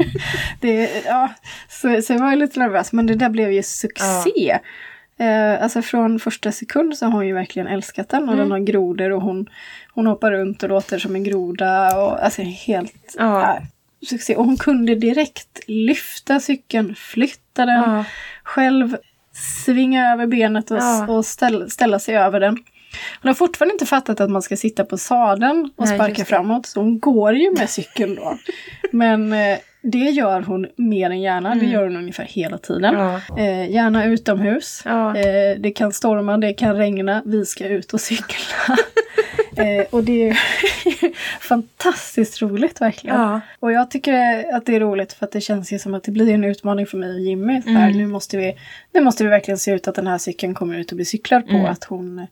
det, 0.60 1.04
ja, 1.04 1.28
så, 1.68 2.02
så 2.02 2.12
jag 2.12 2.20
var 2.20 2.36
lite 2.36 2.60
nervös. 2.60 2.92
Men 2.92 3.06
det 3.06 3.14
där 3.14 3.28
blev 3.28 3.52
ju 3.52 3.62
succé. 3.62 4.30
Ja. 4.36 4.58
Eh, 5.24 5.62
alltså 5.62 5.82
från 5.82 6.20
första 6.20 6.52
sekund 6.52 6.98
så 6.98 7.06
har 7.06 7.12
hon 7.12 7.26
ju 7.26 7.34
verkligen 7.34 7.68
älskat 7.68 8.08
den 8.08 8.22
och 8.22 8.34
mm. 8.34 8.38
den 8.38 8.50
har 8.50 8.58
grodor 8.58 9.10
och 9.12 9.22
hon, 9.22 9.46
hon 9.94 10.06
hoppar 10.06 10.30
runt 10.30 10.62
och 10.62 10.68
låter 10.68 10.98
som 10.98 11.14
en 11.14 11.24
groda. 11.24 11.98
Och, 12.00 12.24
alltså 12.24 12.42
helt... 12.42 13.14
Ja. 13.18 13.42
Äh, 13.42 13.62
succé. 14.06 14.36
Och 14.36 14.44
hon 14.44 14.56
kunde 14.56 14.94
direkt 14.94 15.60
lyfta 15.66 16.40
cykeln, 16.40 16.94
flytta 16.94 17.66
den, 17.66 17.82
ja. 17.82 18.04
själv 18.42 18.96
svinga 19.64 20.12
över 20.12 20.26
benet 20.26 20.70
och, 20.70 20.78
ja. 20.78 21.06
och 21.08 21.24
ställa, 21.24 21.68
ställa 21.68 21.98
sig 21.98 22.16
över 22.16 22.40
den. 22.40 22.58
Hon 23.22 23.28
har 23.28 23.34
fortfarande 23.34 23.72
inte 23.72 23.86
fattat 23.86 24.20
att 24.20 24.30
man 24.30 24.42
ska 24.42 24.56
sitta 24.56 24.84
på 24.84 24.98
sadeln 24.98 25.70
och 25.76 25.86
Nej, 25.86 25.94
sparka 25.94 26.24
framåt, 26.24 26.66
så 26.66 26.80
hon 26.80 26.98
går 26.98 27.34
ju 27.34 27.52
med 27.58 27.70
cykeln 27.70 28.14
då. 28.14 28.38
Men 28.92 29.32
eh, 29.32 29.58
det 29.82 29.98
gör 29.98 30.42
hon 30.42 30.66
mer 30.76 31.10
än 31.10 31.20
gärna, 31.20 31.52
mm. 31.52 31.64
det 31.64 31.72
gör 31.72 31.84
hon 31.84 31.96
ungefär 31.96 32.24
hela 32.24 32.58
tiden. 32.58 32.94
Ja. 32.94 33.20
Eh, 33.38 33.70
gärna 33.70 34.04
utomhus. 34.04 34.82
Ja. 34.84 35.16
Eh, 35.16 35.58
det 35.58 35.70
kan 35.70 35.92
storma, 35.92 36.38
det 36.38 36.52
kan 36.52 36.76
regna, 36.76 37.22
vi 37.24 37.46
ska 37.46 37.66
ut 37.68 37.94
och 37.94 38.00
cykla. 38.00 38.76
Eh, 39.56 39.86
och 39.90 40.04
det 40.04 40.28
är 40.28 40.38
fantastiskt 41.40 42.42
roligt 42.42 42.80
verkligen. 42.80 43.20
Ja. 43.20 43.40
Och 43.60 43.72
jag 43.72 43.90
tycker 43.90 44.44
att 44.54 44.66
det 44.66 44.76
är 44.76 44.80
roligt 44.80 45.12
för 45.12 45.24
att 45.24 45.32
det 45.32 45.40
känns 45.40 45.72
ju 45.72 45.78
som 45.78 45.94
att 45.94 46.02
det 46.02 46.12
blir 46.12 46.34
en 46.34 46.44
utmaning 46.44 46.86
för 46.86 46.98
mig 46.98 47.14
och 47.14 47.20
Jimmy. 47.20 47.62
Mm. 47.66 47.92
Nu, 47.92 48.06
måste 48.06 48.36
vi, 48.36 48.54
nu 48.92 49.00
måste 49.00 49.24
vi 49.24 49.30
verkligen 49.30 49.58
se 49.58 49.72
ut 49.72 49.88
att 49.88 49.94
den 49.94 50.06
här 50.06 50.18
cykeln 50.18 50.54
kommer 50.54 50.78
ut 50.78 50.90
och 50.90 50.96
bli 50.96 51.04
cyklad 51.04 51.46
på. 51.46 51.56
Mm. 51.56 51.66
Att 51.66 51.84
hon, 51.84 52.26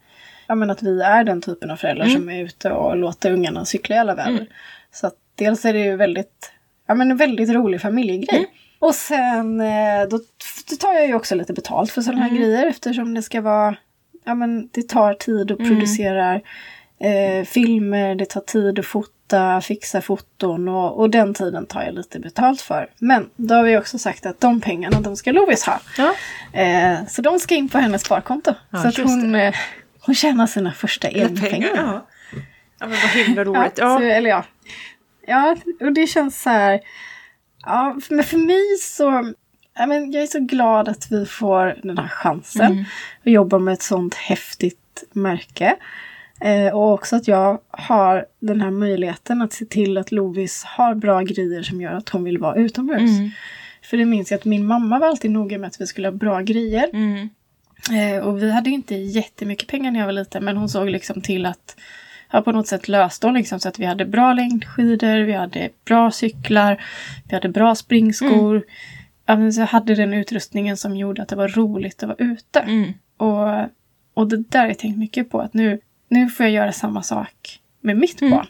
ja 0.48 0.54
men 0.54 0.70
att 0.70 0.82
vi 0.82 1.00
är 1.00 1.24
den 1.24 1.40
typen 1.40 1.70
av 1.70 1.76
föräldrar 1.76 2.04
mm. 2.04 2.16
som 2.16 2.28
är 2.28 2.42
ute 2.42 2.70
och 2.70 2.96
låter 2.96 3.32
ungarna 3.32 3.64
cykla 3.64 3.96
i 3.96 3.98
alla 3.98 4.14
väder. 4.14 4.30
Mm. 4.30 4.46
Så 4.92 5.06
att 5.06 5.14
dels 5.34 5.64
är 5.64 5.72
det 5.72 5.78
ju 5.78 5.96
väldigt, 5.96 6.52
ja 6.86 6.94
men 6.94 7.10
en 7.10 7.16
väldigt 7.16 7.48
rolig 7.50 7.80
familjegrej. 7.80 8.38
Mm. 8.38 8.50
Och 8.78 8.94
sen 8.94 9.60
eh, 9.60 10.08
då, 10.10 10.18
tar 10.80 10.92
jag 10.92 11.06
ju 11.06 11.14
också 11.14 11.34
lite 11.34 11.52
betalt 11.52 11.90
för 11.90 12.02
sådana 12.02 12.22
här 12.22 12.30
mm. 12.30 12.42
grejer 12.42 12.66
eftersom 12.66 13.14
det 13.14 13.22
ska 13.22 13.40
vara, 13.40 13.76
ja 14.24 14.34
men 14.34 14.68
det 14.72 14.88
tar 14.88 15.14
tid 15.14 15.50
att 15.52 15.58
producera 15.58 16.40
eh, 17.00 17.44
filmer, 17.44 18.14
det 18.14 18.26
tar 18.26 18.40
tid 18.40 18.78
att 18.78 18.86
fota, 18.86 19.60
fixa 19.60 20.00
foton 20.00 20.68
och, 20.68 21.00
och, 21.00 21.10
den 21.10 21.34
tiden 21.34 21.66
tar 21.66 21.82
jag 21.82 21.94
lite 21.94 22.20
betalt 22.20 22.60
för. 22.60 22.90
Men 22.98 23.30
då 23.36 23.54
har 23.54 23.62
vi 23.62 23.78
också 23.78 23.98
sagt 23.98 24.26
att 24.26 24.40
de 24.40 24.60
pengarna 24.60 25.00
de 25.00 25.16
ska 25.16 25.32
Lovis 25.32 25.64
ha. 25.64 25.80
Ja. 25.98 26.14
Eh, 26.60 27.06
så 27.08 27.22
de 27.22 27.38
ska 27.38 27.54
in 27.54 27.68
på 27.68 27.78
hennes 27.78 28.02
sparkonto. 28.02 28.54
Ja, 28.70 28.78
så 28.78 28.88
att 28.88 28.96
hon, 28.96 29.34
eh, 29.34 29.54
hon 30.08 30.14
tjänar 30.14 30.46
sina 30.46 30.72
första 30.72 31.08
elpengar. 31.08 31.70
Ja. 31.74 32.06
ja, 32.78 32.86
men 32.86 32.90
vad 32.90 33.10
himla 33.10 33.44
roligt. 33.44 33.78
Ja, 33.78 33.92
ja. 33.92 33.98
Så, 33.98 34.04
eller 34.04 34.30
ja. 34.30 34.44
Ja, 35.26 35.56
och 35.80 35.92
det 35.92 36.06
känns 36.06 36.42
så 36.42 36.50
här. 36.50 36.80
Ja, 37.66 37.96
men 38.10 38.24
för 38.24 38.38
mig 38.38 38.78
så 38.80 39.32
ja, 39.78 39.86
men 39.86 40.12
jag 40.12 40.22
är 40.22 40.26
så 40.26 40.40
glad 40.40 40.88
att 40.88 41.06
vi 41.10 41.26
får 41.26 41.76
den 41.82 41.98
här 41.98 42.08
chansen 42.08 42.72
mm. 42.72 42.84
att 43.24 43.32
jobba 43.32 43.58
med 43.58 43.74
ett 43.74 43.82
sånt 43.82 44.14
häftigt 44.14 45.04
märke. 45.12 45.76
Eh, 46.40 46.74
och 46.74 46.92
också 46.92 47.16
att 47.16 47.28
jag 47.28 47.60
har 47.70 48.26
den 48.40 48.60
här 48.60 48.70
möjligheten 48.70 49.42
att 49.42 49.52
se 49.52 49.64
till 49.64 49.98
att 49.98 50.12
Lovis 50.12 50.64
har 50.64 50.94
bra 50.94 51.22
grejer 51.22 51.62
som 51.62 51.80
gör 51.80 51.94
att 51.94 52.08
hon 52.08 52.24
vill 52.24 52.38
vara 52.38 52.54
utomhus. 52.54 53.18
Mm. 53.18 53.30
För 53.82 53.96
det 53.96 54.04
minns 54.04 54.30
jag 54.30 54.38
att 54.38 54.44
min 54.44 54.66
mamma 54.66 54.98
var 54.98 55.06
alltid 55.06 55.30
noga 55.30 55.58
med 55.58 55.68
att 55.68 55.80
vi 55.80 55.86
skulle 55.86 56.08
ha 56.08 56.12
bra 56.12 56.40
grejer. 56.40 56.90
Mm. 56.92 57.28
Eh, 57.92 58.26
och 58.26 58.42
vi 58.42 58.50
hade 58.52 58.70
inte 58.70 58.94
jättemycket 58.94 59.68
pengar 59.68 59.90
när 59.90 60.00
jag 60.00 60.06
var 60.06 60.12
liten 60.12 60.44
men 60.44 60.56
hon 60.56 60.68
såg 60.68 60.90
liksom 60.90 61.20
till 61.20 61.46
att 61.46 61.76
ja, 62.32 62.42
på 62.42 62.52
något 62.52 62.66
sätt 62.66 62.88
löste 62.88 63.26
hon 63.26 63.34
liksom 63.34 63.60
så 63.60 63.68
att 63.68 63.78
vi 63.78 63.84
hade 63.84 64.04
bra 64.04 64.32
längdskidor, 64.32 65.20
vi 65.20 65.32
hade 65.32 65.68
bra 65.84 66.10
cyklar, 66.10 66.82
vi 67.28 67.34
hade 67.34 67.48
bra 67.48 67.74
springskor. 67.74 68.56
Mm. 68.56 68.68
Ja, 69.26 69.36
men 69.36 69.52
så 69.52 69.62
hade 69.62 69.94
den 69.94 70.14
utrustningen 70.14 70.76
som 70.76 70.96
gjorde 70.96 71.22
att 71.22 71.28
det 71.28 71.36
var 71.36 71.48
roligt 71.48 72.02
att 72.02 72.08
vara 72.08 72.18
ute. 72.18 72.60
Mm. 72.60 72.92
Och, 73.16 73.68
och 74.14 74.28
det 74.28 74.36
där 74.36 74.60
har 74.60 74.66
jag 74.66 74.78
tänkt 74.78 74.98
mycket 74.98 75.30
på 75.30 75.40
att 75.40 75.54
nu 75.54 75.80
nu 76.08 76.28
får 76.28 76.46
jag 76.46 76.52
göra 76.52 76.72
samma 76.72 77.02
sak 77.02 77.60
med 77.80 77.96
mitt 77.96 78.20
mm. 78.20 78.30
barn. 78.30 78.46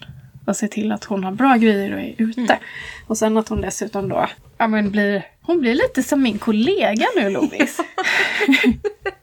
Och 0.46 0.56
se 0.56 0.68
till 0.68 0.92
att 0.92 1.04
hon 1.04 1.24
har 1.24 1.32
bra 1.32 1.56
grejer 1.56 1.94
och 1.94 2.00
är 2.00 2.14
ute. 2.18 2.40
Mm. 2.40 2.58
Och 3.06 3.18
sen 3.18 3.36
att 3.36 3.48
hon 3.48 3.60
dessutom 3.60 4.08
då 4.08 4.28
ja, 4.58 4.66
men 4.66 4.90
blir, 4.90 5.26
hon 5.42 5.60
blir 5.60 5.74
lite 5.74 6.02
som 6.02 6.22
min 6.22 6.38
kollega 6.38 7.06
nu 7.16 7.30
Lovis. 7.30 7.80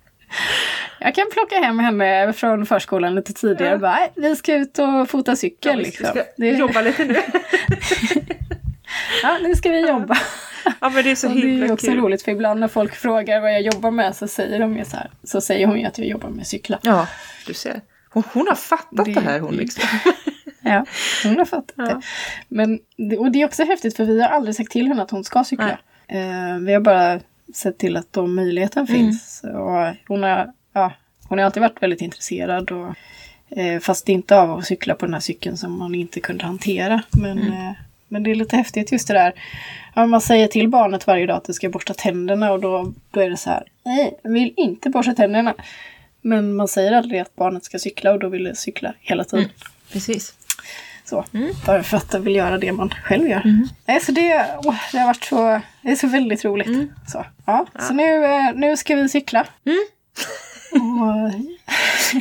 jag 0.99 1.15
kan 1.15 1.25
plocka 1.31 1.59
hem 1.59 1.79
henne 1.79 2.33
från 2.33 2.65
förskolan 2.65 3.15
lite 3.15 3.33
tidigare 3.33 3.73
och 3.73 3.79
bara, 3.79 3.99
vi 4.15 4.35
ska 4.35 4.53
ut 4.53 4.79
och 4.79 5.09
fota 5.09 5.35
cykel. 5.35 5.71
Ja, 5.71 5.75
liksom. 5.75 6.07
Vi 6.13 6.21
ska 6.21 6.23
det... 6.37 6.47
jobba 6.47 6.81
lite 6.81 7.05
nu. 7.05 7.15
ja, 9.23 9.37
nu 9.41 9.55
ska 9.55 9.69
vi 9.69 9.87
jobba. 9.87 10.17
Ja 10.81 10.89
men 10.89 11.03
det 11.03 11.11
är 11.11 11.15
så 11.15 11.27
himla 11.29 11.41
kul. 11.41 11.59
Det 11.59 11.65
är 11.65 11.71
också 11.71 11.87
kul. 11.87 11.99
roligt 11.99 12.21
för 12.21 12.31
ibland 12.31 12.59
när 12.59 12.67
folk 12.67 12.95
frågar 12.95 13.41
vad 13.41 13.53
jag 13.53 13.61
jobbar 13.61 13.91
med 13.91 14.15
så 14.15 14.27
säger 14.27 14.59
de 14.59 14.77
ju 14.77 14.85
så 14.85 14.97
här. 14.97 15.11
Så 15.23 15.41
säger 15.41 15.67
hon 15.67 15.79
ju 15.79 15.85
att 15.85 15.97
jag 15.97 16.07
jobbar 16.07 16.29
med 16.29 16.47
cyklar. 16.47 16.79
Ja, 16.83 17.07
du 17.47 17.53
ser. 17.53 17.81
Hon, 18.09 18.23
hon 18.33 18.47
har 18.47 18.55
fattat 18.55 19.05
det, 19.05 19.13
det 19.13 19.21
här 19.21 19.39
hon 19.39 19.55
liksom. 19.55 19.83
ja, 20.61 20.85
hon 21.23 21.37
har 21.37 21.45
fattat 21.45 21.75
ja. 21.75 21.83
det. 21.83 22.01
Men, 22.47 22.79
och 23.19 23.31
det 23.31 23.41
är 23.41 23.45
också 23.45 23.63
häftigt 23.63 23.97
för 23.97 24.05
vi 24.05 24.21
har 24.21 24.29
aldrig 24.29 24.55
sagt 24.55 24.71
till 24.71 24.87
henne 24.87 25.03
att 25.03 25.11
hon 25.11 25.23
ska 25.23 25.43
cykla. 25.43 25.79
Eh, 26.07 26.57
vi 26.61 26.73
har 26.73 26.79
bara 26.79 27.19
sett 27.53 27.77
till 27.77 27.97
att 27.97 28.13
då 28.13 28.27
möjligheten 28.27 28.85
mm. 28.87 28.97
finns. 28.97 29.41
Och 29.43 29.95
hon, 30.07 30.23
har, 30.23 30.53
ja, 30.73 30.93
hon 31.27 31.37
har 31.37 31.45
alltid 31.45 31.61
varit 31.61 31.83
väldigt 31.83 32.01
intresserad. 32.01 32.71
Och, 32.71 32.95
eh, 33.57 33.79
fast 33.79 34.09
inte 34.09 34.39
av 34.39 34.51
att 34.51 34.65
cykla 34.65 34.95
på 34.95 35.05
den 35.05 35.13
här 35.13 35.21
cykeln 35.21 35.57
som 35.57 35.79
man 35.79 35.95
inte 35.95 36.19
kunde 36.19 36.45
hantera. 36.45 37.03
Men, 37.21 37.39
mm. 37.39 37.53
eh, 37.53 37.73
men 38.07 38.23
det 38.23 38.31
är 38.31 38.35
lite 38.35 38.57
häftigt 38.57 38.91
just 38.91 39.07
det 39.07 39.13
där. 39.13 39.33
Ja, 39.95 40.05
man 40.05 40.21
säger 40.21 40.47
till 40.47 40.69
barnet 40.69 41.07
varje 41.07 41.25
dag 41.25 41.37
att 41.37 41.43
det 41.43 41.53
ska 41.53 41.69
borsta 41.69 41.93
tänderna 41.93 42.51
och 42.51 42.61
då, 42.61 42.93
då 43.11 43.19
är 43.19 43.29
det 43.29 43.37
så 43.37 43.49
här. 43.49 43.63
Nej, 43.83 44.19
jag 44.23 44.31
vill 44.31 44.53
inte 44.57 44.89
borsta 44.89 45.13
tänderna. 45.13 45.53
Men 46.21 46.55
man 46.55 46.67
säger 46.67 46.91
aldrig 46.91 47.21
att 47.21 47.35
barnet 47.35 47.63
ska 47.63 47.79
cykla 47.79 48.11
och 48.11 48.19
då 48.19 48.29
vill 48.29 48.43
det 48.43 48.55
cykla 48.55 48.93
hela 48.99 49.23
tiden. 49.23 49.45
Mm, 49.45 49.55
precis. 49.91 50.33
Så, 51.05 51.25
mm. 51.33 51.53
Bara 51.65 51.83
för 51.83 51.97
att 51.97 52.09
det 52.09 52.19
vill 52.19 52.35
göra 52.35 52.57
det 52.57 52.71
man 52.71 52.93
själv 53.03 53.27
gör. 53.27 53.41
Mm. 53.41 53.67
Nej, 53.85 53.99
så 53.99 54.11
det, 54.11 54.55
åh, 54.63 54.75
det 54.91 54.97
har 54.97 55.05
varit 55.05 55.23
så, 55.23 55.61
det 55.81 55.91
är 55.91 55.95
så 55.95 56.07
väldigt 56.07 56.45
roligt. 56.45 56.67
Mm. 56.67 56.91
Så, 57.07 57.25
ja. 57.45 57.65
ja. 57.73 57.81
så 57.81 57.93
nu, 57.93 58.25
eh, 58.25 58.53
nu 58.55 58.77
ska 58.77 58.95
vi 58.95 59.09
cykla. 59.09 59.47
Mm. 59.65 59.85
Och... 60.81 61.31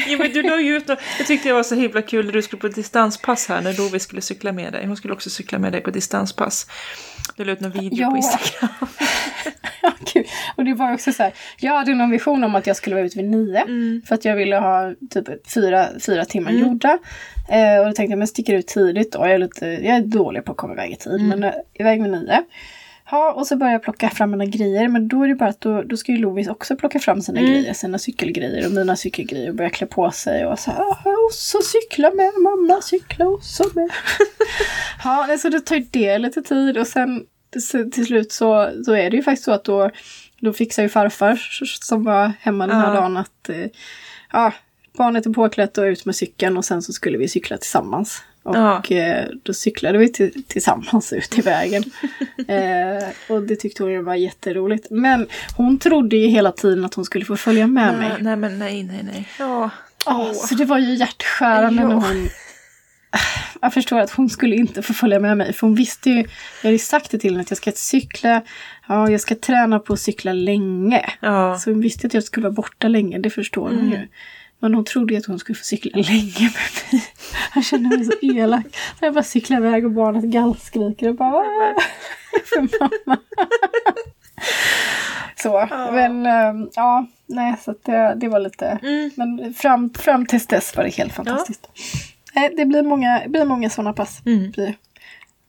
jo, 0.07 0.19
men 0.19 0.33
du 0.33 0.43
la 0.43 0.61
ju 0.61 0.77
ut 0.77 0.89
Jag 0.89 1.27
tyckte 1.27 1.49
det 1.49 1.53
var 1.53 1.63
så 1.63 1.75
himla 1.75 2.03
kul 2.03 2.27
när 2.27 2.33
du 2.33 2.43
skulle 2.43 2.61
på 2.61 2.69
distanspass 2.69 3.49
här 3.49 3.61
när 3.61 3.75
Lovi 3.75 4.01
skulle 4.01 4.21
cykla 4.21 4.53
med 4.53 4.73
dig. 4.73 4.87
Hon 4.87 4.97
skulle 4.97 5.15
också 5.15 5.31
cykla 5.31 5.59
med 5.59 5.73
dig 5.73 5.81
på 5.81 5.91
distanspass. 5.91 6.67
Du 7.37 7.45
la 7.45 7.53
ut 7.53 7.61
någon 7.61 7.71
video 7.71 8.01
Ja. 8.03 8.11
på 8.11 8.17
Instagram. 8.17 8.71
Gud. 10.15 10.27
och 10.57 10.65
det 10.65 10.75
var 10.75 10.93
också 10.95 11.13
så 11.13 11.23
här, 11.23 11.33
jag 11.59 11.73
hade 11.79 11.95
någon 11.95 12.11
vision 12.11 12.45
om 12.45 12.55
att 12.55 12.67
jag 12.67 12.77
skulle 12.77 12.97
vara 12.97 13.07
ute 13.07 13.17
vid 13.19 13.31
nio. 13.31 13.61
Mm. 13.61 14.03
För 14.07 14.15
att 14.15 14.25
jag 14.25 14.37
ville 14.37 14.57
ha 14.57 14.95
typ 15.11 15.51
fyra, 15.55 15.87
fyra 16.07 16.25
timmar 16.25 16.51
gjorda. 16.51 16.99
Eh, 17.51 17.79
och 17.79 17.87
då 17.87 17.93
tänkte 17.93 18.13
jag, 18.13 18.19
men 18.19 18.29
sticker 18.29 18.55
ut 18.55 18.67
tidigt 18.67 19.13
då. 19.13 19.19
Jag 19.19 19.31
är, 19.31 19.39
lite, 19.39 19.67
jag 19.67 19.97
är 19.97 20.01
dålig 20.01 20.45
på 20.45 20.53
att 20.53 20.59
komma 20.59 20.73
iväg 20.73 20.91
i 20.93 20.97
tid. 20.97 21.21
Men 21.29 21.45
eh, 21.45 21.53
iväg 21.75 22.03
vid 22.03 22.11
nio. 22.13 22.45
Ja, 23.11 23.33
och 23.33 23.47
så 23.47 23.57
börjar 23.57 23.73
jag 23.73 23.83
plocka 23.83 24.11
fram 24.11 24.31
mina 24.31 24.45
grejer. 24.47 24.89
Men 24.89 25.09
då 25.09 25.23
är 25.23 25.29
det 25.29 25.35
bara 25.35 25.49
att 25.49 25.61
då, 25.61 25.83
då 25.83 25.97
ska 25.97 26.13
ju 26.13 26.19
Lovis 26.19 26.49
också 26.49 26.77
plocka 26.77 26.99
fram 26.99 27.23
sina 27.23 27.41
grejer. 27.41 27.73
Sina 27.75 27.99
cykelgrejer 27.99 28.67
och 28.67 28.73
mina 28.73 28.97
cykelgrejer. 28.97 29.49
Och 29.49 29.55
börja 29.55 29.71
klä 29.71 29.87
på 29.87 30.11
sig. 30.11 30.47
Och 30.47 30.59
så 30.59 30.71
här, 30.71 30.81
"Ah, 30.81 30.99
och 31.27 31.33
så 31.33 31.59
cykla 31.63 32.11
med 32.11 32.31
mamma, 32.43 32.83
cykla 32.83 33.27
och 33.27 33.43
så 33.43 33.65
med. 33.75 33.91
ja, 35.05 35.37
så 35.39 35.49
det 35.49 35.61
tar 35.61 35.77
ju 35.77 35.87
det 35.91 36.19
lite 36.19 36.43
tid. 36.43 36.79
Och 36.79 36.87
sen 36.87 37.25
till 37.93 38.07
slut 38.07 38.33
så, 38.33 38.71
så 38.85 38.93
är 38.93 39.11
det 39.11 39.17
ju 39.17 39.23
faktiskt 39.23 39.45
så 39.45 39.53
att 39.53 39.65
då, 39.65 39.91
då 40.41 40.53
fixar 40.53 40.83
ju 40.83 40.89
farfar 40.89 41.37
som 41.83 42.05
var 42.05 42.33
hemma 42.41 42.67
den 42.67 42.77
här 42.77 42.95
Ja. 42.95 43.01
dagen 43.01 43.17
att 43.17 43.49
eh, 43.49 43.67
ja, 44.33 44.53
barnet 44.99 45.27
är 45.27 45.31
påklätt 45.31 45.79
och 45.79 45.83
ut 45.85 46.05
med 46.05 46.17
cykeln 46.17 46.57
och 46.57 46.65
sen 46.65 46.83
så 46.83 46.93
skulle 46.93 47.19
vi 47.19 47.29
cykla 47.29 47.57
tillsammans. 47.57 48.23
Och 48.45 48.57
Ja. 48.57 48.83
eh, 48.91 49.25
då 49.43 49.53
cyklade 49.55 49.99
vi 49.99 50.13
till, 50.13 50.43
tillsammans 50.45 51.13
ut 51.13 51.39
i 51.39 51.43
vägen. 51.43 51.85
eh, 52.49 53.09
och 53.29 53.43
det 53.43 53.57
tyckte 53.57 53.83
hon 53.83 54.05
var 54.05 54.15
jätteroligt. 54.15 54.87
Men 54.91 55.27
hon 55.57 55.79
trodde 55.79 56.17
ju 56.17 56.27
hela 56.27 56.53
tiden 56.53 56.85
att 56.85 56.95
hon 56.95 57.05
skulle 57.05 57.25
få 57.25 57.37
följa 57.37 57.67
med 57.67 57.99
mig. 57.99 58.09
Nej, 58.09 58.19
nej, 58.21 58.37
men 58.37 58.59
nej, 58.59 58.83
nej, 58.83 59.01
nej. 59.03 59.29
Ja. 59.39 59.71
Ja, 60.07 60.35
så 60.35 60.55
det 60.55 60.65
var 60.65 60.79
ju 60.79 60.95
hjärtskärande 60.95 61.83
Ja. 61.83 61.89
när 61.89 61.95
hon... 61.95 62.29
Jag 63.63 63.75
förstår 63.75 64.01
att 64.01 64.11
hon 64.11 64.31
skulle 64.31 64.57
inte 64.57 64.83
få 64.83 64.93
följa 64.95 65.21
med 65.21 65.37
mig. 65.37 65.53
För 65.53 65.67
hon 65.67 65.75
visste 65.77 66.11
ju, 66.11 66.17
jag 66.17 66.25
hade 66.63 66.73
ju 66.73 66.79
sagt 66.79 67.11
det 67.11 67.19
till 67.19 67.31
henne 67.31 67.41
att 67.43 67.51
jag 67.51 67.57
ska 67.57 67.73
cykla, 67.73 68.43
ja 68.89 69.11
jag 69.11 69.21
ska 69.21 69.35
träna 69.35 69.79
på 69.79 69.93
att 69.93 70.01
cykla 70.01 70.33
länge. 70.33 71.05
Ja. 71.21 71.59
Så 71.59 71.71
hon 71.71 71.81
visste 71.81 72.07
att 72.07 72.15
jag 72.15 72.25
skulle 72.25 72.45
vara 72.45 72.55
borta 72.55 72.89
länge, 72.89 73.19
det 73.19 73.31
förstår 73.31 73.69
hon 73.69 73.91
ju. 73.91 74.09
Men 74.65 74.75
hon 74.75 74.85
trodde 74.85 75.19
att 75.19 75.27
hon 75.27 75.39
skulle 75.39 75.57
få 75.57 75.65
cykla 75.65 75.91
länge 75.95 76.41
med 76.41 76.93
mig. 76.93 77.05
Jag 77.55 77.65
kände 77.65 77.97
mig 77.97 78.05
så 78.05 78.13
elak. 78.23 78.67
Så 78.99 79.05
jag 79.05 79.15
bara 79.15 79.25
cyklar 79.25 79.57
iväg 79.57 79.85
och 79.85 79.91
barnet 79.91 80.25
gallskriker 80.25 81.09
och 81.09 81.15
bara 81.15 81.75
för 82.45 82.79
mamma. 82.81 83.19
Så, 85.37 85.69
men 85.93 86.27
ehm, 86.27 86.71
ja, 86.75 87.07
nej 87.27 87.55
så 87.65 87.75
det, 87.83 88.15
det 88.17 88.29
var 88.29 88.41
lite... 88.41 88.79
Mm. 88.83 89.11
Men 89.17 89.55
fram, 89.55 89.91
fram 89.95 90.27
tills 90.27 90.47
dess 90.47 90.77
var 90.77 90.85
det 90.85 90.91
helt 90.91 91.13
fantastiskt. 91.13 91.69
Nej, 92.35 92.55
det 92.57 92.67
blir 92.67 92.83
många, 92.83 93.23
blir 93.27 93.45
många 93.45 93.71
sådana 93.71 93.93
pass. 93.93 94.23
Mm. 94.27 94.53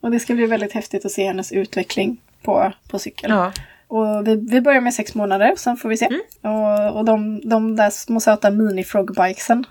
Och 0.00 0.10
det 0.10 0.20
ska 0.20 0.34
bli 0.34 0.46
väldigt 0.46 0.72
häftigt 0.72 1.04
att 1.04 1.12
se 1.12 1.26
hennes 1.26 1.52
utveckling 1.52 2.20
på, 2.42 2.72
på 2.88 2.98
cykel. 2.98 3.30
Ja. 3.30 3.52
Och 3.88 4.26
vi, 4.28 4.36
vi 4.50 4.60
börjar 4.60 4.80
med 4.80 4.94
sex 4.94 5.14
månader, 5.14 5.54
sen 5.56 5.76
får 5.76 5.88
vi 5.88 5.96
se. 5.96 6.08
Och, 6.42 6.96
och 6.98 7.04
de, 7.04 7.40
de 7.48 7.76
där 7.76 7.90
små 7.90 8.20
söta 8.20 8.50
mini-frogbikesen, 8.50 9.64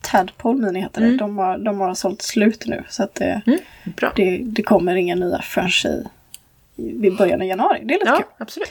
Tadpole 0.00 0.66
Mini 0.66 0.80
heter 0.80 1.00
det, 1.00 1.16
de, 1.16 1.38
har, 1.38 1.58
de 1.58 1.80
har 1.80 1.94
sålt 1.94 2.22
slut 2.22 2.66
nu. 2.66 2.84
Så 2.88 3.02
att 3.02 3.14
det, 3.14 3.40
Mm. 3.46 3.58
Det, 4.16 4.38
det 4.44 4.62
kommer 4.62 4.94
inga 4.96 5.14
nya 5.14 5.38
förrän 5.42 5.68
i, 5.68 6.06
vid 6.76 7.16
början 7.16 7.40
av 7.40 7.46
januari. 7.46 7.80
Det 7.84 7.94
är 7.94 7.98
lite 7.98 8.10
Ja, 8.10 8.16
kul. 8.16 8.24
absolut. 8.38 8.70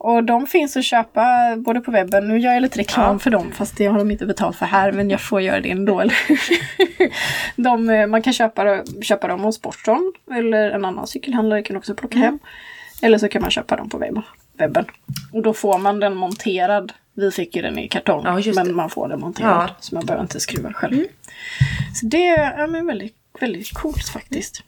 Och 0.00 0.24
de 0.24 0.46
finns 0.46 0.76
att 0.76 0.84
köpa 0.84 1.56
både 1.56 1.80
på 1.80 1.90
webben, 1.90 2.28
nu 2.28 2.38
gör 2.38 2.52
jag 2.52 2.62
lite 2.62 2.78
reklam 2.78 3.12
Ja. 3.14 3.18
för 3.18 3.30
dem 3.30 3.52
fast 3.52 3.76
det 3.76 3.86
har 3.86 3.98
de 3.98 4.10
inte 4.10 4.26
betalt 4.26 4.56
för 4.56 4.66
här 4.66 4.92
men 4.92 5.10
jag 5.10 5.20
får 5.20 5.40
göra 5.40 5.60
det 5.60 5.70
ändå. 5.70 6.02
de, 7.56 7.90
eh, 7.90 8.06
man 8.06 8.22
kan 8.22 8.32
köpa, 8.32 8.84
köpa 9.02 9.28
dem 9.28 9.40
hos 9.40 9.56
Sportson 9.56 10.12
eller 10.34 10.70
en 10.70 10.84
annan 10.84 11.06
cykelhandlare 11.06 11.62
kan 11.62 11.76
också 11.76 11.94
plocka 11.94 12.18
hem. 12.18 12.38
Eller 13.02 13.18
så 13.18 13.28
kan 13.28 13.42
man 13.42 13.50
köpa 13.50 13.76
dem 13.76 13.88
på 13.88 13.98
webb, 13.98 14.22
webben. 14.52 14.84
Och 15.32 15.42
då 15.42 15.54
får 15.54 15.78
man 15.78 16.00
den 16.00 16.16
monterad. 16.16 16.92
Vi 17.14 17.30
fick 17.30 17.56
ju 17.56 17.62
den 17.62 17.78
i 17.78 17.88
kartong 17.88 18.22
Ja, 18.24 18.52
men 18.54 18.66
det. 18.66 18.72
man 18.74 18.90
får 18.90 19.08
den 19.08 19.20
monterad. 19.20 19.68
Ja. 19.68 19.76
Så 19.80 19.94
man 19.94 20.06
behöver 20.06 20.22
inte 20.22 20.40
skruva 20.40 20.72
själv. 20.72 21.04
Så 21.94 22.06
det 22.06 22.26
är 22.26 22.58
ja, 22.58 22.66
men 22.66 22.86
väldigt, 22.86 23.16
väldigt 23.40 23.72
coolt 23.74 24.08
faktiskt. 24.08 24.62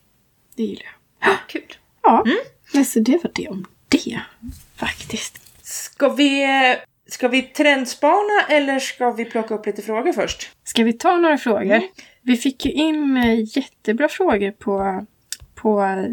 Det 0.57 0.62
gillar 0.62 0.87
jag. 1.20 1.37
Kul. 1.49 1.62
Ja, 2.03 2.24
men 2.72 2.85
så 2.85 3.01
det 3.01 3.18
var 3.24 3.31
det 3.35 3.49
om 3.49 3.66
det 3.89 4.20
faktiskt. 4.76 5.41
Ska 5.62 6.09
vi, 6.09 6.47
ska 7.09 7.28
vi 7.28 7.43
trendspana 7.43 8.43
eller 8.49 8.78
ska 8.78 9.11
vi 9.11 9.24
plocka 9.24 9.55
upp 9.55 9.66
lite 9.66 9.83
frågor 9.83 10.12
först? 10.12 10.51
Ska 10.64 10.85
vi 10.85 10.93
ta 10.93 11.16
några 11.16 11.39
frågor? 11.39 11.74
Mm. 11.74 11.89
Vi 12.22 12.37
fick 12.37 12.64
ju 12.64 12.72
in 12.72 13.16
eh, 13.16 13.57
jättebra 13.57 14.09
frågor 14.09 14.51
på, 14.51 15.07
på 15.55 15.83
eh, 15.83 16.05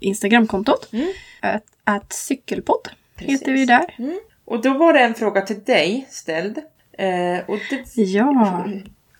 Instagramkontot. 0.00 0.92
Mm. 0.92 1.12
Att, 1.40 1.64
att 1.84 2.12
cykelpodd 2.12 2.88
Precis. 3.16 3.40
heter 3.40 3.52
vi 3.52 3.64
där. 3.64 3.94
Mm. 3.98 4.18
Och 4.44 4.62
då 4.62 4.78
var 4.78 4.92
det 4.92 5.00
en 5.00 5.14
fråga 5.14 5.40
till 5.40 5.64
dig 5.64 6.06
ställd. 6.10 6.58
Eh, 6.92 7.38
och, 7.46 7.58
det, 7.70 7.96
Ja, 7.96 8.68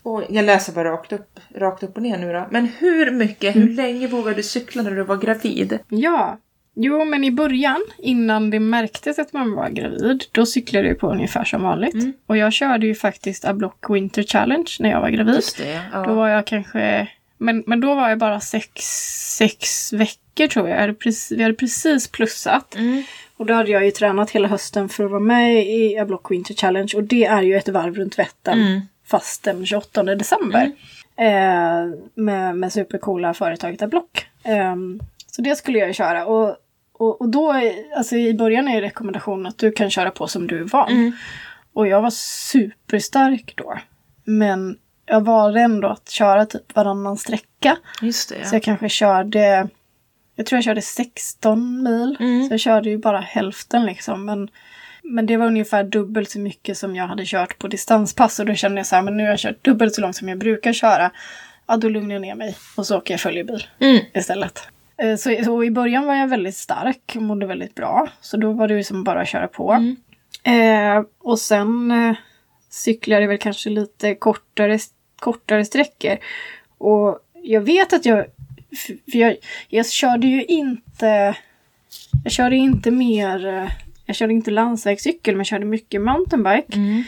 och 0.03 0.25
jag 0.29 0.45
läser 0.45 0.73
bara 0.73 0.91
rakt 0.91 1.13
upp, 1.13 1.41
rakt 1.55 1.83
upp 1.83 1.97
och 1.97 2.03
ner 2.03 2.19
nu 2.19 2.33
då. 2.33 2.47
Men 2.51 2.67
hur 2.79 3.11
mycket, 3.11 3.57
hur 3.57 3.69
länge 3.69 4.07
vågade 4.07 4.37
du 4.37 4.43
cykla 4.43 4.83
när 4.83 4.91
du 4.91 5.03
var 5.03 5.17
gravid? 5.17 5.79
ja. 5.89 6.39
Jo, 6.81 7.05
men 7.05 7.25
i 7.25 7.31
början, 7.31 7.85
innan 7.99 8.51
det 8.51 8.61
märktes 8.61 9.19
att 9.19 9.33
man 9.33 9.55
var 9.55 9.69
gravid, 9.69 10.25
då 10.33 10.47
cyklade 10.47 10.89
jag 10.89 10.99
på 10.99 11.11
ungefär 11.11 11.45
som 11.45 11.63
vanligt. 11.63 11.95
Mm. 11.95 12.13
Och 12.27 12.37
jag 12.37 12.53
körde 12.53 12.87
ju 12.87 12.95
faktiskt 12.95 13.45
A 13.45 13.55
Block 13.55 13.91
Winter 13.91 14.23
Challenge 14.23 14.71
när 14.81 14.91
jag 14.91 15.01
var 15.01 15.11
gravid. 15.11 15.35
Just 15.35 15.59
det, 15.59 15.83
ja. 15.93 16.05
Då 16.05 16.15
var 16.15 16.29
jag 16.29 16.47
kanske... 16.47 17.09
Men, 17.39 17.65
men 17.67 17.81
då 17.81 17.95
var 17.95 18.09
jag 18.09 18.19
bara 18.19 18.41
sex, 18.41 18.83
sex 19.37 19.93
veckor 19.93 20.47
tror 20.47 20.69
jag. 20.69 20.77
jag 20.77 20.81
hade 20.81 20.95
precis, 20.95 21.39
vi 21.39 21.43
hade 21.43 21.55
precis 21.55 22.09
plussat. 22.09 22.75
Mm. 22.75 23.03
Och 23.37 23.47
då 23.47 23.55
hade 23.55 23.71
jag 23.71 23.85
ju 23.85 23.91
tränat 23.91 24.31
hela 24.31 24.49
hösten 24.49 24.89
för 24.89 25.05
att 25.05 25.11
vara 25.11 25.21
med 25.21 25.67
i 25.67 25.99
A 25.99 26.05
Block 26.05 26.31
Winter 26.31 26.55
Challenge. 26.55 26.93
Och 26.97 27.05
det 27.05 27.25
är 27.25 27.43
ju 27.43 27.57
ett 27.57 27.69
varv 27.69 27.95
runt 27.95 28.19
Vättern. 28.19 28.61
Mm. 28.61 28.81
Fast 29.07 29.43
den 29.43 29.67
28 29.67 30.03
december. 30.03 30.73
Eh, 31.17 31.87
med, 32.15 32.57
med 32.57 32.73
supercoola 32.73 33.35
företaget 33.35 33.83
A 33.83 33.87
Block. 33.87 34.27
Eh, 34.43 34.77
så 35.27 35.43
det 35.43 35.57
skulle 35.57 35.79
jag 35.79 35.89
ju 35.89 35.95
köra. 35.95 36.27
Och, 36.27 36.57
och, 36.93 37.21
och 37.21 37.29
då, 37.29 37.55
alltså 37.97 38.17
i 38.17 38.35
början 38.35 38.69
är 38.69 38.81
rekommendationen 38.81 39.47
att 39.47 39.59
du 39.59 39.73
kan 39.73 39.91
köra 39.91 40.11
på 40.11 40.27
som 40.27 40.47
du 40.47 40.61
är 40.61 40.65
van. 40.65 40.91
Mm. 40.93 41.13
Och 41.73 41.87
jag 41.89 42.03
var 42.03 42.11
superstark 42.11 43.53
då. 43.57 43.79
Men 44.25 44.79
jag 45.09 45.21
valde 45.25 45.61
ändå 45.61 45.89
att 45.89 46.09
köra 46.11 46.47
typ 46.47 46.75
varannan 46.77 47.17
sträcka. 47.17 47.77
Just 48.03 48.29
det, 48.29 48.35
Så 48.35 48.55
ja. 48.55 48.57
jag 48.57 48.63
kanske 48.63 48.89
körde, 48.89 49.69
jag 50.37 50.47
tror 50.47 50.57
jag 50.57 50.65
körde 50.65 50.83
16 50.83 51.83
mil. 51.83 52.17
Mm. 52.21 52.49
Så 52.49 52.53
jag 52.53 52.61
körde 52.61 52.91
ju 52.91 52.99
bara 52.99 53.21
hälften 53.21 53.87
liksom. 53.87 54.25
Men, 54.25 54.49
men 55.03 55.27
det 55.27 55.37
var 55.37 55.47
ungefär 55.47 55.85
dubbelt 55.85 56.31
så 56.31 56.39
mycket 56.39 56.79
som 56.79 56.97
jag 56.97 57.07
hade 57.07 57.25
kört 57.27 57.59
på 57.59 57.69
distanspass. 57.69 58.39
Och 58.41 58.47
då 58.47 58.55
kände 58.55 58.79
jag 58.79 58.87
så 58.87 58.97
här, 58.97 59.03
men 59.03 59.17
nu 59.17 59.23
har 59.23 59.31
jag 59.31 59.39
kört 59.39 59.65
dubbelt 59.65 59.95
så 59.95 60.01
långt 60.01 60.17
som 60.17 60.29
jag 60.29 60.39
brukar 60.39 60.73
köra. 60.73 61.11
Ja, 61.67 61.77
då 61.77 61.89
lugnar 61.89 62.15
jag 62.15 62.23
ner 62.23 62.35
mig 62.35 62.57
och 62.77 62.87
så 62.87 62.99
åker 62.99 63.15
jag 63.15 63.21
följebil 63.21 63.67
Mm. 63.81 63.99
istället. 64.15 64.63
Eh, 65.03 65.17
Så, 65.17 65.37
så 65.45 65.65
i 65.65 65.71
början 65.71 66.07
var 66.07 66.15
jag 66.15 66.29
väldigt 66.29 66.57
stark 66.57 67.13
och 67.17 67.23
mådde 67.23 67.47
väldigt 67.47 67.75
bra. 67.75 68.09
Så 68.21 68.37
då 68.37 68.53
var 68.53 68.69
det 68.69 68.75
ju 68.75 68.85
som 68.85 69.05
bara 69.05 69.21
att 69.21 69.29
köra 69.29 69.49
på. 69.49 69.73
Mm. 69.73 69.97
Eh, 70.45 71.05
och 71.19 71.39
sen 71.39 71.91
eh, 71.91 72.17
cyklade 72.71 73.23
jag 73.23 73.29
väl 73.29 73.39
kanske 73.39 73.71
lite 73.71 74.15
kortare, 74.15 74.79
kortare 75.19 75.65
sträckor. 75.65 76.17
Och 76.79 77.19
jag 77.43 77.61
vet 77.61 77.93
att 77.93 78.07
jag... 78.07 78.27
För 79.13 79.19
jag, 79.19 79.37
jag 79.69 79.91
körde 79.91 80.27
ju 80.27 80.45
inte... 80.45 81.37
Jag 82.25 82.33
körde 82.33 82.57
inte 82.57 82.91
mer... 82.91 83.71
Jag 84.07 84.17
körde 84.17 84.33
inte 84.33 84.51
landsvägscykel 84.51 85.35
men 85.35 85.41
jag 85.41 85.47
körde 85.47 85.65
mycket 85.65 86.01
mountainbike. 86.01 86.77
Mm. 86.77 87.05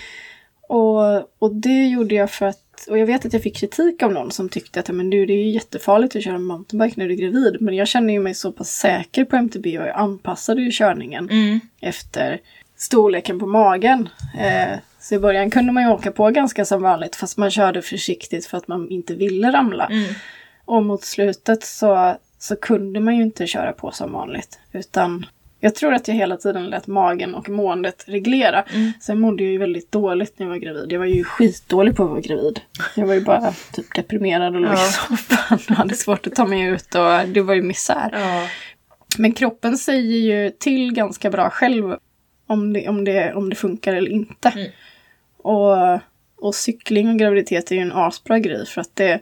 Och, 0.69 1.19
och 1.39 1.55
det 1.55 1.87
gjorde 1.87 2.15
jag 2.15 2.31
för 2.31 2.47
att... 2.47 2.87
Och 2.91 2.99
jag 2.99 3.07
vet 3.07 3.27
att 3.27 3.33
jag 3.33 3.43
fick 3.43 3.57
kritik 3.57 4.03
av 4.03 4.13
någon 4.13 4.31
som 4.31 4.49
tyckte 4.49 4.81
att 4.81 4.89
men 4.89 5.11
du, 5.11 5.27
det 5.27 5.33
är 5.33 5.45
ju 5.45 5.51
jättefarligt 5.51 6.17
att 6.17 6.25
köra 6.25 6.39
mountainbike 6.39 6.95
när 6.97 7.09
du 7.09 7.15
är 7.15 7.19
gravid. 7.19 7.57
Men 7.61 7.75
jag 7.75 7.89
känner 7.89 8.13
ju 8.13 8.21
mig 8.21 8.35
så 8.35 8.53
pass 8.53 8.71
säker 8.71 9.25
på 9.25 9.37
MTB 9.37 9.67
och 9.67 9.87
jag 9.87 9.97
anpassade 9.97 10.63
ju 10.63 10.71
körningen 10.73 11.31
Mm. 11.31 11.61
efter 11.81 12.41
storleken 12.77 13.39
på 13.39 13.47
magen. 13.47 14.09
Eh, 14.39 14.79
så 15.01 15.15
i 15.15 15.19
början 15.19 15.51
kunde 15.51 15.73
man 15.73 15.83
ju 15.83 15.89
åka 15.89 16.13
på 16.13 16.31
ganska 16.31 16.65
som 16.65 16.83
vanligt 16.83 17.17
fast 17.17 17.37
man 17.37 17.51
körde 17.51 17.83
försiktigt 17.83 18.47
för 18.47 18.59
att 18.59 18.69
man 18.69 18.89
inte 18.91 19.15
ville 19.15 19.53
ramla. 19.53 19.87
Mm. 19.87 20.15
Och 20.65 20.85
mot 20.85 21.05
slutet 21.05 21.65
så, 21.65 22.17
så 22.39 22.57
kunde 22.57 23.01
man 23.01 23.17
ju 23.17 23.23
inte 23.23 23.47
köra 23.47 23.73
på 23.73 23.91
som 23.91 24.13
vanligt. 24.13 24.59
Utan 24.73 25.27
jag 25.61 25.75
tror 25.75 25.95
att 25.95 26.09
jag 26.09 26.15
hela 26.15 26.37
tiden 26.37 26.67
lät 26.67 26.87
magen 26.87 27.35
och 27.35 27.49
måendet 27.49 28.05
reglera. 28.07 28.63
Mm. 28.63 28.93
Sen 29.01 29.21
mådde 29.21 29.43
jag 29.43 29.53
ju 29.53 29.59
väldigt 29.59 29.93
dåligt 29.93 30.39
när 30.39 30.47
jag 30.47 30.51
var 30.51 30.59
gravid. 30.59 30.93
Jag 30.93 30.99
var 30.99 31.07
ju 31.07 31.25
skitdålig 31.25 31.97
på 31.97 32.05
att 32.05 32.11
vara 32.11 32.21
gravid. 32.21 32.61
Jag 32.97 33.07
var 33.07 33.15
ju 33.15 33.21
bara 33.21 33.53
typ 33.73 33.95
deprimerad 33.95 34.55
och 34.55 34.61
låg 34.61 34.73
i 34.73 34.75
Ja. 34.77 34.77
soffan 34.77 35.59
och 35.69 35.77
hade 35.77 35.95
svårt 35.95 36.27
att 36.27 36.35
ta 36.35 36.47
mig 36.47 36.63
ut 36.63 36.95
och 36.95 37.29
det 37.29 37.41
var 37.41 37.55
ju 37.55 37.63
misär. 37.63 38.11
Ja. 38.13 38.49
Men 39.19 39.33
kroppen 39.33 39.79
säger 39.79 40.19
ju 40.19 40.51
till 40.51 40.93
ganska 40.95 41.31
bra 41.31 41.51
själv 41.51 41.97
om 42.47 42.73
det, 42.73 42.89
om 42.89 43.05
det, 43.05 43.35
om 43.35 43.51
det 43.51 43.57
funkar 43.57 43.95
eller 43.95 44.11
inte. 44.11 44.49
Mm. 44.49 44.71
Och, 45.43 46.01
och 46.37 46.55
cykling 46.55 47.09
och 47.09 47.19
graviditet 47.19 47.71
är 47.71 47.77
ju 47.77 47.83
en 47.83 47.93
asbra 47.93 48.39
grej 48.39 48.67
för 48.67 48.81
att 48.81 48.97
det, 48.97 49.21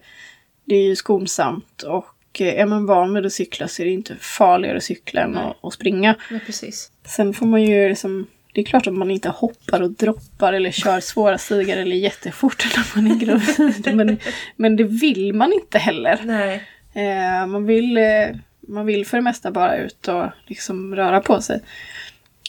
det 0.64 0.74
är 0.74 0.82
ju 0.82 0.96
skonsamt 0.96 1.82
och 1.82 2.40
eh, 2.40 2.60
är 2.60 2.66
man 2.66 2.86
van 2.86 3.12
med 3.12 3.26
att 3.26 3.32
cykla 3.32 3.68
så 3.68 3.82
är 3.82 3.86
det 3.86 3.92
inte 3.92 4.16
farligare 4.20 4.76
att 4.76 4.84
cykla 4.84 5.20
än 5.20 5.36
att, 5.36 5.64
att 5.64 5.72
springa. 5.72 6.14
Ja, 6.30 6.38
precis. 6.46 6.90
Sen 7.04 7.34
får 7.34 7.46
man 7.46 7.62
ju 7.62 7.88
liksom 7.88 8.26
det 8.52 8.60
är 8.62 8.64
klart 8.64 8.86
att 8.86 8.94
man 8.94 9.10
inte 9.10 9.28
hoppar 9.28 9.82
och 9.82 9.90
droppar 9.90 10.52
eller 10.52 10.70
kör 10.70 11.00
svåra 11.00 11.38
stigar 11.38 11.76
eller 11.76 11.96
jättefort 11.96 12.66
när 12.76 13.02
man 13.02 13.12
är 13.12 13.16
gravid. 13.16 13.94
men, 13.96 14.18
men 14.56 14.76
det 14.76 14.84
vill 14.84 15.32
man 15.34 15.52
inte 15.52 15.78
heller. 15.78 16.20
Nej. 16.24 16.62
Eh, 16.92 17.46
man, 17.46 17.66
vill, 17.66 17.96
eh, 17.96 18.28
man 18.60 18.86
vill 18.86 19.06
för 19.06 19.16
det 19.16 19.22
mesta 19.22 19.50
bara 19.50 19.76
ut 19.76 20.08
och 20.08 20.26
liksom 20.46 20.96
röra 20.96 21.20
på 21.20 21.40
sig. 21.40 21.60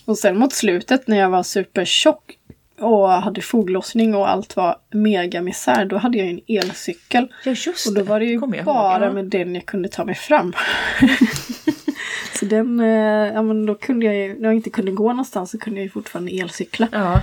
Och 0.05 0.17
sen 0.17 0.37
mot 0.37 0.53
slutet 0.53 1.07
när 1.07 1.17
jag 1.17 1.29
var 1.29 1.43
supertjock 1.43 2.37
och 2.79 3.09
hade 3.09 3.41
foglossning 3.41 4.15
och 4.15 4.29
allt 4.29 4.55
var 4.55 4.75
mega 4.91 5.41
misär, 5.41 5.85
då 5.85 5.97
hade 5.97 6.17
jag 6.17 6.27
en 6.27 6.41
elcykel. 6.47 7.27
Ja, 7.45 7.51
just 7.51 7.87
Och 7.87 7.93
då 7.93 8.03
var 8.03 8.19
det 8.19 8.25
ju 8.25 8.39
bara 8.63 9.05
ihåg, 9.05 9.13
med 9.13 9.25
den 9.25 9.55
jag 9.55 9.65
kunde 9.65 9.89
ta 9.89 10.05
mig 10.05 10.15
fram. 10.15 10.53
så 12.39 12.45
den, 12.45 12.79
eh, 12.79 13.33
ja 13.33 13.41
men 13.41 13.65
då 13.65 13.75
kunde 13.75 14.05
jag 14.05 14.15
ju, 14.15 14.39
när 14.39 14.49
jag 14.49 14.55
inte 14.55 14.69
kunde 14.69 14.91
gå 14.91 15.09
någonstans 15.09 15.51
så 15.51 15.57
kunde 15.57 15.79
jag 15.79 15.83
ju 15.83 15.89
fortfarande 15.89 16.31
elcykla. 16.31 16.87
Ja. 16.91 17.21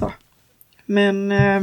Så. 0.00 0.12
Men, 0.86 1.32
eh, 1.32 1.62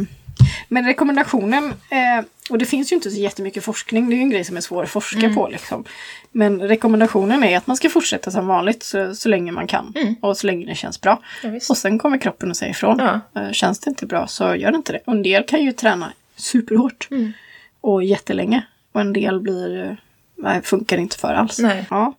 men 0.68 0.86
rekommendationen, 0.86 1.66
eh, 1.90 2.26
och 2.50 2.58
det 2.58 2.66
finns 2.66 2.92
ju 2.92 2.96
inte 2.96 3.12
så 3.12 3.20
jättemycket 3.20 3.64
forskning, 3.64 4.10
det 4.10 4.16
är 4.16 4.18
ju 4.18 4.22
en 4.24 4.30
grej 4.30 4.44
som 4.44 4.58
är 4.58 4.62
svår 4.62 4.84
att 4.84 4.90
forska 4.90 5.20
Mm. 5.20 5.36
på 5.36 5.48
liksom. 5.48 5.84
Men 6.32 6.62
rekommendationen 6.62 7.44
är 7.44 7.58
att 7.58 7.68
man 7.68 7.78
ska 7.78 7.90
fortsätta 7.90 8.32
som 8.32 8.48
vanligt 8.48 8.84
så, 8.84 9.16
så 9.16 9.30
länge 9.30 9.52
man 9.52 9.68
kan. 9.68 9.94
Mm. 9.96 10.16
Och 10.22 10.38
så 10.38 10.48
länge 10.48 10.66
det 10.66 10.76
känns 10.76 11.02
bra. 11.02 11.22
Ja. 11.44 11.50
Och 11.70 11.78
sen 11.78 12.00
kommer 12.00 12.18
kroppen 12.18 12.50
och 12.50 12.58
säger 12.58 12.72
ifrån. 12.72 13.00
Ja. 13.00 13.42
Eh, 13.42 13.52
Känns 13.52 13.80
det 13.80 13.90
inte 13.90 14.06
bra 14.06 14.28
så 14.28 14.56
gör 14.56 14.72
det 14.72 14.78
inte 14.78 14.94
det. 14.94 15.00
Och 15.06 15.14
en 15.14 15.24
del 15.24 15.44
kan 15.44 15.64
ju 15.64 15.72
träna 15.72 16.14
superhårt. 16.36 17.08
Mm. 17.12 17.34
Och 17.82 18.04
jättelänge. 18.04 18.66
Och 18.92 19.02
en 19.02 19.14
del 19.14 19.40
blir, 19.40 19.84
eh, 19.86 19.92
nej, 20.36 20.62
funkar 20.62 20.98
inte 20.98 21.18
för 21.18 21.34
alls. 21.34 21.60
Nej. 21.60 21.86
Ja. 21.90 22.14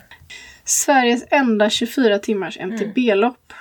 Sveriges 0.66 1.24
enda 1.32 1.70
24 1.70 2.20
timmars 2.20 2.58
MTB-lopp. 2.58 3.54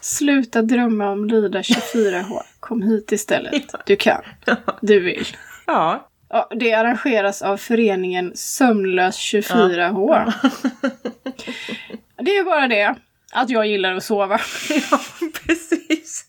Sluta 0.00 0.62
drömma 0.62 1.10
om 1.10 1.24
Lida 1.24 1.60
24H. 1.62 2.40
Kom 2.60 2.82
hit 2.82 3.12
istället. 3.12 3.74
Du 3.86 3.96
kan. 3.96 4.22
Du 4.80 5.00
vill. 5.00 5.26
Ja. 5.66 6.09
Ja, 6.32 6.48
det 6.56 6.72
arrangeras 6.72 7.42
av 7.42 7.56
föreningen 7.56 8.32
Sömnlös 8.34 9.16
24H. 9.18 10.32
Det 12.22 12.36
är 12.36 12.44
bara 12.44 12.68
det 12.68 12.94
att 13.32 13.50
jag 13.50 13.66
gillar 13.66 13.94
att 13.94 14.04
sova. 14.04 14.40
Ja, 14.90 15.00
precis. 15.46 16.24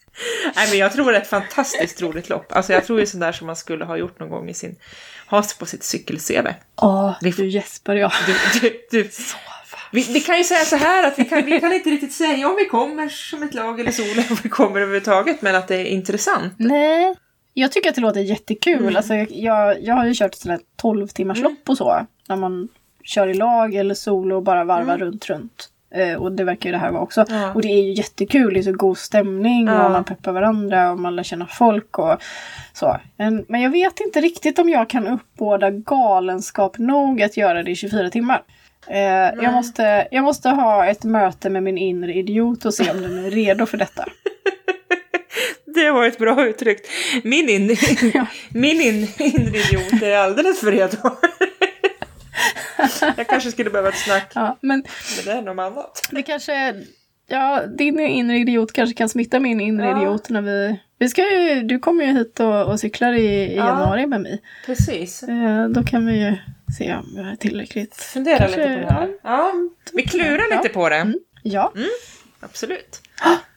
Nej, 0.56 0.68
men 0.70 0.78
jag 0.80 0.91
tror 0.93 1.12
det 1.12 1.18
är 1.18 1.22
ett 1.22 1.28
fantastiskt 1.30 2.02
roligt 2.02 2.30
lopp. 2.30 2.52
Alltså 2.56 2.74
jag 2.74 2.86
tror 2.86 2.97
det 2.97 3.04
är 3.04 3.06
sånt 3.06 3.22
där 3.22 3.32
som 3.32 3.47
man 3.47 3.56
skulle 3.56 3.86
ha 3.86 3.97
gjort 3.97 4.20
någon 4.20 4.30
gång 4.30 4.49
i 4.49 4.54
sin... 4.54 4.76
Ha 5.28 5.43
på 5.60 5.66
sitt 5.66 5.84
cykel-CV. 5.84 6.47
Vi- 7.22 7.32
du 7.32 7.47
gäspar 7.47 7.95
jag. 7.95 8.12
Du, 8.26 8.60
du, 8.62 8.82
du. 8.91 9.10
Vi, 9.91 10.02
vi 10.14 10.20
kan 10.20 10.38
ju 10.38 10.43
säga 10.43 10.66
så 10.66 10.76
här 10.76 11.08
att 11.08 11.20
vi 11.20 11.26
kan, 11.26 11.45
vi 11.45 11.60
kan 11.60 11.74
inte 11.74 11.89
riktigt 11.89 12.14
säga 12.14 12.49
om 12.49 12.56
vi 12.56 12.66
kommer 12.66 13.10
som 13.10 13.43
ett 13.43 13.54
lag 13.54 13.80
eller 13.80 13.91
solo, 13.91 14.22
om 14.30 14.38
vi 14.43 14.49
kommer 14.49 14.76
överhuvudtaget, 14.82 15.41
men 15.41 15.56
att 15.56 15.68
det 15.68 15.76
är 15.76 15.86
intressant. 15.86 16.54
Nej. 16.58 17.16
Jag 17.54 17.72
tycker 17.72 17.89
att 17.89 17.95
det 17.95 18.02
låter 18.02 18.22
jättekul. 18.22 18.97
Alltså, 18.97 19.14
jag, 19.16 19.84
jag 19.84 19.95
har 19.95 20.06
ju 20.06 20.14
kört 20.16 20.36
sådana 20.36 20.60
12 20.76 21.08
timmars 21.08 21.39
lopp 21.39 21.70
och 21.70 21.78
så. 21.78 22.06
När 22.30 22.36
man 22.36 22.68
kör 23.04 23.28
i 23.28 23.34
lag 23.34 23.76
eller 23.76 23.95
solo 23.95 24.36
och 24.36 24.43
bara 24.43 24.64
varvar 24.64 24.97
runt, 24.97 25.30
runt. 25.30 25.70
Eh, 25.95 26.16
och 26.16 26.32
det 26.32 26.43
verkar 26.43 26.70
ju 26.70 26.72
det 26.72 26.78
här 26.80 26.91
vara 26.91 27.02
också. 27.02 27.26
Ja. 27.30 27.54
Och 27.54 27.62
det 27.62 27.68
är 27.68 27.82
ju 27.84 27.93
jättekul. 27.93 28.54
Det 28.54 28.60
är 28.60 28.64
så 28.64 28.72
god 28.72 28.97
stämning 28.97 29.68
Ja. 29.68 29.86
och 29.86 29.91
man 29.91 30.04
peppar 30.04 30.32
varandra 30.32 30.91
och 30.91 30.99
man 30.99 31.16
lär 31.16 31.24
känna 31.24 31.47
folk 31.47 31.99
och 31.99 32.18
så. 32.74 32.97
Men, 33.18 33.45
men 33.49 33.62
jag 33.62 33.70
vet 33.70 33.99
inte 33.99 34.22
riktigt 34.22 34.60
om 34.60 34.70
jag 34.70 34.89
kan 34.89 35.08
uppbåda 35.08 35.70
galenskap 35.70 36.78
nog 36.78 37.22
att 37.22 37.38
göra 37.38 37.64
det 37.64 37.72
i 37.72 37.76
24 37.76 38.10
timmar. 38.10 38.43
Eh, 38.88 38.97
jag, 39.43 39.54
måste, 39.54 40.08
jag 40.12 40.24
måste 40.24 40.49
ha 40.49 40.86
ett 40.86 41.04
möte 41.04 41.49
med 41.49 41.64
min 41.64 41.78
inre 41.78 42.14
idiot 42.14 42.66
och 42.66 42.74
se 42.74 42.91
om 42.91 43.02
den 43.02 43.26
är 43.26 43.30
redo 43.30 43.66
för 43.66 43.78
detta. 43.78 44.06
Det 45.76 45.91
var 45.91 46.05
ett 46.05 46.17
bra 46.17 46.45
uttryck. 46.47 46.80
Min, 47.24 47.49
in, 47.49 47.78
Ja. 48.13 48.26
min 48.49 48.82
in, 48.82 49.07
inre 49.17 49.57
idiot 49.57 50.01
är 50.03 50.17
alldeles 50.17 50.59
för 50.59 50.72
redo. 50.72 50.97
Jag 53.17 53.28
kanske 53.28 53.51
skulle 53.51 53.69
behöva 53.69 53.89
ett 53.89 53.97
snack 53.97 54.32
Ja, 54.36 54.57
men 54.61 54.84
med 55.26 55.36
den 55.36 55.47
om 55.47 55.59
annat. 55.59 56.07
Det 56.11 56.22
kanske, 56.24 56.76
ja, 57.28 57.63
din 57.78 57.99
inre 57.99 58.38
idiot 58.38 58.74
kanske 58.74 58.95
kan 58.95 59.09
smitta 59.09 59.39
min 59.39 59.61
inre 59.61 59.86
Ja. 59.86 60.01
idiot 60.01 60.30
när 60.30 60.41
vi, 60.41 60.80
vi 60.99 61.09
ska 61.09 61.22
ju, 61.39 61.61
du 61.63 61.80
kommer 61.80 62.05
ju 62.05 62.11
hit 62.13 62.39
och, 62.39 62.65
och 62.65 62.80
cyklar 62.80 63.13
i, 63.13 63.26
i 63.26 63.55
Ja. 63.55 63.65
januari 63.67 64.07
med 64.07 64.22
mig. 64.22 64.41
Precis. 64.65 65.24
Eh, 65.24 65.67
då 65.69 65.84
kan 65.84 66.05
vi 66.05 66.13
ju 66.26 66.36
se 66.78 66.95
om 66.95 67.13
jag 67.15 67.28
är 67.32 67.36
tillräckligt. 67.36 67.95
Fundera 67.95 68.38
Kanske- 68.38 68.57
lite 68.57 68.82
på 68.82 68.88
det 68.88 68.93
här. 68.93 69.09
Ja, 69.24 69.53
vi 69.93 70.03
klurar 70.03 70.57
lite 70.57 70.69
på 70.74 70.89
det. 70.89 71.13
Ja, 71.43 71.74
Absolut. 72.39 73.01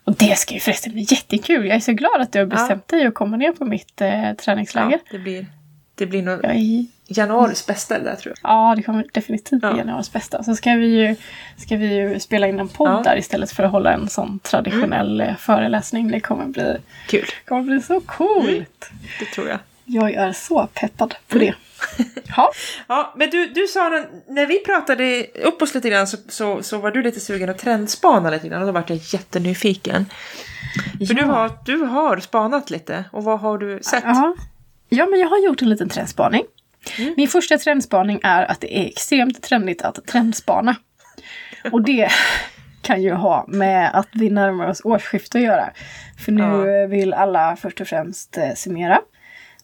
Och 0.05 0.15
det 0.17 0.39
ska 0.39 0.55
ju 0.55 0.61
förresten 0.61 0.93
bli 0.93 1.07
jättekul. 1.09 1.67
Jag 1.67 1.77
är 1.77 1.81
så 1.81 1.93
glad 1.93 2.21
att 2.21 2.33
du 2.33 2.39
har 2.39 2.47
bestämt 2.47 2.89
dig 2.89 3.07
att 3.07 3.15
komma 3.15 3.37
ner 3.37 3.53
på 3.53 3.65
mitt 3.65 4.01
eh, 4.01 4.33
träningsläger. 4.33 4.91
Ja, 4.91 4.99
det 5.11 5.19
blir, 5.19 5.47
det 5.95 6.07
blir 6.07 6.23
nog 6.23 6.45
är, 6.45 6.87
januaris 7.07 7.67
bästa 7.67 7.99
det 7.99 8.05
där 8.05 8.17
tror 8.17 8.35
jag. 8.43 8.51
ja, 8.51 8.75
det 8.77 8.83
kommer 8.83 9.07
definitivt 9.13 9.61
bli 9.61 9.69
Ja. 9.71 9.77
januaris 9.79 10.13
bästa. 10.13 10.43
Så 10.43 10.57
ska 10.57 10.71
vi 10.75 10.87
ju, 10.87 11.17
ska 11.57 11.77
vi 11.77 11.95
ju 11.95 12.21
spela 12.21 12.47
in 12.49 12.61
en 12.61 12.69
podd 12.69 12.91
Ja. 12.91 13.03
där 13.05 13.17
istället 13.19 13.51
för 13.53 13.63
att 13.63 13.71
hålla 13.71 13.93
en 13.93 14.09
sån 14.09 14.39
traditionell 14.39 15.21
eh, 15.21 15.37
föreläsning. 15.37 16.11
Det 16.11 16.21
kommer 16.21 16.45
bli, 16.47 16.77
Kul. 17.09 17.25
kommer 17.45 17.63
bli 17.63 17.81
så 17.83 18.01
coolt. 18.01 18.91
Det 19.19 19.25
tror 19.35 19.49
jag. 19.49 19.59
Jag 19.85 20.13
är 20.15 20.33
så 20.33 20.69
peppad 20.75 21.15
på 21.29 21.39
det. 21.39 21.55
Ja, 22.37 22.53
Ja, 22.87 23.15
men 23.17 23.31
du, 23.31 23.47
du 23.47 23.67
sa 23.67 23.89
när, 24.29 24.47
vi 24.47 24.59
pratade 24.59 25.27
upp 25.43 25.63
oss 25.63 25.75
lite 25.75 25.91
grann 25.91 26.07
så, 26.07 26.17
så, 26.29 26.63
så 26.63 26.79
var 26.79 26.91
du 26.91 27.03
lite 27.03 27.21
sugen 27.21 27.51
att 27.51 27.59
trendspana 27.59 28.31
lite 28.31 28.49
grann 28.49 28.61
och 28.61 28.67
då 28.67 28.73
vart 28.73 28.91
jag 28.91 28.99
jättenyfiken. 28.99 30.07
För 31.07 31.15
du, 31.15 31.25
har, 31.25 31.51
du 31.65 31.77
har 31.77 32.21
spanat 32.21 32.71
lite 32.71 33.05
och 33.13 33.25
vad 33.25 33.41
har 33.41 33.59
du 33.59 33.81
sett? 33.83 34.05
ja. 34.05 34.35
ja, 34.89 35.07
men 35.07 35.21
jag 35.21 35.29
har 35.29 35.39
gjort 35.39 35.63
en 35.63 35.69
liten 35.69 35.89
trendspaning. 35.89 36.45
Mm. 36.99 37.15
Min 37.17 37.29
första 37.29 37.59
trendspaning 37.59 38.21
är 38.23 38.51
att 38.51 38.61
det 38.61 38.79
är 38.79 38.87
extremt 38.87 39.43
trendigt 39.43 39.83
att 39.83 40.07
trendspana. 40.07 40.77
Och 41.73 41.83
det 41.83 42.09
kan 42.83 43.03
ju 43.03 43.13
ha 43.13 43.45
med 43.49 43.91
att 43.95 44.09
vi 44.13 44.31
närmar 44.31 44.69
oss 44.69 44.81
årsskifte 44.85 45.39
att 45.39 45.45
göra. 45.45 45.71
För 46.25 46.33
nu 46.33 46.43
ja. 46.43 46.87
vill 46.87 47.15
alla 47.15 47.57
först 47.57 47.81
och 47.81 47.87
främst 47.87 48.37
eh, 48.37 48.55
summera. 48.55 49.01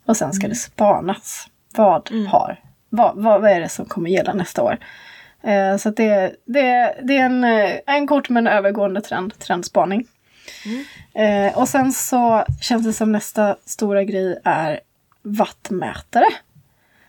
Och 0.04 0.16
sen 0.16 0.32
ska 0.32 0.44
mm. 0.44 0.50
det 0.50 0.56
spanas. 0.56 1.46
Vad 1.76 2.10
mm. 2.10 2.26
har, 2.26 2.60
vad, 2.88 3.16
vad, 3.16 3.40
vad 3.40 3.50
är 3.50 3.60
det 3.60 3.68
som 3.68 3.84
kommer 3.84 4.10
gälla 4.10 4.32
nästa 4.32 4.62
år? 4.62 4.78
Eh, 5.42 5.76
så 5.76 5.90
det, 5.90 6.36
det, 6.44 6.94
det 7.02 7.16
är 7.16 7.24
en, 7.24 7.44
eh, 7.44 7.70
en 7.86 8.06
kort 8.06 8.28
men 8.28 8.46
övergående 8.46 9.00
trend, 9.00 9.38
trendspaning. 9.38 10.06
Mm. 10.64 10.84
Eh, 11.48 11.58
och 11.58 11.68
sen 11.68 11.92
så 11.92 12.44
känns 12.60 12.86
det 12.86 12.92
som 12.92 13.12
nästa 13.12 13.56
stora 13.64 14.04
grej 14.04 14.40
är 14.44 14.80
wattmätare. 15.22 16.28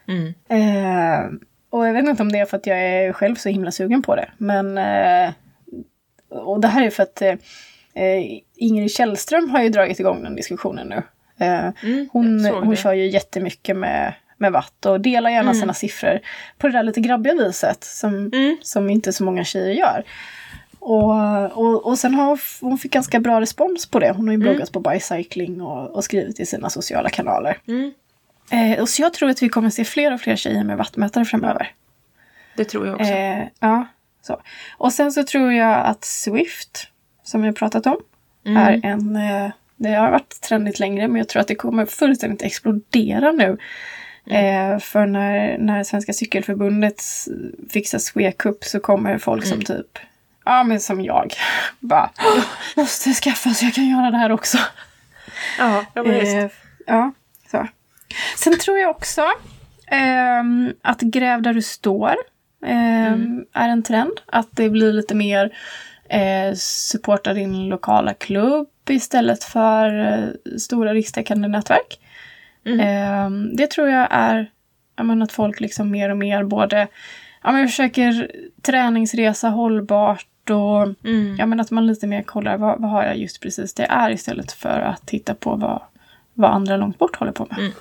Mm. 0.08 0.34
Eh, 0.50 1.32
och 1.70 1.88
jag 1.88 1.94
vet 1.94 2.06
inte 2.06 2.24
om 2.24 2.32
det 2.32 2.40
är 2.40 2.46
för 2.46 2.58
att 2.58 2.68
jag 2.68 2.80
är 2.80 3.14
själv 3.14 3.36
så 3.36 3.50
himla 3.50 3.72
sugen 3.72 4.02
på 4.02 4.16
det. 4.16 4.30
Men 4.38 4.78
eh, 4.78 5.32
och 6.30 6.62
det 6.62 6.68
här 6.68 6.86
är 6.86 6.90
för 6.90 7.04
att 7.04 7.22
eh, 7.22 7.38
Ingrid 8.56 8.92
Källström 8.92 9.50
har 9.50 9.64
ju 9.64 9.70
dragit 9.70 10.00
igång 10.00 10.24
den 10.24 10.36
diskussionen 10.36 10.88
nu. 10.88 11.04
Mm, 11.44 12.10
hon, 12.12 12.46
hon 12.46 12.76
kör 12.76 12.94
ju 12.94 13.08
jättemycket 13.08 13.78
med 13.78 14.14
med 14.42 14.52
watt 14.52 14.86
och 14.86 15.02
delar 15.02 15.30
gärna 15.30 15.50
mm. 15.50 15.62
sina 15.62 15.74
siffror 15.74 16.20
på 16.58 16.68
det 16.68 16.74
där 16.74 16.84
lite 16.84 17.02
grabbiga 17.02 17.34
viset 17.34 17.84
som, 17.84 18.14
mm. 18.34 18.58
som 18.62 18.90
inte 18.90 19.14
så 19.14 19.24
många 19.24 19.44
tjejer 19.44 19.74
gör. 19.74 20.04
Och, 20.80 21.52
och, 21.52 21.86
och 21.86 22.00
sen 22.00 22.14
har 22.14 22.40
hon 22.62 22.78
fick 22.78 22.92
ganska 22.94 23.20
bra 23.20 23.42
respons 23.42 23.86
på 23.86 24.00
det. 24.00 24.12
Hon 24.12 24.28
har 24.28 24.34
ju 24.34 24.36
mm. 24.36 24.48
bloggat 24.48 24.72
på 24.72 24.80
Bicycling 24.80 25.62
och, 25.62 25.96
och 25.96 26.04
skrivit 26.04 26.40
i 26.40 26.46
sina 26.46 26.70
sociala 26.70 27.10
kanaler. 27.10 27.58
Mm. 27.68 27.92
Eh, 28.52 28.80
och 28.80 28.90
så 28.90 29.02
jag 29.02 29.14
tror 29.14 29.30
att 29.30 29.44
vi 29.44 29.50
kommer 29.50 29.70
se 29.70 29.86
fler 29.86 30.14
och 30.14 30.22
fler 30.22 30.36
tjejer 30.36 30.64
med 30.64 30.78
wattmätare 30.78 31.26
framöver. 31.26 31.72
Det 32.56 32.66
tror 32.66 32.88
jag 32.88 32.96
också. 32.96 33.12
Eh, 33.12 33.44
ja, 33.60 33.88
så. 34.22 34.42
Och 34.78 34.94
sen 34.94 35.12
så 35.12 35.24
tror 35.24 35.54
jag 35.54 35.86
att 35.86 36.06
Swift, 36.06 36.88
som 37.24 37.42
vi 37.42 37.48
har 37.48 37.54
pratat 37.54 37.86
om, 37.86 37.98
mm. 38.46 38.58
är 38.58 38.80
en... 38.84 39.16
Eh, 39.16 39.52
det 39.82 39.90
har 39.90 40.12
varit 40.12 40.42
trendigt 40.42 40.80
längre 40.80 41.08
men 41.08 41.18
jag 41.18 41.30
tror 41.30 41.42
att 41.42 41.48
det 41.48 41.56
kommer 41.56 41.86
fullständigt 41.86 42.42
explodera 42.42 43.32
nu. 43.32 43.58
Mm. 44.26 44.74
Eh, 44.74 44.80
för 44.80 45.06
när, 45.06 45.58
när 45.58 45.84
Svenska 45.84 46.14
Cykelförbundet 46.14 47.04
fixar 47.70 48.00
Swekup 48.00 48.64
så 48.64 48.80
kommer 48.80 49.18
folk 49.18 49.46
mm. 49.46 49.58
som 49.58 49.66
typ, 49.76 50.00
ja 50.46 50.64
men 50.64 50.80
som 50.80 51.02
jag, 51.02 51.34
bara 51.80 52.10
måste 52.76 53.14
skaffa 53.14 53.50
så 53.50 53.66
jag 53.66 53.74
kan 53.74 53.90
göra 53.90 54.12
det 54.12 54.18
här 54.18 54.32
också. 54.32 54.58
Ja, 55.60 55.86
ja 55.94 56.06
eh, 56.06 56.50
Ja, 56.88 57.12
så. 57.52 57.68
Sen 58.38 58.60
tror 58.60 58.78
jag 58.78 58.90
också 58.90 59.22
eh, 59.88 60.44
att 60.82 61.02
gräv 61.02 61.42
där 61.42 61.54
du 61.54 61.62
står 61.62 62.16
eh, 62.66 63.08
mm. 63.08 63.46
är 63.54 63.70
en 63.70 63.84
trend. 63.84 64.22
Att 64.26 64.48
det 64.52 64.70
blir 64.70 64.94
lite 64.94 65.16
mer 65.16 65.58
eh, 66.10 66.54
supporta 66.56 67.34
din 67.34 67.70
lokala 67.70 68.14
klubb 68.14 68.68
istället 68.90 69.44
för 69.44 70.00
eh, 70.00 70.58
stora 70.58 70.94
rikstäckande 70.94 71.48
nätverk. 71.48 72.00
Mm. 72.66 72.80
Eh, 72.80 73.56
det 73.58 73.68
tror 73.68 73.90
jag 73.90 74.08
är 74.12 74.52
jag 74.96 75.06
menar, 75.06 75.24
att 75.24 75.32
folk 75.32 75.60
liksom 75.60 75.92
mer 75.92 76.10
och 76.10 76.18
mer 76.18 76.44
både 76.44 76.88
ja, 77.44 77.52
men 77.52 77.68
försöker 77.68 78.32
träningsresa 78.62 79.50
hållbart 79.50 80.50
och 80.50 80.84
mm. 81.06 81.36
ja, 81.40 81.46
men 81.46 81.60
att 81.60 81.72
man 81.72 81.88
lite 81.88 82.08
mer 82.08 82.24
kollar 82.24 82.58
vad, 82.58 82.82
vad 82.82 82.92
har 82.92 83.04
jag 83.04 83.18
just 83.18 83.42
precis 83.42 83.74
det 83.74 83.84
är 83.84 84.12
istället 84.12 84.52
för 84.52 84.80
att 84.80 85.08
titta 85.08 85.36
på 85.36 85.56
vad, 85.56 85.82
vad 86.34 86.52
andra 86.52 86.78
långt 86.78 86.98
bort 86.98 87.16
håller 87.16 87.32
på 87.32 87.48
med. 87.50 87.60
Mm. 87.60 87.72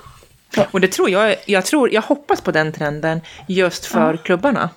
Och 0.70 0.80
det 0.80 0.92
tror 0.92 1.10
jag, 1.10 1.36
jag 1.46 1.64
tror, 1.64 1.92
jag 1.92 2.02
hoppas 2.02 2.40
på 2.40 2.50
den 2.50 2.72
trenden 2.72 3.20
just 3.48 3.86
för 3.86 4.14
ja. 4.14 4.16
klubbarna. 4.16 4.70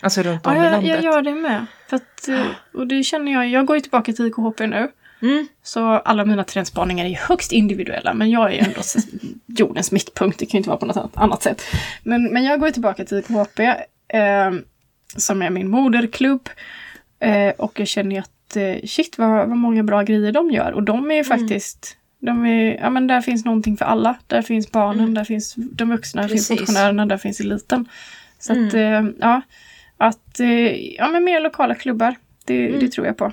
Alltså 0.00 0.22
runt 0.22 0.46
om 0.46 0.56
ja, 0.56 0.66
i 0.66 0.70
landet. 0.70 0.90
jag 0.90 1.02
gör 1.02 1.22
det 1.22 1.34
med. 1.34 1.66
För 1.88 1.96
att, 1.96 2.28
eh, 2.28 2.46
och 2.74 2.86
det 2.86 3.02
känner 3.02 3.32
jag, 3.32 3.48
jag 3.48 3.66
går 3.66 3.76
ju 3.76 3.80
tillbaka 3.80 4.12
till 4.12 4.26
IKHP 4.26 4.66
nu. 4.66 4.88
Mm. 5.22 5.46
Så 5.62 5.86
alla 5.86 6.24
mina 6.24 6.44
trendspaningar 6.44 7.04
är 7.04 7.14
högst 7.14 7.52
individuella, 7.52 8.14
men 8.14 8.30
jag 8.30 8.48
är 8.48 8.54
ju 8.54 8.58
ändå 8.58 8.80
jordens 9.46 9.92
mittpunkt. 9.92 10.38
Det 10.38 10.46
kan 10.46 10.52
ju 10.52 10.58
inte 10.58 10.68
vara 10.68 10.78
på 10.78 10.86
något 10.86 11.10
annat 11.14 11.42
sätt. 11.42 11.62
Men, 12.02 12.32
men 12.32 12.44
jag 12.44 12.60
går 12.60 12.70
tillbaka 12.70 13.04
till 13.04 13.18
IKHP, 13.18 13.60
eh, 14.08 14.50
som 15.16 15.42
är 15.42 15.50
min 15.50 15.68
moderklubb. 15.68 16.48
Eh, 17.18 17.48
och 17.58 17.80
jag 17.80 17.88
känner 17.88 18.16
ju 18.16 18.18
att 18.22 18.56
eh, 18.56 18.86
shit 18.88 19.18
vad, 19.18 19.48
vad 19.48 19.56
många 19.56 19.82
bra 19.82 20.02
grejer 20.02 20.32
de 20.32 20.50
gör. 20.50 20.72
Och 20.72 20.82
de 20.82 21.10
är 21.10 21.14
ju 21.14 21.24
mm. 21.24 21.38
faktiskt 21.38 21.96
de 22.20 22.46
är, 22.46 22.78
ja 22.80 22.90
men 22.90 23.06
där 23.06 23.20
finns 23.20 23.44
någonting 23.44 23.76
för 23.76 23.84
alla. 23.84 24.14
Där 24.26 24.42
finns 24.42 24.72
barnen, 24.72 25.00
mm. 25.00 25.14
där 25.14 25.24
finns 25.24 25.54
de 25.56 25.90
vuxna, 25.90 26.22
där 26.22 26.28
finns 26.28 26.50
motionärerna, 26.50 27.06
där 27.06 27.18
finns 27.18 27.40
eliten. 27.40 27.88
Så 28.38 28.52
mm. 28.52 28.66
att, 28.66 28.74
eh, 28.74 29.12
ja, 29.20 29.42
att, 29.96 30.40
eh, 30.40 30.94
ja 30.94 31.08
men 31.08 31.24
mer 31.24 31.40
lokala 31.40 31.74
klubbar, 31.74 32.14
det, 32.44 32.68
mm. 32.68 32.80
det 32.80 32.88
tror 32.88 33.06
jag 33.06 33.16
på. 33.16 33.32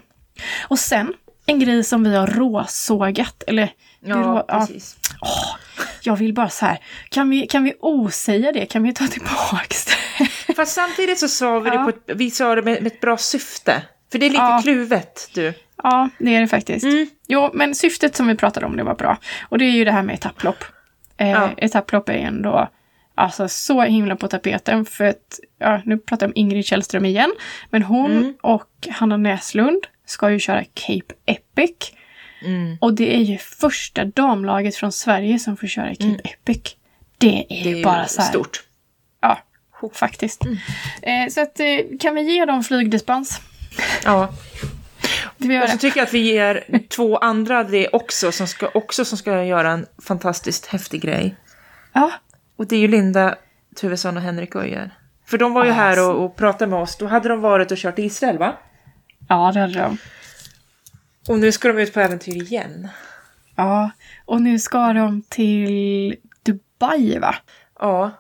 Och 0.67 0.79
sen 0.79 1.13
en 1.47 1.59
grej 1.59 1.83
som 1.83 2.03
vi 2.03 2.15
har 2.15 2.27
råsågat, 2.27 3.43
eller 3.47 3.69
Ja, 3.99 4.15
rå, 4.15 4.45
precis. 4.59 4.97
Ja. 5.21 5.27
Oh, 5.27 5.55
jag 6.01 6.15
vill 6.15 6.33
bara 6.33 6.49
så 6.49 6.65
här, 6.65 6.79
kan 7.09 7.29
vi, 7.29 7.47
kan 7.47 7.63
vi 7.63 7.73
osäga 7.79 8.51
det? 8.51 8.65
Kan 8.65 8.83
vi 8.83 8.93
ta 8.93 9.07
tillbaks 9.07 9.85
det? 9.85 10.53
Fast 10.53 10.73
samtidigt 10.73 11.19
så 11.19 11.27
sa 11.27 11.59
vi 11.59 11.69
ja. 11.69 11.77
det 11.77 11.83
på 11.83 11.89
ett, 11.89 12.17
vi 12.17 12.31
sa 12.31 12.55
det 12.55 12.61
med, 12.61 12.83
med, 12.83 12.93
ett 12.93 12.99
bra 12.99 13.17
syfte. 13.17 13.81
För 14.11 14.19
det 14.19 14.25
är 14.25 14.29
lite 14.29 14.41
ja. 14.41 14.59
kluvet, 14.63 15.29
du. 15.33 15.53
Ja, 15.83 16.09
det 16.19 16.35
är 16.35 16.41
det 16.41 16.47
faktiskt. 16.47 16.85
Mm. 16.85 17.07
Jo, 17.27 17.49
men 17.53 17.75
syftet 17.75 18.15
som 18.15 18.27
vi 18.27 18.35
pratade 18.35 18.65
om, 18.65 18.77
det 18.77 18.83
var 18.83 18.95
bra. 18.95 19.17
Och 19.41 19.57
det 19.57 19.65
är 19.65 19.71
ju 19.71 19.85
det 19.85 19.91
här 19.91 20.03
med 20.03 20.15
etapplopp. 20.15 20.63
Eh, 21.17 21.29
ja. 21.29 21.49
Etapplopp 21.57 22.09
är 22.09 22.13
ändå 22.13 22.69
alltså 23.15 23.47
så 23.47 23.81
himla 23.81 24.15
på 24.15 24.27
tapeten 24.27 24.85
för 24.85 25.05
att, 25.05 25.39
ja, 25.59 25.81
nu 25.85 25.97
pratar 25.97 26.25
jag 26.25 26.29
om 26.29 26.33
Ingrid 26.35 26.65
Källström 26.65 27.05
igen, 27.05 27.33
men 27.69 27.83
hon 27.83 28.11
mm. 28.11 28.33
och 28.41 28.87
Hanna 28.89 29.17
Näslund 29.17 29.87
ska 30.07 30.31
ju 30.31 30.39
köra 30.39 30.63
Cape 30.63 31.13
Epic. 31.25 31.91
Mm. 32.41 32.77
Och 32.81 32.93
det 32.93 33.15
är 33.15 33.21
ju 33.21 33.37
första 33.37 34.05
damlaget 34.05 34.75
från 34.75 34.91
Sverige 34.91 35.39
som 35.39 35.57
får 35.57 35.67
köra 35.67 35.89
Cape 35.89 36.03
mm. 36.03 36.19
Epic. 36.23 36.75
Det 37.17 37.45
är, 37.49 37.63
det 37.63 37.79
är 37.79 37.83
bara 37.83 38.07
så 38.07 38.21
här. 38.21 38.29
stort. 38.29 38.63
Ja, 39.21 39.39
faktiskt. 39.93 40.45
Mm. 40.45 40.57
Eh, 41.01 41.29
så 41.29 41.41
att, 41.41 41.59
eh, 41.59 41.97
kan 41.99 42.15
vi 42.15 42.21
ge 42.21 42.45
dem 42.45 42.63
flygdispens? 42.63 43.41
Ja. 44.05 44.33
Och 45.63 45.69
så 45.69 45.77
tycker 45.77 45.99
jag 45.99 46.05
att 46.05 46.13
vi 46.13 46.19
ger 46.19 46.63
två 46.89 47.17
andra 47.17 47.63
det 47.63 47.87
också 47.87 48.31
som 48.31 48.47
ska, 48.47 48.67
också 48.73 49.05
som 49.05 49.17
ska 49.17 49.43
göra 49.43 49.71
en 49.71 49.85
fantastiskt 50.03 50.65
häftig 50.65 51.01
grej. 51.01 51.35
Ja. 51.93 52.11
Och 52.55 52.67
det 52.67 52.75
är 52.75 52.79
ju 52.79 52.87
Linda 52.87 53.35
Tuvesson 53.75 54.17
och 54.17 54.23
Henrik 54.23 54.55
Öijer. 54.55 54.97
För 55.25 55.37
de 55.37 55.53
var 55.53 55.65
ju 55.65 55.71
här 55.71 56.09
och, 56.09 56.25
och, 56.25 56.35
pratade 56.35 56.71
med 56.71 56.79
oss. 56.79 56.97
Då 56.97 57.07
hade 57.07 57.29
de 57.29 57.41
varit 57.41 57.71
och 57.71 57.77
kört 57.77 57.99
Israel 57.99 58.37
va? 58.37 58.57
Ja, 59.27 59.51
det 59.51 59.59
hade 59.59 59.79
de. 59.79 59.97
Och 61.27 61.39
nu 61.39 61.51
ska 61.51 61.67
de 61.67 61.81
ut 61.81 61.93
på 61.93 61.99
äventyr 61.99 62.43
igen. 62.43 62.87
Ja, 63.55 63.91
och 64.25 64.41
nu 64.41 64.59
ska 64.59 64.93
de 64.93 65.21
till 65.29 66.15
Dubai 66.43 67.19
va? 67.19 67.35
Ja. 67.79 68.11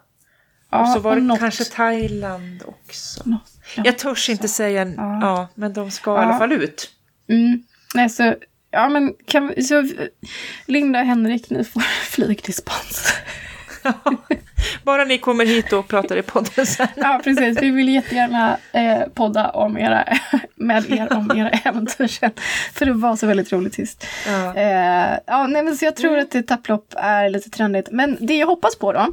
ja 0.69 0.81
och 0.81 0.87
så 0.87 0.99
var 0.99 1.11
och 1.11 1.17
det 1.17 1.23
något... 1.23 1.39
kanske 1.39 1.63
Thailand 1.63 2.63
också. 2.65 3.29
Något, 3.29 3.51
jag 3.75 3.97
törs 3.97 4.29
inte 4.29 4.47
säga, 4.47 4.85
ja. 4.85 5.19
ja. 5.21 5.47
men 5.55 5.73
de 5.73 5.91
ska 5.91 6.11
ja. 6.11 6.21
i 6.21 6.25
alla 6.25 6.37
fall 6.37 6.51
ut. 6.51 6.91
Mm. 7.29 7.63
Nej, 7.95 8.09
så, 8.09 8.35
ja 8.71 8.89
men 8.89 9.13
kan 9.25 9.63
så 9.63 9.89
Linda 10.65 10.99
och 10.99 11.05
Henrik, 11.05 11.49
ni 11.49 11.63
får 11.63 11.79
flygdispens. 12.11 13.13
Bara 14.83 15.03
ni 15.03 15.17
kommer 15.17 15.45
hit 15.45 15.73
och 15.73 15.87
pratar 15.87 16.17
i 16.17 16.21
podden 16.21 16.65
sen. 16.65 16.87
ja, 16.95 17.21
precis. 17.23 17.61
Vi 17.61 17.69
vill 17.69 17.89
jättegärna 17.89 18.57
eh, 18.71 19.01
podda 19.13 19.49
om 19.49 19.77
era, 19.77 20.03
med 20.55 20.91
er 20.91 21.13
om 21.13 21.31
era 21.35 21.49
äventyr 21.49 22.07
sen. 22.07 22.31
För 22.73 22.85
det 22.85 22.93
var 22.93 23.15
så 23.15 23.27
väldigt 23.27 23.53
roligt 23.53 23.73
sist. 23.73 24.05
Ja. 24.27 24.55
Eh, 24.55 25.19
ja, 25.25 25.47
nej, 25.47 25.63
men 25.63 25.77
så 25.77 25.85
jag 25.85 25.95
tror 25.95 26.11
mm. 26.13 26.23
att 26.23 26.35
etapplopp 26.35 26.93
är 26.97 27.29
lite 27.29 27.49
trendigt. 27.49 27.89
Men 27.91 28.17
det 28.19 28.37
jag 28.37 28.47
hoppas 28.47 28.75
på 28.75 28.93
då, 28.93 29.07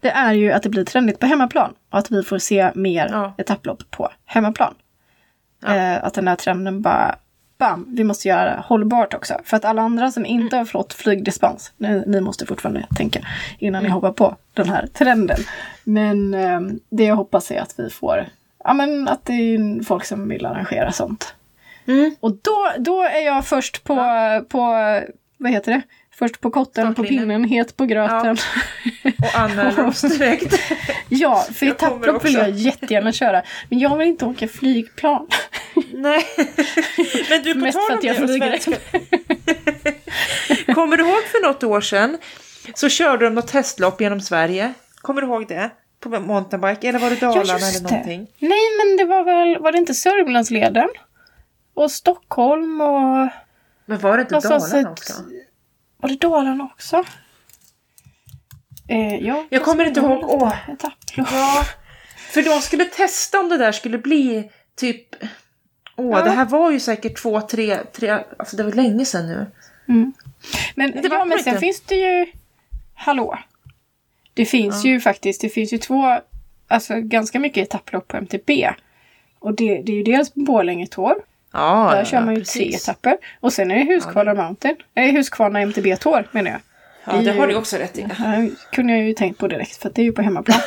det 0.00 0.10
är 0.10 0.32
ju 0.32 0.52
att 0.52 0.62
det 0.62 0.68
blir 0.68 0.84
trendigt 0.84 1.18
på 1.18 1.26
hemmaplan. 1.26 1.74
Och 1.90 1.98
att 1.98 2.10
vi 2.10 2.22
får 2.22 2.38
se 2.38 2.70
mer 2.74 3.08
ja. 3.10 3.34
etapplopp 3.38 3.90
på 3.90 4.10
hemmaplan. 4.26 4.74
Ja. 5.62 5.76
Eh, 5.76 6.04
att 6.04 6.14
den 6.14 6.28
här 6.28 6.36
trenden 6.36 6.82
bara 6.82 7.16
bam, 7.60 7.86
vi 7.88 8.04
måste 8.04 8.28
göra 8.28 8.64
hållbart 8.66 9.14
också. 9.14 9.34
För 9.44 9.56
att 9.56 9.64
alla 9.64 9.82
andra 9.82 10.10
som 10.10 10.26
inte 10.26 10.56
har 10.56 10.64
fått 10.64 10.94
flygdispens, 10.94 11.72
ni, 11.76 12.02
ni 12.06 12.20
måste 12.20 12.46
fortfarande 12.46 12.86
tänka 12.96 13.20
innan 13.58 13.82
ni 13.82 13.88
mm. 13.88 13.94
hoppar 13.94 14.12
på 14.12 14.36
den 14.54 14.68
här 14.68 14.86
trenden. 14.86 15.38
Men 15.84 16.34
eh, 16.34 16.60
det 16.88 17.04
jag 17.04 17.16
hoppas 17.16 17.50
är 17.50 17.60
att 17.60 17.74
vi 17.76 17.90
får, 17.90 18.26
ja 18.64 18.72
men 18.74 19.08
att 19.08 19.24
det 19.24 19.32
är 19.32 19.84
folk 19.84 20.04
som 20.04 20.28
vill 20.28 20.46
arrangera 20.46 20.92
sånt. 20.92 21.34
Mm. 21.86 22.14
Och 22.20 22.32
då, 22.32 22.72
då 22.78 23.02
är 23.02 23.26
jag 23.26 23.46
först 23.46 23.84
på, 23.84 23.94
ja. 23.94 24.42
på, 24.48 24.60
vad 25.36 25.52
heter 25.52 25.72
det? 25.72 25.82
Först 26.20 26.40
på 26.40 26.50
kotten, 26.50 26.94
på 26.94 27.02
pinnen, 27.02 27.44
het 27.44 27.76
på 27.76 27.86
gröten. 27.86 28.36
Ja. 29.34 29.72
Och 29.82 29.88
oss 29.88 30.00
direkt. 30.00 30.60
ja, 31.08 31.46
för 31.54 31.66
etapplopp 31.66 32.24
vill 32.24 32.34
jag 32.34 32.50
jättegärna 32.50 33.12
köra. 33.12 33.42
Men 33.68 33.78
jag 33.78 33.96
vill 33.96 34.08
inte 34.08 34.24
åka 34.24 34.48
flygplan. 34.48 35.28
Nej. 35.92 36.26
Men 37.30 37.42
du, 37.42 37.52
på 37.54 37.60
Mest 37.60 37.78
för 37.88 37.94
att 37.96 38.04
jag 38.04 38.16
flyger. 38.16 38.58
Kommer 40.74 40.96
du 40.96 41.02
ihåg 41.04 41.22
för 41.22 41.46
något 41.46 41.62
år 41.62 41.80
sedan 41.80 42.18
så 42.74 42.88
körde 42.88 43.24
de 43.24 43.34
något 43.34 43.48
testlopp 43.48 44.00
genom 44.00 44.20
Sverige 44.20 44.72
Kommer 44.94 45.20
du 45.20 45.26
ihåg 45.26 45.48
det? 45.48 45.70
På 46.00 46.08
mountainbike, 46.08 46.88
eller 46.88 46.98
var 46.98 47.10
det 47.10 47.20
Dalarna 47.20 47.44
Ja, 47.46 47.54
eller 47.56 47.72
det. 47.72 47.90
någonting? 47.90 48.26
Nej, 48.38 48.60
men 48.78 48.96
det 48.96 49.04
var 49.04 49.24
väl, 49.24 49.58
var 49.62 49.72
det 49.72 49.78
inte 49.78 49.94
Sörmlandsleden? 49.94 50.88
Och 51.74 51.90
Stockholm 51.90 52.80
och... 52.80 53.28
Men 53.86 53.98
var 53.98 54.16
det 54.16 54.20
inte 54.22 54.34
Dalarna 54.34 54.80
ett- 54.80 54.86
också? 54.86 55.12
Var 56.00 56.08
det 56.08 56.16
Dalarna 56.20 56.64
också? 56.64 57.04
Eh, 58.88 59.16
ja, 59.16 59.46
Jag 59.50 59.62
kommer 59.64 59.84
inte 59.84 60.00
ihåg. 60.00 60.24
Åh. 60.24 60.54
Ja, 61.16 61.64
för 62.16 62.42
de 62.42 62.60
skulle 62.60 62.84
testa 62.84 63.40
om 63.40 63.48
det 63.48 63.58
där 63.58 63.72
skulle 63.72 63.98
bli 63.98 64.50
typ... 64.76 65.06
Åh, 65.96 66.18
Ja. 66.18 66.22
det 66.24 66.30
här 66.30 66.44
var 66.44 66.70
ju 66.70 66.80
säkert 66.80 67.22
två, 67.22 67.40
tre, 67.40 67.76
tre... 67.92 68.10
Alltså 68.38 68.56
det 68.56 68.62
var 68.62 68.72
länge 68.72 69.04
sedan 69.04 69.26
nu. 69.26 69.46
Mm. 69.88 70.12
Men, 70.74 70.90
Det 71.02 71.08
var 71.08 71.18
ja, 71.18 71.24
men 71.24 71.38
inte. 71.38 71.50
sen 71.50 71.60
finns 71.60 71.80
det 71.80 71.94
ju... 71.94 72.26
Hallå. 72.94 73.38
Det 74.34 74.44
finns 74.44 74.84
ju 74.84 75.00
faktiskt, 75.00 75.40
det 75.40 75.48
finns 75.48 75.72
ju 75.72 75.78
två, 75.78 76.20
alltså 76.68 76.94
ganska 77.00 77.38
mycket 77.38 77.66
etapplopp 77.68 78.08
på 78.08 78.16
MTB. 78.16 78.50
Och 79.38 79.54
det, 79.54 79.82
det 79.82 79.92
är 79.92 79.96
ju 79.96 80.02
dels 80.02 80.34
Borlänge 80.34 80.86
Tour. 80.86 81.14
Ja, 81.52 81.88
Där 81.90 81.98
ja, 81.98 82.04
kör 82.04 82.20
man 82.20 82.34
ju 82.34 82.40
precis. 82.40 82.54
tre 82.84 82.92
etapper. 82.92 83.16
Och 83.40 83.52
sen 83.52 83.70
är 83.70 83.84
det 83.84 83.94
Huskvarna 83.94 84.34
Mountain. 84.34 84.76
Nej, 84.94 85.12
Huskvarna 85.16 85.60
MTB 85.60 85.96
Tour 85.96 86.28
menar 86.32 86.50
jag. 86.50 86.60
Ja, 87.04 87.12
Det 87.12 87.22
det 87.22 87.38
har 87.38 87.46
ju- 87.46 87.52
du 87.52 87.58
också 87.58 87.76
rätt 87.76 87.98
i. 87.98 88.02
Det 88.02 88.50
kunde 88.72 88.92
jag 88.92 89.02
ju 89.06 89.12
tänkt 89.12 89.38
på 89.38 89.48
direkt 89.48 89.76
för 89.76 89.90
det 89.94 90.02
är 90.02 90.04
ju 90.04 90.12
på 90.12 90.22
hemmaplan. 90.22 90.60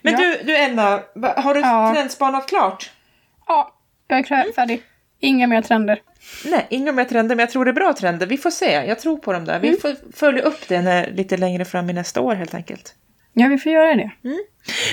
Men 0.03 0.13
Ja. 0.13 0.19
du, 0.19 0.39
du 0.45 0.57
Emma, 0.57 1.01
har 1.37 1.55
du 1.55 1.61
Ja. 1.61 1.93
trendspanat 1.95 2.49
klart? 2.49 2.91
Ja, 3.47 3.75
jag 4.09 4.19
är 4.19 4.23
klar, 4.23 4.53
färdig. 4.57 4.83
Inga 5.21 5.47
mer 5.47 5.63
trender. 5.63 6.01
Nej, 6.45 6.67
inga 6.71 6.93
mer 6.93 7.05
trender, 7.05 7.37
men 7.37 7.43
jag 7.43 7.51
tror 7.51 7.65
det 7.65 7.71
är 7.71 7.73
bra 7.73 7.93
trender. 7.93 8.27
Vi 8.27 8.39
får 8.39 8.51
se, 8.51 8.73
jag 8.73 8.99
tror 8.99 9.19
på 9.19 9.33
dem 9.33 9.45
där. 9.45 9.61
Vi 9.61 9.77
får 9.77 9.97
följa 10.13 10.43
upp 10.43 10.69
det 10.69 10.83
när, 10.83 11.11
lite 11.11 11.37
längre 11.37 11.65
fram 11.65 11.91
i 11.91 11.93
nästa 11.93 12.21
år 12.21 12.35
helt 12.35 12.55
enkelt. 12.55 12.95
Ja, 13.33 13.49
vi 13.49 13.59
får 13.59 13.73
göra 13.73 13.95
det. 13.95 14.11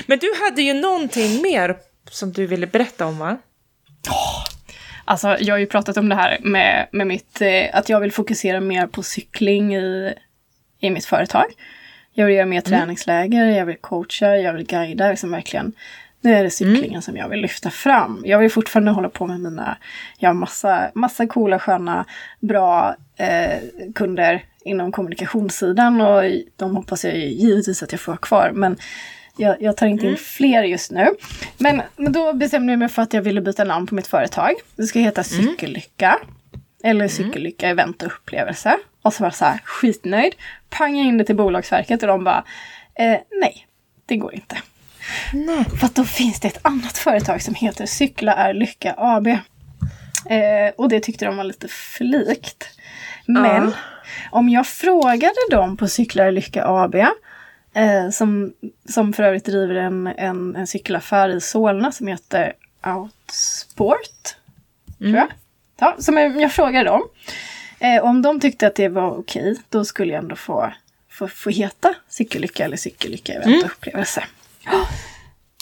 Men 0.06 0.18
du 0.18 0.32
hade 0.44 0.62
ju 0.62 0.74
någonting 0.74 1.42
mer 1.42 1.76
som 2.10 2.32
du 2.32 2.46
ville 2.46 2.66
berätta 2.66 3.06
om 3.06 3.18
va? 3.18 3.38
Alltså, 5.04 5.36
jag 5.40 5.54
har 5.54 5.58
ju 5.58 5.66
pratat 5.66 5.96
om 5.96 6.08
det 6.08 6.14
här 6.14 6.38
med, 6.40 6.88
med 6.92 7.06
mitt, 7.06 7.40
eh, 7.40 7.64
att 7.72 7.88
jag 7.88 8.00
vill 8.00 8.12
fokusera 8.12 8.60
mer 8.60 8.86
på 8.86 9.02
cykling 9.02 9.76
i, 9.76 10.14
i 10.80 10.90
mitt 10.90 11.04
företag. 11.04 11.46
Jag 12.12 12.26
vill 12.26 12.34
göra 12.34 12.46
mer 12.46 12.60
träningsläger, 12.60 13.46
jag 13.46 13.66
vill 13.66 13.76
coacha, 13.76 14.36
jag 14.36 14.52
vill 14.52 14.66
guida, 14.66 15.10
liksom 15.10 15.30
verkligen. 15.30 15.72
Nu 16.24 16.34
är 16.34 16.42
det 16.42 16.50
cyklingen 16.50 17.02
som 17.02 17.16
jag 17.16 17.28
vill 17.28 17.40
lyfta 17.40 17.70
fram. 17.70 18.22
Jag 18.24 18.38
vill 18.38 18.50
fortfarande 18.50 18.90
hålla 18.90 19.08
på 19.08 19.26
med 19.26 19.40
mina, 19.40 19.76
jag 20.18 20.28
har 20.28 20.34
massa, 20.34 20.90
massa 20.94 21.26
coola, 21.26 21.58
sköna, 21.58 22.04
bra 22.40 22.96
eh, 23.16 23.58
kunder 23.94 24.44
inom 24.64 24.92
kommunikationssidan 24.92 26.00
och 26.00 26.22
de 26.56 26.76
hoppas 26.76 27.04
jag 27.04 27.16
givetvis 27.18 27.82
att 27.82 27.92
jag 27.92 28.00
får 28.00 28.12
ha 28.12 28.16
kvar. 28.16 28.50
Men 28.54 28.76
jag, 29.36 29.62
jag 29.62 29.76
tar 29.76 29.86
inte 29.86 30.06
in 30.06 30.16
fler 30.16 30.62
just 30.62 30.90
nu. 30.90 31.06
Men, 31.58 31.82
men 31.96 32.12
då 32.12 32.32
bestämde 32.32 32.72
jag 32.72 32.78
mig 32.78 32.88
för 32.88 33.02
att 33.02 33.12
jag 33.12 33.22
ville 33.22 33.40
byta 33.40 33.64
namn 33.64 33.86
på 33.86 33.94
mitt 33.94 34.06
företag. 34.06 34.52
Det 34.76 34.82
ska 34.82 34.98
heta 34.98 35.22
Cykellycka. 35.22 36.18
Eller 36.84 37.08
Cykellycka 37.08 37.68
event 37.68 38.02
och 38.02 38.12
upplevelse. 38.12 38.76
Och 39.02 39.14
så 39.14 39.22
var 39.22 39.26
jag 39.26 39.34
så 39.34 39.44
här 39.44 39.60
skitnöjd. 39.64 40.34
Pangade 40.70 41.08
in 41.08 41.18
det 41.18 41.24
till 41.24 41.36
Bolagsverket 41.36 42.02
och 42.02 42.08
de 42.08 42.24
bara 42.24 42.44
eh, 42.94 43.18
nej, 43.40 43.66
det 44.06 44.16
går 44.16 44.34
inte. 44.34 44.56
Nej. 45.32 45.64
För 45.80 45.88
då 45.94 46.04
finns 46.04 46.40
det 46.40 46.48
ett 46.48 46.58
annat 46.62 46.98
företag 46.98 47.42
som 47.42 47.54
heter 47.54 47.86
Cykla 47.86 48.34
är 48.34 48.54
Lycka 48.54 48.94
AB. 48.98 49.26
Eh, 49.26 49.38
och 50.76 50.88
det 50.88 51.00
tyckte 51.00 51.24
de 51.24 51.36
var 51.36 51.44
lite 51.44 51.68
för 51.68 52.04
likt. 52.04 52.64
Men 53.26 53.44
Ja. 53.64 53.72
om 54.30 54.48
jag 54.48 54.66
frågade 54.66 55.34
dem 55.50 55.76
på 55.76 55.88
Cykla 55.88 56.24
är 56.24 56.32
Lycka 56.32 56.64
AB, 56.66 56.94
eh, 56.94 58.10
som, 58.12 58.52
som 58.88 59.12
för 59.12 59.22
övrigt 59.22 59.44
driver 59.44 59.74
en, 59.74 60.06
en, 60.06 60.56
en 60.56 60.66
cykelaffär 60.66 61.28
i 61.28 61.40
Solna 61.40 61.92
som 61.92 62.06
heter 62.06 62.52
Outsport. 62.86 64.36
Tror 64.98 65.16
jag. 65.16 65.28
Ja, 65.80 65.96
som 65.98 66.16
jag, 66.16 66.40
jag 66.40 66.52
frågade 66.52 66.84
dem. 66.84 67.02
Eh, 67.78 68.04
om 68.04 68.22
de 68.22 68.40
tyckte 68.40 68.66
att 68.66 68.74
det 68.74 68.88
var 68.88 69.10
okej, 69.10 69.56
då 69.68 69.84
skulle 69.84 70.12
jag 70.12 70.22
ändå 70.22 70.36
få, 70.36 70.72
få, 71.10 71.28
få 71.28 71.50
heta 71.50 71.94
Cykellycka 72.08 72.64
eller 72.64 72.76
Cykellycka 72.76 73.32
event 73.32 73.64
och 73.64 73.70
upplevelse. 73.70 74.24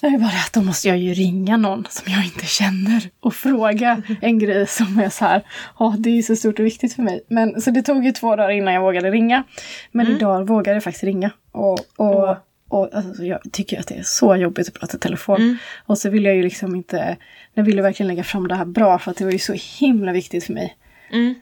Det 0.01 0.07
är 0.07 0.19
bara 0.19 0.29
att 0.47 0.53
då 0.53 0.61
måste 0.63 0.89
jag 0.89 0.99
ju 0.99 1.15
ringa 1.15 1.57
någon 1.57 1.87
som 1.91 2.13
jag 2.13 2.25
inte 2.25 2.47
känner 2.47 3.11
och 3.21 3.35
fråga 3.35 4.03
en 4.21 4.39
grej 4.39 4.67
som 4.67 4.99
är 4.99 5.09
så 5.09 5.25
här, 5.25 5.43
ja 5.79 5.95
det 5.99 6.19
är 6.19 6.23
så 6.23 6.37
stort 6.37 6.59
och 6.59 6.65
viktigt 6.65 6.93
för 6.93 7.03
mig. 7.03 7.25
Men, 7.29 7.61
så 7.61 7.71
det 7.71 7.83
tog 7.83 8.05
ju 8.05 8.13
två 8.13 8.37
dagar 8.37 8.51
innan 8.51 8.75
jag 8.75 8.81
vågade 8.83 9.11
ringa. 9.11 9.45
Men 9.93 10.07
idag 10.07 10.47
vågade 10.47 10.77
jag 10.77 10.85
faktiskt 10.85 11.05
ringa. 11.05 11.31
Och, 11.53 11.79
och, 11.97 12.37
och 12.69 12.95
alltså, 12.95 13.25
jag 13.25 13.41
tycker 13.53 13.81
att 13.81 13.87
det 13.87 13.95
är 13.95 14.03
så 14.03 14.37
jobbigt 14.37 14.69
att 14.69 14.75
prata 14.75 14.97
i 14.97 15.01
telefon. 15.01 15.59
Och 15.87 15.99
så 15.99 16.11
vill 16.11 16.25
jag 16.25 16.37
ju 16.37 16.43
liksom 16.43 16.77
inte, 16.77 17.17
jag 17.55 17.65
ville 17.65 17.83
verkligen 17.83 18.09
lägga 18.09 18.25
fram 18.25 18.49
det 18.49 18.55
här 18.55 18.65
bra 18.65 18.99
för 18.99 19.11
att 19.11 19.17
det 19.17 19.25
var 19.25 19.33
ju 19.33 19.39
så 19.39 19.55
himla 19.79 20.13
viktigt 20.13 20.45
för 20.45 20.53
mig. 20.53 20.77
Mm. 21.13 21.35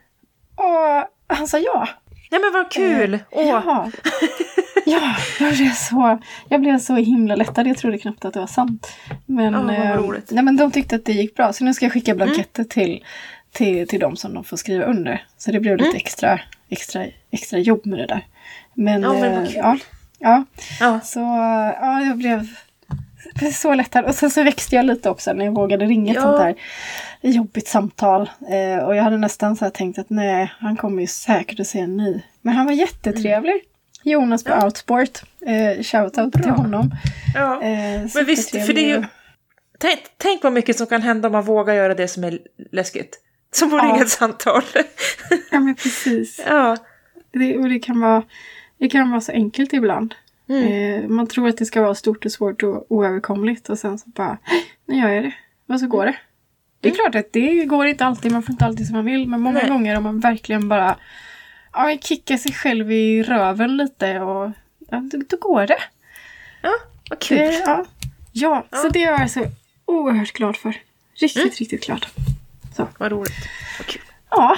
Och 0.55 1.37
han 1.37 1.49
sa 1.49 1.59
ja. 1.59 1.89
Nej 2.31 2.41
men 2.41 2.53
vad 2.53 2.71
kul! 2.73 3.19
Åh, 3.31 3.49
Ja. 3.49 3.91
ja, 4.91 5.17
jag 5.41 5.57
blev, 5.57 5.71
så, 5.71 6.19
jag 6.49 6.61
blev 6.61 6.79
så 6.79 6.97
himla 6.97 7.37
lättad. 7.37 7.67
Jag 7.67 7.77
trodde 7.77 7.99
knappt 7.99 8.25
att 8.25 8.35
det 8.35 8.41
var 8.41 8.47
sant. 8.47 8.93
Men, 9.27 9.53
vad 9.67 9.75
eh, 9.75 10.01
nej, 10.31 10.45
men 10.45 10.57
de 10.57 10.71
tyckte 10.71 10.97
att 10.97 11.05
det 11.05 11.13
gick 11.13 11.35
bra. 11.35 11.53
Så 11.53 11.65
nu 11.65 11.75
ska 11.75 11.85
jag 11.85 11.93
skicka 11.93 12.15
blanketter 12.15 12.65
till, 12.65 13.05
till, 13.53 13.89
till 13.89 14.01
dem 14.01 14.17
som 14.17 14.35
de 14.35 14.45
får 14.45 14.57
skriva 14.57 14.85
under. 14.85 15.25
Så 15.37 15.51
det 15.53 15.61
blev 15.61 15.77
lite 15.77 15.97
extra, 15.97 16.41
extra, 16.69 17.05
extra 17.31 17.59
jobb 17.59 17.87
med 17.87 17.99
det 17.99 18.07
där. 18.07 18.27
Men, 18.75 19.03
Ja, 19.03 19.13
men 19.13 19.47
eh, 19.47 19.57
ja, 19.57 19.77
ja, 20.19 20.45
Ja. 20.81 21.01
så 21.01 21.21
ja, 21.81 22.01
jag 22.01 22.17
blev 22.17 22.49
så 23.55 23.75
lättad. 23.75 24.05
Och 24.05 24.15
sen 24.15 24.31
så 24.31 24.43
växte 24.43 24.77
jag 24.77 24.87
lite 24.87 25.11
också 25.11 25.33
när 25.33 25.45
jag 25.45 25.53
vågade 25.53 25.87
ringa 25.87 26.15
Ja. 26.15 26.21
ett 26.21 26.23
sånt 26.25 26.39
här 26.39 26.55
jobbigt 27.21 27.69
samtal. 27.69 28.31
Eh, 28.51 28.85
och 28.85 28.97
jag 28.97 29.03
hade 29.03 29.17
nästan 29.17 29.57
så 29.57 29.71
tänkt 29.71 29.99
att 29.99 30.11
nej, 30.11 30.53
han 30.59 30.77
kommer 30.77 31.01
ju 31.01 31.07
säkert 31.07 31.61
att 31.61 31.67
säga 31.67 31.87
nej. 31.87 32.27
Men 32.43 32.55
han 32.55 32.67
var 32.67 32.73
jättetrevlig. 32.73 33.55
Jonas 34.09 34.45
på 34.45 34.51
Ja. 34.51 34.65
Outsport. 34.65 35.23
Eh, 35.47 35.83
shoutout 35.83 36.33
till 36.33 36.43
Bra. 36.43 36.53
honom. 36.53 36.91
Ja. 37.35 37.63
Eh, 37.63 38.07
Men 38.15 38.25
visst, 38.27 38.51
för 38.51 38.73
det 38.73 38.91
är 38.93 38.97
ju... 38.99 39.05
Tänk, 39.79 40.01
tänk 40.17 40.43
vad 40.43 40.53
mycket 40.53 40.77
som 40.77 40.87
kan 40.87 41.03
hända 41.03 41.29
om 41.29 41.33
man 41.33 41.45
vågar 41.45 41.75
göra 41.75 41.95
det 41.95 42.09
som 42.09 42.25
är 42.25 42.39
läskigt. 42.73 43.21
Som 43.53 43.75
att 43.75 43.83
Ja. 43.85 44.03
ett 44.03 44.09
samtal. 44.09 44.63
Ja 45.51 45.61
men 45.61 45.75
precis. 45.75 46.41
ja. 46.49 46.77
Det, 47.33 47.57
och 47.59 47.69
det 47.69 47.79
kan, 47.79 48.01
vara, 48.01 48.23
det 48.79 48.89
kan 48.89 49.11
vara 49.11 49.21
så 49.21 49.33
enkelt 49.33 49.73
ibland. 49.73 50.15
Mm. 50.49 51.03
Eh, 51.03 51.09
man 51.09 51.27
tror 51.27 51.49
att 51.49 51.57
det 51.57 51.65
ska 51.67 51.83
vara 51.83 51.95
stort 51.95 52.25
och 52.25 52.33
svårt 52.33 52.63
och 52.63 52.87
oöverkomligt 52.93 53.69
och 53.69 53.79
sen 53.79 53.99
så 53.99 54.09
bara, 54.11 54.39
nu 54.87 54.95
gör 54.97 55.09
jag 55.09 55.25
det. 55.25 55.33
Och 55.75 55.81
så 55.81 55.87
går 55.87 56.07
det. 56.07 56.17
Det 56.81 56.89
är 56.89 56.95
klart 56.95 57.15
att 57.15 57.33
det 57.33 57.65
går 57.65 57.87
inte 57.87 58.05
alltid, 58.05 58.33
man 58.33 58.43
får 58.43 58.53
inte 58.53 58.65
alltid 58.65 58.87
som 58.87 58.97
man 58.97 59.05
vill. 59.05 59.29
Men 59.29 59.41
många 59.41 59.59
Nej. 59.59 59.69
gånger 59.69 59.97
om 59.97 60.03
man 60.03 60.21
verkligen 60.21 60.69
bara 60.69 60.97
ja, 61.73 61.99
kickar 62.03 62.37
sig 62.37 62.53
själv 62.53 62.93
i 62.93 63.23
röven 63.23 63.77
lite 63.77 64.21
och 64.21 64.51
ja, 64.91 64.97
då, 65.13 65.23
då 65.29 65.37
går 65.37 65.67
det. 65.67 65.79
ja, 66.63 66.73
vad 67.11 67.19
kul. 67.19 67.39
det 67.39 67.63
ja. 67.67 67.85
Ja, 68.33 68.67
så 68.73 68.89
det 68.89 69.05
är 69.05 69.21
jag 69.21 69.31
så 69.31 69.47
oerhört 69.85 70.33
glad 70.33 70.57
för. 70.57 70.75
Riktigt, 71.15 71.37
Mm. 71.43 71.51
riktigt 71.59 71.87
glad. 71.87 72.07
Vad 72.99 73.13
roligt. 73.13 73.33
Vad 73.79 73.87
kul. 73.87 74.03
Ja, 74.31 74.57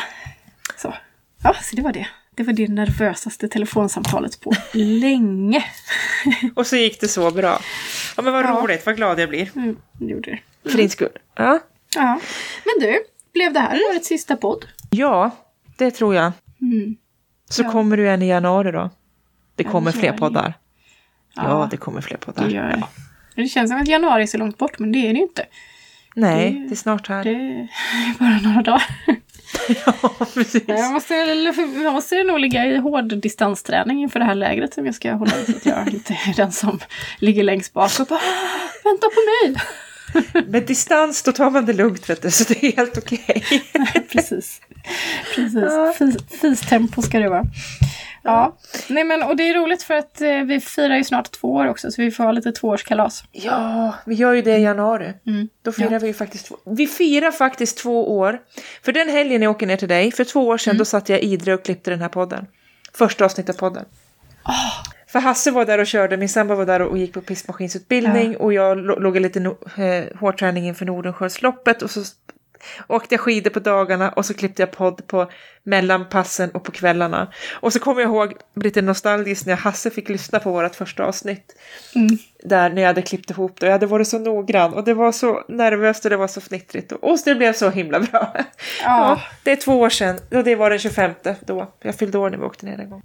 så. 0.76 0.94
Ja, 1.42 1.54
så 1.62 1.76
det 1.76 1.82
var 1.82 1.92
det. 1.92 2.06
Det 2.34 2.42
var 2.42 2.52
det 2.52 2.68
nervösaste 2.68 3.48
telefonsamtalet 3.48 4.40
på 4.40 4.52
länge. 4.72 5.64
Och 6.56 6.66
så 6.66 6.76
gick 6.76 7.00
det 7.00 7.08
så 7.08 7.30
bra. 7.30 7.60
Ja, 8.16 8.22
men 8.22 8.32
vad 8.32 8.44
Ja. 8.44 8.48
roligt. 8.62 8.86
Vad 8.86 8.96
glad 8.96 9.20
jag 9.20 9.28
blir. 9.28 9.50
Mm, 9.56 9.76
det 9.92 10.04
gjorde 10.04 10.30
det. 10.62 10.70
För 10.70 10.76
din 10.78 10.90
skull. 10.90 11.18
Ja. 11.34 11.60
Ja. 11.94 12.20
Men 12.64 12.88
du, 12.88 13.00
blev 13.32 13.52
det 13.52 13.60
här 13.60 13.68
Mm. 13.70 13.80
årets 13.90 14.08
sista 14.08 14.36
podd? 14.36 14.64
ja, 14.90 15.30
det 15.76 15.90
tror 15.90 16.14
jag. 16.14 16.32
Mm. 16.62 16.96
Så 17.50 17.62
Ja. 17.62 17.70
kommer 17.72 17.96
du 17.96 18.08
en 18.10 18.22
i 18.22 18.28
januari 18.28 18.72
då. 18.72 18.90
Det 19.54 19.62
Ja, 19.62 19.70
kommer 19.70 19.92
det 19.92 19.98
fler 19.98 20.12
poddar. 20.12 20.54
Ja, 21.34 21.42
Ja. 21.48 21.68
det 21.70 21.76
kommer 21.76 22.00
fler 22.00 22.16
poddar. 22.16 22.44
Det 22.44 22.52
gör 22.54 22.82
det. 23.36 23.48
Känns 23.48 23.70
som 23.70 23.80
att 23.80 23.88
januari 23.88 24.22
är 24.22 24.26
så 24.26 24.38
långt 24.38 24.58
bort, 24.58 24.78
men 24.78 24.92
det 24.92 24.98
är 24.98 25.12
det 25.12 25.16
ju 25.18 25.22
inte. 25.22 25.46
Nej, 26.16 26.50
Det- 26.52 26.66
det 26.68 26.74
är 26.74 26.76
snart 26.76 27.08
här. 27.08 27.24
Det 27.24 27.30
är 27.30 27.68
bara 28.18 28.38
några 28.48 28.62
dagar. 28.62 28.82
Ja, 29.86 30.26
precis. 30.34 30.62
Jag 30.66 30.92
måste, 30.92 31.14
jag 31.84 31.92
måste 31.92 32.22
nog 32.24 32.40
ligga 32.40 32.66
i 32.66 32.76
hård 32.76 33.04
distansträning 33.16 34.02
inför 34.02 34.18
det 34.18 34.24
här 34.24 34.34
lägret 34.34 34.74
som 34.74 34.86
jag 34.86 34.94
ska 34.94 35.12
hålla 35.12 35.32
i. 35.40 35.44
Så 35.44 35.56
att 35.56 35.66
jag 35.66 35.88
inte 35.94 36.12
är 36.12 36.34
den 36.36 36.52
som 36.52 36.78
ligger 37.18 37.42
längst 37.42 37.72
bak 37.72 37.90
och 38.00 38.06
bara 38.06 38.18
"Ah, 38.18 38.68
vänta 38.84 39.06
på 39.06 39.48
mig. 39.48 39.56
Med 40.46 40.62
distans, 40.66 41.22
då 41.22 41.32
tar 41.32 41.50
man 41.50 41.66
det 41.66 41.72
lugnt 41.72 42.10
vet 42.10 42.22
du, 42.22 42.30
så 42.30 42.44
det 42.52 42.64
är 42.64 42.76
helt 42.76 42.98
okej. 42.98 43.44
Precis. 44.12 44.60
Precis. 45.34 45.54
Ja. 45.54 45.94
Fis, 45.98 46.16
fistempo 46.40 47.02
ska 47.02 47.18
det 47.18 47.28
vara. 47.28 47.44
Ja. 48.22 48.56
Nej 48.88 49.04
men 49.04 49.22
och 49.22 49.36
det 49.36 49.48
är 49.48 49.54
roligt 49.54 49.82
för 49.82 49.94
att 49.94 50.20
eh, 50.20 50.28
vi 50.38 50.60
firar 50.60 50.96
ju 50.96 51.04
snart 51.04 51.30
två 51.30 51.48
år 51.54 51.66
också 51.66 51.90
så 51.90 52.02
vi 52.02 52.10
får 52.10 52.24
ha 52.24 52.32
lite 52.32 52.52
tvåårskalas. 52.52 53.24
Ja, 53.32 53.94
vi 54.06 54.14
gör 54.14 54.32
ju 54.32 54.42
det 54.42 54.56
i 54.56 54.62
januari. 54.62 55.12
Mm. 55.26 55.48
Då 55.62 55.72
firar 55.72 55.92
Ja. 55.92 55.98
vi 55.98 56.06
ju 56.06 56.14
faktiskt 56.14 56.46
två. 56.46 56.56
Vi 56.66 56.86
firar 56.86 57.30
faktiskt 57.30 57.78
två 57.78 58.18
år. 58.18 58.38
För 58.82 58.92
den 58.92 59.08
helgen 59.08 59.42
jag 59.42 59.50
åker 59.50 59.66
ner 59.66 59.76
till 59.76 59.88
dig, 59.88 60.12
för 60.12 60.24
två 60.24 60.46
år 60.46 60.58
sedan, 60.58 60.78
då 60.78 60.84
satt 60.84 61.08
jag 61.08 61.20
i 61.20 61.22
Idre 61.32 61.54
och 61.54 61.64
klippte 61.64 61.90
den 61.90 62.00
här 62.00 62.08
podden. 62.08 62.46
Första 62.94 63.24
avsnittet 63.24 63.56
av 63.56 63.58
podden. 63.60 63.84
För 65.12 65.18
Hasse 65.18 65.50
var 65.50 65.64
där 65.64 65.78
och 65.78 65.86
körde, 65.86 66.16
min 66.16 66.28
sambo 66.28 66.54
var 66.54 66.66
där 66.66 66.82
och 66.82 66.98
gick 66.98 67.12
på 67.12 67.20
pistmaskinsutbildning 67.20 68.36
och 68.36 68.52
jag 68.52 68.78
låg 68.78 69.20
lite 69.20 69.40
no- 69.40 70.58
eh, 70.58 70.66
inför 70.66 70.84
Nordenskiöldsloppet 70.84 71.82
och 71.82 71.90
så 71.90 72.00
åkte 72.88 73.14
jag 73.14 73.20
skidor 73.20 73.50
på 73.50 73.60
dagarna 73.60 74.10
och 74.10 74.26
så 74.26 74.34
klippte 74.34 74.62
jag 74.62 74.70
podd 74.70 75.06
på 75.06 75.30
mellanpassen 75.62 76.50
och 76.50 76.64
på 76.64 76.72
kvällarna. 76.72 77.32
Och 77.52 77.72
så 77.72 77.78
kommer 77.78 78.00
jag 78.00 78.10
ihåg 78.10 78.34
lite 78.54 78.82
nostalgiskt 78.82 79.46
när 79.46 79.56
Hasse 79.56 79.90
fick 79.90 80.08
lyssna 80.08 80.38
på 80.38 80.52
vårt 80.52 80.74
första 80.74 81.04
avsnitt. 81.04 81.56
Mm. 81.94 82.18
Där 82.44 82.70
när 82.70 82.82
jag 82.82 82.88
hade 82.88 83.02
klippt 83.02 83.30
ihop 83.30 83.60
det. 83.60 83.66
Jag 83.66 83.72
hade 83.72 83.86
varit 83.86 84.08
så 84.08 84.18
noggrann 84.18 84.74
och 84.74 84.84
det 84.84 84.94
var 84.94 85.12
så 85.12 85.44
nervöst 85.48 86.04
och 86.04 86.10
det 86.10 86.16
var 86.16 86.28
så 86.28 86.40
fnittrigt. 86.40 86.92
Och, 86.92 87.04
och 87.04 87.18
det 87.24 87.34
blev 87.34 87.52
så 87.52 87.70
himla 87.70 88.00
bra. 88.00 88.32
Ja. 88.34 88.42
Ja. 88.84 89.20
det 89.42 89.52
är 89.52 89.56
två 89.56 89.80
år 89.80 89.90
sedan 89.90 90.18
och 90.30 90.44
det 90.44 90.56
var 90.56 90.70
den 90.70 90.78
25 90.78 91.10
då. 91.46 91.72
Jag 91.82 91.94
fyllde 91.94 92.18
år 92.18 92.30
när 92.30 92.38
vi 92.38 92.44
åkte 92.44 92.66
ner 92.66 92.80
en 92.80 92.90
gång. 92.90 93.02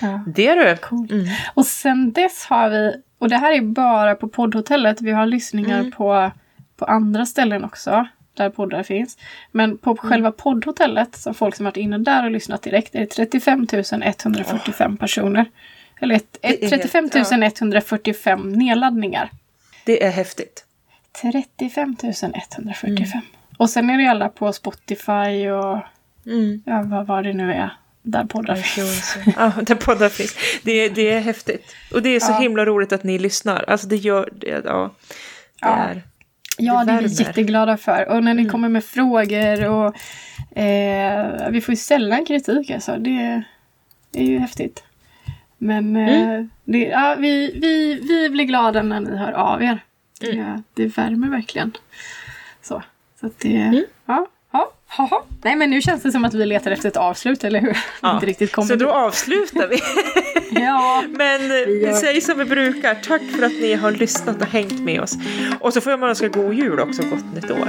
Ja. 0.00 0.20
Det 0.26 0.54
du! 0.54 0.76
Coolt. 0.76 1.10
Mm. 1.10 1.26
Och 1.54 1.66
sen 1.66 2.12
dess 2.12 2.46
har 2.46 2.68
vi, 2.70 2.94
och 3.18 3.28
det 3.28 3.36
här 3.36 3.52
är 3.52 3.60
bara 3.60 4.14
på 4.14 4.28
poddhotellet, 4.28 5.00
vi 5.02 5.10
har 5.12 5.26
lyssningar 5.26 5.78
Mm. 5.80 5.90
på, 5.92 6.30
på 6.76 6.84
andra 6.84 7.26
ställen 7.26 7.64
också. 7.64 8.06
Där 8.36 8.50
poddar 8.50 8.82
finns. 8.82 9.18
Men 9.52 9.78
på 9.78 9.90
Mm. 9.90 9.96
själva 9.96 10.32
poddhotellet, 10.32 11.16
så 11.16 11.34
folk 11.34 11.54
som 11.56 11.64
varit 11.64 11.76
inne 11.76 11.98
där 11.98 12.24
och 12.24 12.30
lyssnat 12.30 12.62
direkt, 12.62 12.94
är 12.94 13.00
det 13.00 13.06
35 13.06 13.66
145 14.02 14.96
personer. 14.96 15.46
Eller 16.00 16.14
ett, 16.14 16.38
ett, 16.42 16.70
35 16.70 17.08
helt- 17.14 17.60
145 17.60 18.52
nedladdningar. 18.52 19.30
Det 19.86 20.04
är 20.04 20.10
häftigt. 20.10 20.64
35 21.22 21.96
145. 22.00 22.90
Mm. 23.12 23.24
Och 23.56 23.70
sen 23.70 23.90
är 23.90 23.98
det 23.98 24.06
alla 24.06 24.28
på 24.28 24.52
Spotify 24.52 25.48
och 25.50 25.78
Mm. 26.26 26.62
ja, 26.66 26.82
vad, 26.82 27.06
vad 27.06 27.24
det 27.24 27.32
nu 27.32 27.52
är. 27.52 27.72
Där 28.06 28.24
poddar 28.24 28.54
finns. 28.56 29.16
Ja, 29.36 29.52
där 29.62 29.74
poddar 29.74 30.08
finns. 30.08 30.36
Det, 30.62 30.72
är- 30.72 30.90
det 30.90 31.10
är 31.12 31.20
häftigt. 31.20 31.74
Och 31.92 32.02
det 32.02 32.08
är 32.08 32.20
så 32.20 32.32
Ja. 32.32 32.38
himla 32.38 32.64
roligt 32.64 32.92
att 32.92 33.04
ni 33.04 33.18
lyssnar. 33.18 33.64
Alltså 33.70 33.86
det 33.86 33.96
gör 33.96 34.28
det. 34.32 34.62
Ja, 34.64 34.94
det 35.60 35.66
Ja. 35.66 35.74
är. 35.76 36.02
Ja, 36.58 36.84
Det 36.84 36.92
är 36.92 37.02
vi 37.02 37.08
jätteglada 37.08 37.76
för. 37.76 38.08
Och 38.08 38.24
när 38.24 38.34
ni 38.34 38.40
Mm. 38.42 38.52
kommer 38.52 38.68
med 38.68 38.84
frågor 38.84 39.68
och 39.68 39.96
eh, 40.58 41.50
vi 41.50 41.60
får 41.60 41.72
ju 41.72 41.76
sällan 41.76 42.24
kritik 42.26 42.70
alltså. 42.70 42.96
Det, 42.98 43.42
det 44.10 44.20
är 44.20 44.26
ju 44.26 44.38
häftigt. 44.38 44.84
Men 45.58 45.96
eh, 45.96 46.22
Mm. 46.22 46.50
det, 46.64 46.78
ja, 46.78 47.16
vi, 47.18 47.58
vi, 47.62 47.94
vi 48.08 48.30
blir 48.30 48.44
glada 48.44 48.82
när 48.82 49.00
ni 49.00 49.16
hör 49.16 49.32
av 49.32 49.62
er. 49.62 49.84
Mm. 50.22 50.38
Ja, 50.38 50.62
det 50.74 50.86
värmer 50.86 51.28
verkligen. 51.28 51.72
Så, 52.62 52.82
så 53.20 53.26
att 53.26 53.38
det... 53.38 53.56
Mm. 53.56 53.84
Ja, 54.06 54.26
ja, 54.98 55.08
haha. 55.10 55.22
Nej 55.42 55.56
men 55.56 55.70
nu 55.70 55.80
känns 55.82 56.02
det 56.02 56.12
som 56.12 56.24
att 56.24 56.34
vi 56.34 56.46
letar 56.46 56.70
efter 56.70 56.88
ett 56.88 56.96
avslut, 56.96 57.44
eller 57.44 57.60
hur? 57.60 57.76
Ja. 58.02 58.14
Inte 58.14 58.26
riktigt 58.26 58.52
kommer 58.52 58.68
Så 58.68 58.74
då 58.76 58.90
avslutar 58.92 59.68
vi. 59.68 59.78
Ja, 60.60 61.02
Men 61.08 61.42
eh, 61.44 61.66
vi 61.66 61.82
gör- 61.82 61.92
säger 61.92 62.20
som 62.20 62.38
vi 62.38 62.44
brukar. 62.44 62.94
Tack 62.94 63.22
för 63.22 63.46
att 63.46 63.52
ni 63.52 63.74
har 63.74 63.90
lyssnat 63.90 64.40
och 64.42 64.46
hängt 64.48 64.80
med 64.80 65.00
oss. 65.00 65.14
Och 65.60 65.72
så 65.72 65.80
får 65.80 65.96
man 65.96 66.08
önska 66.08 66.28
god 66.28 66.54
jul 66.54 66.80
också 66.80 67.02
och 67.02 67.08
gott 67.10 67.34
nytt 67.34 67.50
år. 67.50 67.68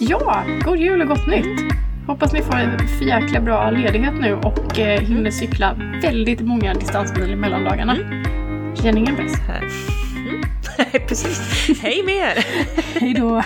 Ja, 0.00 0.44
god 0.64 0.78
jul 0.78 1.00
och 1.02 1.08
gott 1.08 1.26
nytt! 1.26 1.72
Hoppas 2.06 2.32
ni 2.32 2.42
får 2.42 2.54
en 2.56 2.78
jäkla 3.08 3.40
bra 3.40 3.70
ledighet 3.70 4.14
nu 4.20 4.34
och 4.34 4.78
eh, 4.78 5.00
hinner 5.00 5.30
cykla 5.30 5.76
väldigt 6.02 6.40
många 6.40 6.74
distansmil 6.74 7.30
i 7.30 7.36
mellandagarna. 7.36 7.96
Känn 8.82 8.98
ingen 8.98 9.16
press. 9.16 9.32
Här. 9.48 9.62
Mm. 10.16 10.42
Precis. 11.08 11.40
Hej 11.82 12.02
med 12.02 12.14
er! 12.16 12.46
Hej 13.00 13.14
då! 13.14 13.42